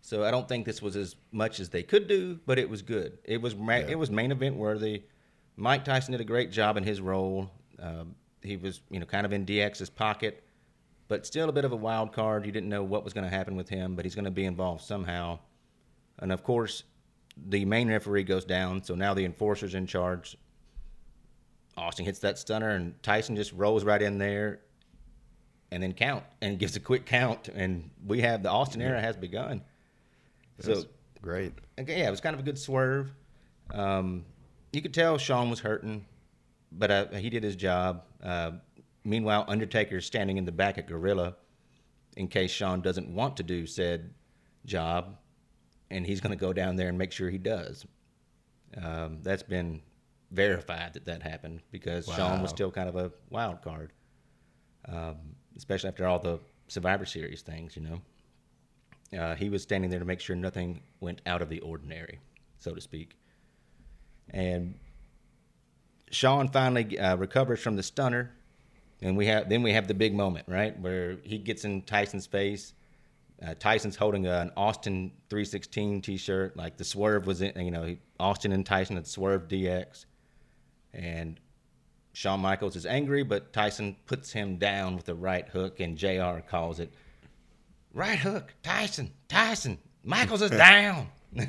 so 0.00 0.24
I 0.24 0.30
don't 0.30 0.48
think 0.48 0.64
this 0.64 0.80
was 0.80 0.94
as 0.94 1.16
much 1.32 1.58
as 1.58 1.70
they 1.70 1.82
could 1.82 2.06
do, 2.06 2.38
but 2.46 2.58
it 2.58 2.70
was 2.70 2.82
good. 2.82 3.18
It 3.24 3.42
was 3.42 3.56
ma- 3.56 3.76
Yeah. 3.76 3.88
it 3.90 3.98
was 3.98 4.10
main 4.10 4.30
event 4.30 4.56
worthy. 4.56 5.02
Mike 5.56 5.84
Tyson 5.84 6.12
did 6.12 6.20
a 6.20 6.24
great 6.24 6.52
job 6.52 6.76
in 6.76 6.84
his 6.84 7.00
role. 7.00 7.50
Um, 7.80 8.14
he 8.42 8.56
was, 8.56 8.80
you 8.88 9.00
know, 9.00 9.06
kind 9.06 9.26
of 9.26 9.32
in 9.32 9.44
DX's 9.44 9.90
pocket, 9.90 10.42
but 11.08 11.26
still 11.26 11.48
a 11.48 11.52
bit 11.52 11.64
of 11.64 11.72
a 11.72 11.76
wild 11.76 12.12
card. 12.12 12.46
You 12.46 12.52
didn't 12.52 12.68
know 12.68 12.82
what 12.82 13.04
was 13.04 13.12
going 13.12 13.28
to 13.28 13.34
happen 13.34 13.56
with 13.56 13.68
him, 13.68 13.94
but 13.94 14.04
he's 14.04 14.14
going 14.14 14.24
to 14.24 14.30
be 14.30 14.44
involved 14.44 14.82
somehow. 14.82 15.38
And 16.18 16.32
of 16.32 16.42
course, 16.42 16.84
the 17.36 17.64
main 17.64 17.88
referee 17.88 18.24
goes 18.24 18.44
down, 18.44 18.82
so 18.82 18.94
now 18.94 19.14
the 19.14 19.24
enforcer's 19.24 19.74
in 19.74 19.86
charge. 19.86 20.36
Austin 21.76 22.04
hits 22.04 22.18
that 22.20 22.38
stunner, 22.38 22.70
and 22.70 23.00
Tyson 23.02 23.36
just 23.36 23.52
rolls 23.52 23.84
right 23.84 24.02
in 24.02 24.18
there, 24.18 24.60
and 25.70 25.82
then 25.82 25.92
count 25.92 26.24
and 26.42 26.58
gives 26.58 26.76
a 26.76 26.80
quick 26.80 27.06
count, 27.06 27.48
and 27.48 27.90
we 28.06 28.20
have 28.20 28.42
the 28.42 28.50
Austin 28.50 28.82
era 28.82 29.00
has 29.00 29.16
begun. 29.16 29.62
So 30.60 30.84
great. 31.22 31.54
okay, 31.80 32.00
yeah, 32.00 32.08
it 32.08 32.10
was 32.10 32.20
kind 32.20 32.34
of 32.34 32.40
a 32.40 32.42
good 32.42 32.58
swerve. 32.58 33.10
Um, 33.70 34.24
you 34.72 34.82
could 34.82 34.94
tell 34.94 35.18
Shawn 35.18 35.48
was 35.50 35.60
hurting, 35.60 36.04
but 36.70 36.90
uh, 36.90 37.06
he 37.12 37.30
did 37.30 37.42
his 37.42 37.56
job. 37.56 38.04
Uh, 38.22 38.52
meanwhile, 39.04 39.44
Undertaker's 39.48 40.06
standing 40.06 40.36
in 40.36 40.44
the 40.44 40.52
back 40.52 40.78
at 40.78 40.86
Gorilla 40.86 41.36
in 42.16 42.28
case 42.28 42.50
Shawn 42.50 42.80
doesn't 42.80 43.08
want 43.08 43.36
to 43.38 43.42
do 43.42 43.66
said 43.66 44.12
job, 44.64 45.16
and 45.90 46.06
he's 46.06 46.20
going 46.20 46.36
to 46.36 46.40
go 46.40 46.52
down 46.52 46.76
there 46.76 46.88
and 46.88 46.98
make 46.98 47.12
sure 47.12 47.30
he 47.30 47.38
does. 47.38 47.86
Um, 48.80 49.18
that's 49.22 49.42
been 49.42 49.82
verified 50.30 50.94
that 50.94 51.04
that 51.04 51.22
happened 51.22 51.60
because 51.70 52.06
Shawn 52.06 52.40
was 52.40 52.50
still 52.50 52.70
kind 52.70 52.88
of 52.88 52.96
a 52.96 53.12
wild 53.30 53.62
card, 53.62 53.92
um, 54.88 55.16
especially 55.56 55.88
after 55.88 56.06
all 56.06 56.18
the 56.18 56.40
Survivor 56.68 57.04
Series 57.04 57.42
things, 57.42 57.76
you 57.76 57.82
know. 57.82 58.00
Uh, 59.18 59.34
he 59.34 59.50
was 59.50 59.62
standing 59.62 59.90
there 59.90 59.98
to 59.98 60.06
make 60.06 60.20
sure 60.20 60.34
nothing 60.34 60.82
went 61.00 61.20
out 61.26 61.42
of 61.42 61.50
the 61.50 61.60
ordinary, 61.60 62.18
so 62.58 62.74
to 62.74 62.80
speak. 62.80 63.18
And 64.30 64.78
Shawn 66.10 66.48
finally 66.48 66.98
uh, 66.98 67.16
recovers 67.16 67.60
from 67.60 67.76
the 67.76 67.82
stunner, 67.82 68.32
and 69.02 69.16
we 69.16 69.26
have 69.26 69.48
then 69.48 69.62
we 69.62 69.72
have 69.72 69.88
the 69.88 69.94
big 69.94 70.14
moment, 70.14 70.46
right, 70.48 70.78
where 70.80 71.18
he 71.22 71.38
gets 71.38 71.64
in 71.64 71.82
Tyson's 71.82 72.26
face. 72.26 72.72
Uh, 73.44 73.54
Tyson's 73.58 73.96
holding 73.96 74.24
an 74.26 74.52
Austin 74.56 75.10
316 75.28 76.00
T-shirt, 76.02 76.56
like 76.56 76.76
the 76.76 76.84
Swerve 76.84 77.26
was 77.26 77.42
in, 77.42 77.58
you 77.58 77.72
know, 77.72 77.82
he- 77.82 77.98
Austin 78.20 78.52
and 78.52 78.64
Tyson 78.64 78.94
had 78.94 79.04
Swerve 79.06 79.48
DX, 79.48 80.04
and 80.92 81.40
Shawn 82.12 82.38
Michaels 82.38 82.76
is 82.76 82.86
angry, 82.86 83.24
but 83.24 83.52
Tyson 83.52 83.96
puts 84.06 84.30
him 84.32 84.58
down 84.58 84.94
with 84.94 85.08
a 85.08 85.14
right 85.14 85.48
hook, 85.48 85.80
and 85.80 85.98
JR 85.98 86.38
calls 86.48 86.78
it 86.78 86.92
right 87.92 88.18
hook. 88.18 88.54
Tyson, 88.62 89.10
Tyson, 89.26 89.78
Michaels 90.04 90.42
is 90.42 90.50
down. 90.52 91.08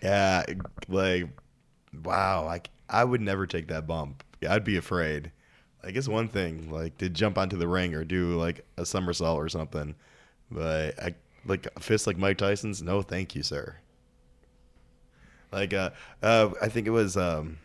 Yeah, 0.00 0.44
like 0.88 1.24
wow, 2.04 2.44
like 2.44 2.70
I 2.88 3.02
would 3.02 3.20
never 3.20 3.46
take 3.46 3.66
that 3.68 3.86
bump. 3.88 4.22
I'd 4.48 4.62
be 4.62 4.76
afraid. 4.76 5.32
Like 5.82 5.94
guess 5.94 6.08
one 6.08 6.28
thing, 6.28 6.70
like 6.70 6.98
to 6.98 7.08
jump 7.08 7.38
onto 7.38 7.56
the 7.56 7.68
ring 7.68 7.94
or 7.94 8.04
do 8.04 8.36
like 8.36 8.64
a 8.76 8.84
somersault 8.84 9.38
or 9.38 9.48
something, 9.48 9.94
but 10.50 10.98
I 11.02 11.14
like 11.46 11.68
a 11.76 11.80
fist 11.80 12.06
like 12.06 12.18
Mike 12.18 12.38
Tyson's. 12.38 12.82
No, 12.82 13.02
thank 13.02 13.34
you, 13.34 13.42
sir. 13.42 13.76
Like 15.52 15.72
uh, 15.72 15.90
uh 16.22 16.50
I 16.60 16.68
think 16.68 16.86
it 16.86 16.90
was 16.90 17.16
um, 17.16 17.58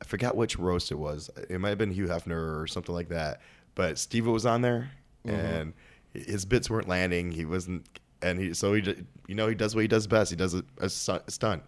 I 0.00 0.04
forgot 0.04 0.36
which 0.36 0.58
roast 0.58 0.90
it 0.90 0.98
was. 0.98 1.30
It 1.48 1.60
might 1.60 1.70
have 1.70 1.78
been 1.78 1.92
Hugh 1.92 2.06
Hefner 2.06 2.60
or 2.60 2.66
something 2.66 2.94
like 2.94 3.08
that. 3.08 3.40
But 3.74 3.98
Steve 3.98 4.26
was 4.26 4.44
on 4.44 4.62
there, 4.62 4.90
and 5.24 5.72
his 6.12 6.44
bits 6.44 6.68
weren't 6.68 6.88
landing. 6.88 7.30
He 7.30 7.44
wasn't, 7.44 7.86
and 8.20 8.38
he 8.38 8.52
so 8.52 8.74
he 8.74 8.82
you 9.28 9.34
know 9.34 9.46
he 9.46 9.54
does 9.54 9.74
what 9.74 9.82
he 9.82 9.88
does 9.88 10.06
best. 10.06 10.30
He 10.30 10.36
does 10.36 10.54
a, 10.54 10.64
a 10.78 10.88
stunt. 10.88 11.62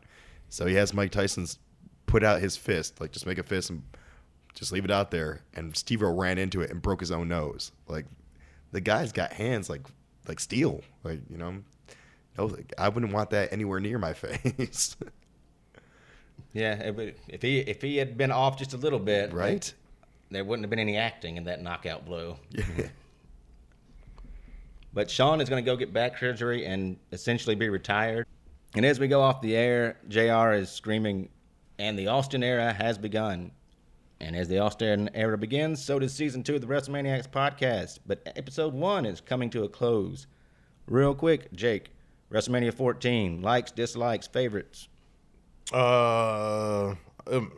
So 0.48 0.66
he 0.66 0.74
has 0.74 0.92
Mike 0.92 1.12
Tyson's 1.12 1.58
put 2.06 2.22
out 2.22 2.40
his 2.40 2.56
fist, 2.56 3.00
like 3.00 3.12
just 3.12 3.24
make 3.24 3.38
a 3.38 3.42
fist 3.42 3.70
and 3.70 3.82
just 4.55 4.72
leave 4.72 4.84
it 4.84 4.90
out 4.90 5.11
there. 5.11 5.40
And 5.55 5.76
Steve 5.76 6.03
ran 6.03 6.38
into 6.38 6.61
it 6.61 6.70
and 6.70 6.80
broke 6.82 7.00
his 7.00 7.11
own 7.11 7.28
nose. 7.28 7.72
Like 7.88 8.07
the 8.72 8.80
guy's 8.80 9.12
got 9.12 9.32
hands 9.32 9.68
like 9.70 9.82
like 10.28 10.40
steel. 10.40 10.82
Like 11.05 11.20
you 11.30 11.36
know, 11.38 11.57
no, 12.38 12.46
like, 12.46 12.72
I 12.78 12.88
wouldn't 12.88 13.12
want 13.12 13.30
that 13.30 13.53
anywhere 13.53 13.80
near 13.80 13.98
my 13.98 14.12
face. 14.14 14.96
Yeah, 16.53 16.90
would- 16.90 17.14
if 17.28 17.42
he 17.42 17.59
if 17.61 17.80
he 17.82 17.96
had 17.96 18.16
been 18.16 18.30
off 18.32 18.59
just 18.59 18.72
a 18.74 18.76
little 18.78 18.98
bit, 18.98 19.32
Right? 19.32 19.72
there 20.30 20.44
wouldn't 20.44 20.64
have 20.64 20.70
been 20.70 20.78
any 20.78 20.96
acting 20.96 21.36
in 21.36 21.44
that 21.44 21.61
knockout 21.62 22.07
blow. 22.07 22.38
yeah. 22.50 22.88
But 24.94 25.11
Shawn 25.11 25.40
is 25.40 25.48
going 25.48 25.62
to 25.64 25.70
go 25.70 25.76
get 25.76 25.92
back 25.92 26.18
surgery 26.18 26.66
and 26.66 26.98
essentially 27.12 27.55
be 27.55 27.68
retired. 27.68 28.26
And 28.74 28.84
as 28.84 28.98
we 29.00 29.09
go 29.09 29.20
off 29.22 29.40
the 29.40 29.57
air, 29.57 29.96
JR 30.09 30.53
is 30.53 30.70
screaming, 30.70 31.28
and 31.78 31.98
the 31.98 32.09
Austin 32.09 32.42
era 32.42 32.72
has 32.72 32.98
begun. 32.98 33.50
And 34.22 34.36
as 34.36 34.46
the 34.46 34.60
Austin 34.60 35.10
era 35.14 35.36
begins, 35.36 35.84
so 35.84 35.98
does 35.98 36.14
season 36.14 36.44
two 36.44 36.54
of 36.54 36.60
the 36.60 36.66
WrestleManiacs 36.68 37.28
podcast. 37.28 37.98
But 38.06 38.22
episode 38.36 38.72
one 38.72 39.04
is 39.04 39.20
coming 39.20 39.50
to 39.50 39.64
a 39.64 39.68
close. 39.68 40.28
Real 40.86 41.12
quick, 41.12 41.52
Jake, 41.52 41.90
WrestleMania 42.30 42.72
14, 42.72 43.42
likes, 43.42 43.72
dislikes, 43.72 44.28
favorites. 44.28 44.86
Uh, 45.72 46.94
um, 47.26 47.52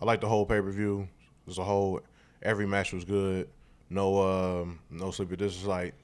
I 0.00 0.04
like 0.04 0.20
the 0.20 0.28
whole 0.28 0.46
pay 0.46 0.60
per 0.60 0.70
view 0.70 1.08
as 1.48 1.58
a 1.58 1.64
whole. 1.64 2.00
Every 2.42 2.66
match 2.66 2.92
was 2.92 3.04
good. 3.04 3.48
No, 3.90 4.22
um, 4.22 4.78
no 4.90 5.10
sleeper. 5.10 5.34
This 5.34 5.56
is 5.56 5.64
like 5.64 5.94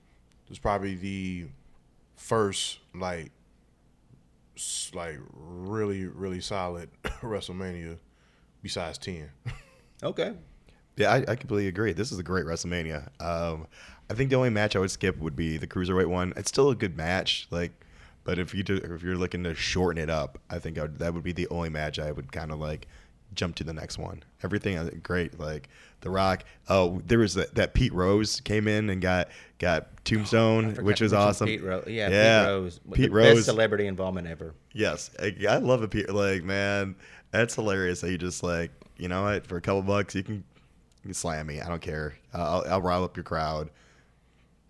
this 0.48 0.56
is 0.56 0.58
probably 0.58 0.96
the 0.96 1.46
first 2.16 2.80
like 2.96 3.30
like 4.92 5.20
really 5.32 6.06
really 6.06 6.40
solid 6.40 6.90
WrestleMania 7.04 7.96
besides 8.60 8.98
ten. 8.98 9.30
Okay. 10.04 10.34
Yeah, 10.96 11.12
I, 11.12 11.16
I 11.26 11.36
completely 11.36 11.66
agree. 11.66 11.92
This 11.92 12.12
is 12.12 12.18
a 12.18 12.22
great 12.22 12.44
WrestleMania. 12.44 13.08
Um, 13.20 13.66
I 14.08 14.14
think 14.14 14.30
the 14.30 14.36
only 14.36 14.50
match 14.50 14.76
I 14.76 14.78
would 14.78 14.90
skip 14.90 15.18
would 15.18 15.34
be 15.34 15.56
the 15.56 15.66
cruiserweight 15.66 16.06
one. 16.06 16.32
It's 16.36 16.48
still 16.48 16.70
a 16.70 16.74
good 16.76 16.96
match, 16.96 17.48
like, 17.50 17.72
but 18.22 18.38
if 18.38 18.54
you 18.54 18.62
do, 18.62 18.76
if 18.76 19.02
you're 19.02 19.16
looking 19.16 19.42
to 19.44 19.54
shorten 19.54 20.00
it 20.02 20.10
up, 20.10 20.38
I 20.48 20.58
think 20.58 20.78
I 20.78 20.82
would, 20.82 20.98
that 20.98 21.14
would 21.14 21.24
be 21.24 21.32
the 21.32 21.48
only 21.48 21.68
match 21.68 21.98
I 21.98 22.12
would 22.12 22.30
kind 22.30 22.52
of 22.52 22.60
like 22.60 22.86
jump 23.34 23.56
to 23.56 23.64
the 23.64 23.72
next 23.72 23.98
one. 23.98 24.22
Everything 24.42 24.78
uh, 24.78 24.90
great, 25.02 25.40
like 25.40 25.68
The 26.02 26.10
Rock. 26.10 26.44
Oh, 26.68 27.02
there 27.06 27.18
was 27.18 27.34
that, 27.34 27.54
that 27.56 27.74
Pete 27.74 27.92
Rose 27.92 28.40
came 28.40 28.68
in 28.68 28.88
and 28.90 29.02
got 29.02 29.28
got 29.58 30.04
Tombstone, 30.04 30.76
Oh, 30.78 30.82
which 30.82 31.00
was 31.00 31.12
awesome. 31.12 31.48
Pete 31.48 31.62
Rose. 31.62 31.84
Yeah, 31.88 32.08
yeah, 32.08 32.40
Pete 32.40 32.48
Rose. 32.48 32.80
Pete 32.92 33.10
the 33.10 33.16
Best 33.18 33.34
Rose. 33.36 33.44
celebrity 33.46 33.86
involvement 33.86 34.28
ever. 34.28 34.54
Yes, 34.72 35.10
I, 35.20 35.34
I 35.48 35.56
love 35.56 35.82
a 35.82 35.88
Pete. 35.88 36.08
Like, 36.08 36.44
man, 36.44 36.94
that's 37.34 37.54
hilarious. 37.54 38.00
That 38.00 38.10
you 38.10 38.18
just 38.18 38.42
like, 38.42 38.70
you 38.96 39.08
know 39.08 39.22
what? 39.24 39.46
For 39.46 39.56
a 39.56 39.60
couple 39.60 39.82
bucks, 39.82 40.14
you 40.14 40.22
can, 40.22 40.36
you 40.36 40.42
can 41.02 41.14
slam 41.14 41.46
me. 41.46 41.60
I 41.60 41.68
don't 41.68 41.82
care. 41.82 42.14
I'll, 42.32 42.64
I'll 42.68 42.82
rile 42.82 43.04
up 43.04 43.16
your 43.16 43.24
crowd. 43.24 43.70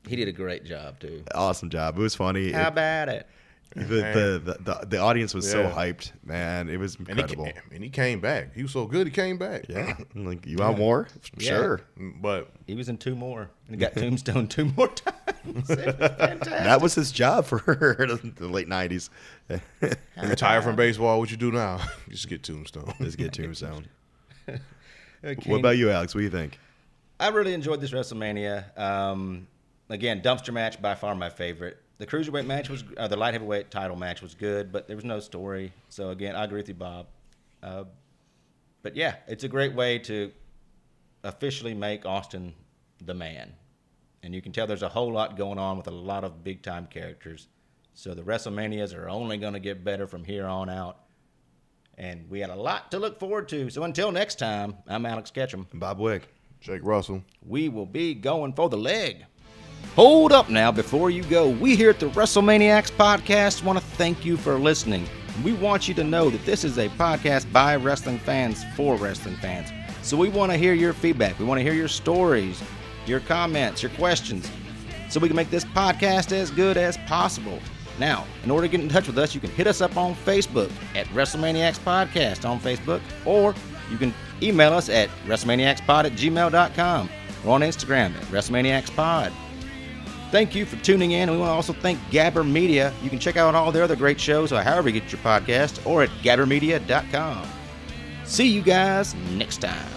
He 0.09 0.17
did 0.17 0.29
a 0.29 0.33
great 0.33 0.65
job, 0.65 1.01
too. 1.01 1.23
Awesome 1.35 1.71
job. 1.71 1.97
It 1.99 2.01
was 2.03 2.15
funny. 2.15 2.53
How 2.53 2.62
It- 2.62 2.69
about 2.69 3.09
it? 3.09 3.27
the, 3.77 3.83
the, 3.85 4.43
the, 4.45 4.59
the 4.62 4.87
the 4.87 4.99
audience 4.99 5.35
was 5.35 5.51
so 5.51 5.64
hyped, 5.68 6.12
man. 6.25 6.68
It 6.68 6.77
was 6.79 6.95
And 6.97 7.07
he, 7.09 7.12
incredible. 7.12 7.49
and 7.72 7.83
he 7.83 7.91
came 7.91 8.20
back. 8.20 8.55
He 8.55 8.62
was 8.62 8.70
so 8.72 8.87
good. 8.87 9.07
He 9.07 9.12
came 9.12 9.37
back. 9.37 9.64
yeah, 9.68 9.97
like 10.14 10.47
you 10.47 10.59
want 10.59 10.79
more? 10.79 11.09
Yeah. 11.37 11.49
Sure. 11.49 11.81
But 11.97 12.51
He 12.66 12.75
was 12.75 12.89
in 12.89 12.99
two 12.99 13.16
more 13.16 13.51
and 13.66 13.75
he 13.75 13.77
got 13.77 13.95
Tombstone 13.95 14.47
two 14.49 14.66
more 14.77 14.89
times. 14.89 15.68
Was. 15.68 15.77
That 16.47 16.81
was 16.81 16.95
his 16.95 17.11
job 17.11 17.47
for 17.47 17.59
the 17.59 18.49
late 18.49 18.68
nineties. 18.68 19.11
retire 20.22 20.62
from 20.62 20.77
baseball. 20.77 21.18
What 21.18 21.31
you 21.33 21.37
do 21.37 21.51
now? 21.51 21.81
Just 22.09 22.29
get 22.29 22.43
Tombstone. 22.45 22.95
Let's 23.01 23.16
get 23.16 23.33
Tombstone. 23.33 23.87
Okay. 24.49 25.51
What 25.51 25.59
about 25.61 25.79
you, 25.79 25.91
Alex? 25.91 26.14
What 26.14 26.20
do 26.20 26.25
you 26.25 26.31
think? 26.31 26.59
I 27.18 27.29
really 27.29 27.55
enjoyed 27.55 27.81
this 27.81 27.93
WrestleMania. 27.93 28.77
Um, 28.79 29.47
again, 29.89 30.20
dumpster 30.20 30.53
match 30.53 30.81
by 30.83 30.95
far 30.95 31.14
my 31.14 31.31
favorite. 31.31 31.79
The 31.99 32.07
cruiserweight 32.07 32.47
match 32.47 32.69
was, 32.69 32.83
uh, 32.97 33.07
the 33.07 33.17
light 33.17 33.35
heavyweight 33.35 33.71
title 33.71 33.97
match 33.97 34.21
was 34.21 34.35
good, 34.35 34.73
but 34.73 34.89
there 34.89 34.97
was 34.97 35.05
no 35.05 35.21
story. 35.21 35.73
So 35.89 36.11
again, 36.11 36.35
I 36.35 36.45
agree 36.45 36.59
with 36.59 36.69
you, 36.69 36.75
Bob. 36.75 37.07
Uh, 37.63 37.85
but 38.83 38.97
yeah, 38.97 39.17
it's 39.29 39.45
a 39.45 39.49
great 39.49 39.75
way 39.75 39.99
to 40.01 40.33
officially 41.23 41.73
make 41.73 42.05
Austin 42.05 42.55
the 43.05 43.15
man, 43.15 43.53
and 44.23 44.35
you 44.35 44.43
can 44.43 44.53
tell 44.53 44.67
there's 44.67 44.83
a 44.83 44.89
whole 44.89 45.13
lot 45.13 45.37
going 45.37 45.59
on 45.59 45.77
with 45.77 45.87
a 45.87 45.93
lot 45.93 46.25
of 46.25 46.43
big 46.43 46.63
time 46.63 46.87
characters. 46.87 47.49
So 47.95 48.13
the 48.13 48.23
WrestleManias 48.23 48.97
are 48.97 49.09
only 49.09 49.39
going 49.39 49.53
to 49.53 49.61
get 49.61 49.85
better 49.85 50.07
from 50.07 50.25
here 50.25 50.47
on 50.47 50.69
out. 50.69 50.99
And 51.97 52.29
we 52.29 52.41
had 52.41 52.51
a 52.51 52.57
lot 52.57 52.91
to 52.91 52.99
look 52.99 53.21
forward 53.21 53.49
to. 53.51 53.71
So 53.71 53.85
until 53.85 54.11
next 54.11 54.39
time, 54.41 54.77
I'm 54.89 55.07
Alex 55.07 55.31
Ketchum 55.31 55.69
Bob 55.73 56.01
Wick. 56.01 56.29
Jake 56.61 56.81
Russell. 56.83 57.23
we 57.47 57.69
will 57.69 57.87
be 57.87 58.15
going 58.15 58.55
for 58.55 58.69
the 58.69 58.77
leg. 58.77 59.27
Hold 59.97 60.33
up 60.33 60.51
now 60.51 60.73
before 60.73 61.11
you 61.11 61.23
go. 61.23 61.49
We 61.49 61.77
here 61.77 61.91
at 61.91 62.01
the 62.01 62.09
WrestleManiacs 62.11 62.91
podcast 62.91 63.63
want 63.63 63.79
to 63.79 63.85
thank 63.85 64.25
you 64.25 64.37
for 64.37 64.59
listening. 64.59 65.07
We 65.45 65.53
want 65.53 65.87
you 65.87 65.95
to 65.95 66.03
know 66.03 66.31
that 66.31 66.45
this 66.45 66.65
is 66.65 66.79
a 66.79 66.89
podcast 66.89 67.53
by 67.53 67.77
wrestling 67.77 68.19
fans 68.19 68.65
for 68.75 68.97
wrestling 68.97 69.37
fans. 69.37 69.71
So 70.03 70.17
we 70.17 70.31
want 70.31 70.51
to 70.51 70.59
hear 70.59 70.75
your 70.75 70.95
feedback. 70.95 71.39
We 71.39 71.45
want 71.45 71.61
to 71.61 71.63
hear 71.63 71.75
your 71.75 71.87
stories, 71.87 72.61
your 73.07 73.21
comments, 73.21 73.85
your 73.85 73.93
questions, 73.93 74.51
so 75.11 75.21
we 75.21 75.29
can 75.29 75.37
make 75.37 75.51
this 75.51 75.65
podcast 75.65 76.33
as 76.33 76.51
good 76.51 76.77
as 76.77 76.97
possible. 77.07 77.61
Now, 78.01 78.27
in 78.43 78.51
order 78.51 78.67
to 78.67 78.71
get 78.71 78.81
in 78.81 78.89
touch 78.89 79.07
with 79.07 79.19
us, 79.19 79.33
you 79.33 79.41
can 79.41 79.51
hit 79.51 79.69
us 79.69 79.81
up 79.81 79.97
on 79.97 80.17
Facebook 80.17 80.73
at 80.97 81.07
WrestleManiacs 81.11 81.79
Podcast 81.79 82.49
on 82.49 82.59
Facebook, 82.59 83.01
or 83.25 83.55
you 83.93 83.97
can 83.97 84.13
email 84.43 84.73
us 84.73 84.89
at 84.89 85.09
WrestleManiacsPod 85.27 86.07
at 86.07 86.13
gmail.com 86.15 87.09
or 87.47 87.55
on 87.55 87.61
Instagram 87.61 88.13
at 88.17 88.25
WrestleManiacsPod. 88.25 89.33
Thank 90.35 90.57
you 90.57 90.66
for 90.66 90.74
tuning 90.82 91.12
in. 91.12 91.28
And 91.28 91.30
we 91.30 91.39
want 91.39 91.51
to 91.51 91.55
also 91.55 91.72
thank 91.72 91.97
Gabber 92.11 92.45
Media. 92.45 92.93
You 93.05 93.09
can 93.09 93.20
check 93.20 93.37
out 93.37 93.55
all 93.55 93.70
their 93.70 93.85
other 93.85 93.95
great 93.95 94.20
shows, 94.20 94.51
however 94.51 94.89
you 94.89 95.01
get 95.01 95.12
your 95.12 95.20
podcast, 95.20 95.87
or 95.87 96.03
at 96.03 96.09
gabbermedia.com. 96.24 97.47
See 98.24 98.49
you 98.49 98.61
guys 98.61 99.14
next 99.14 99.59
time. 99.59 99.94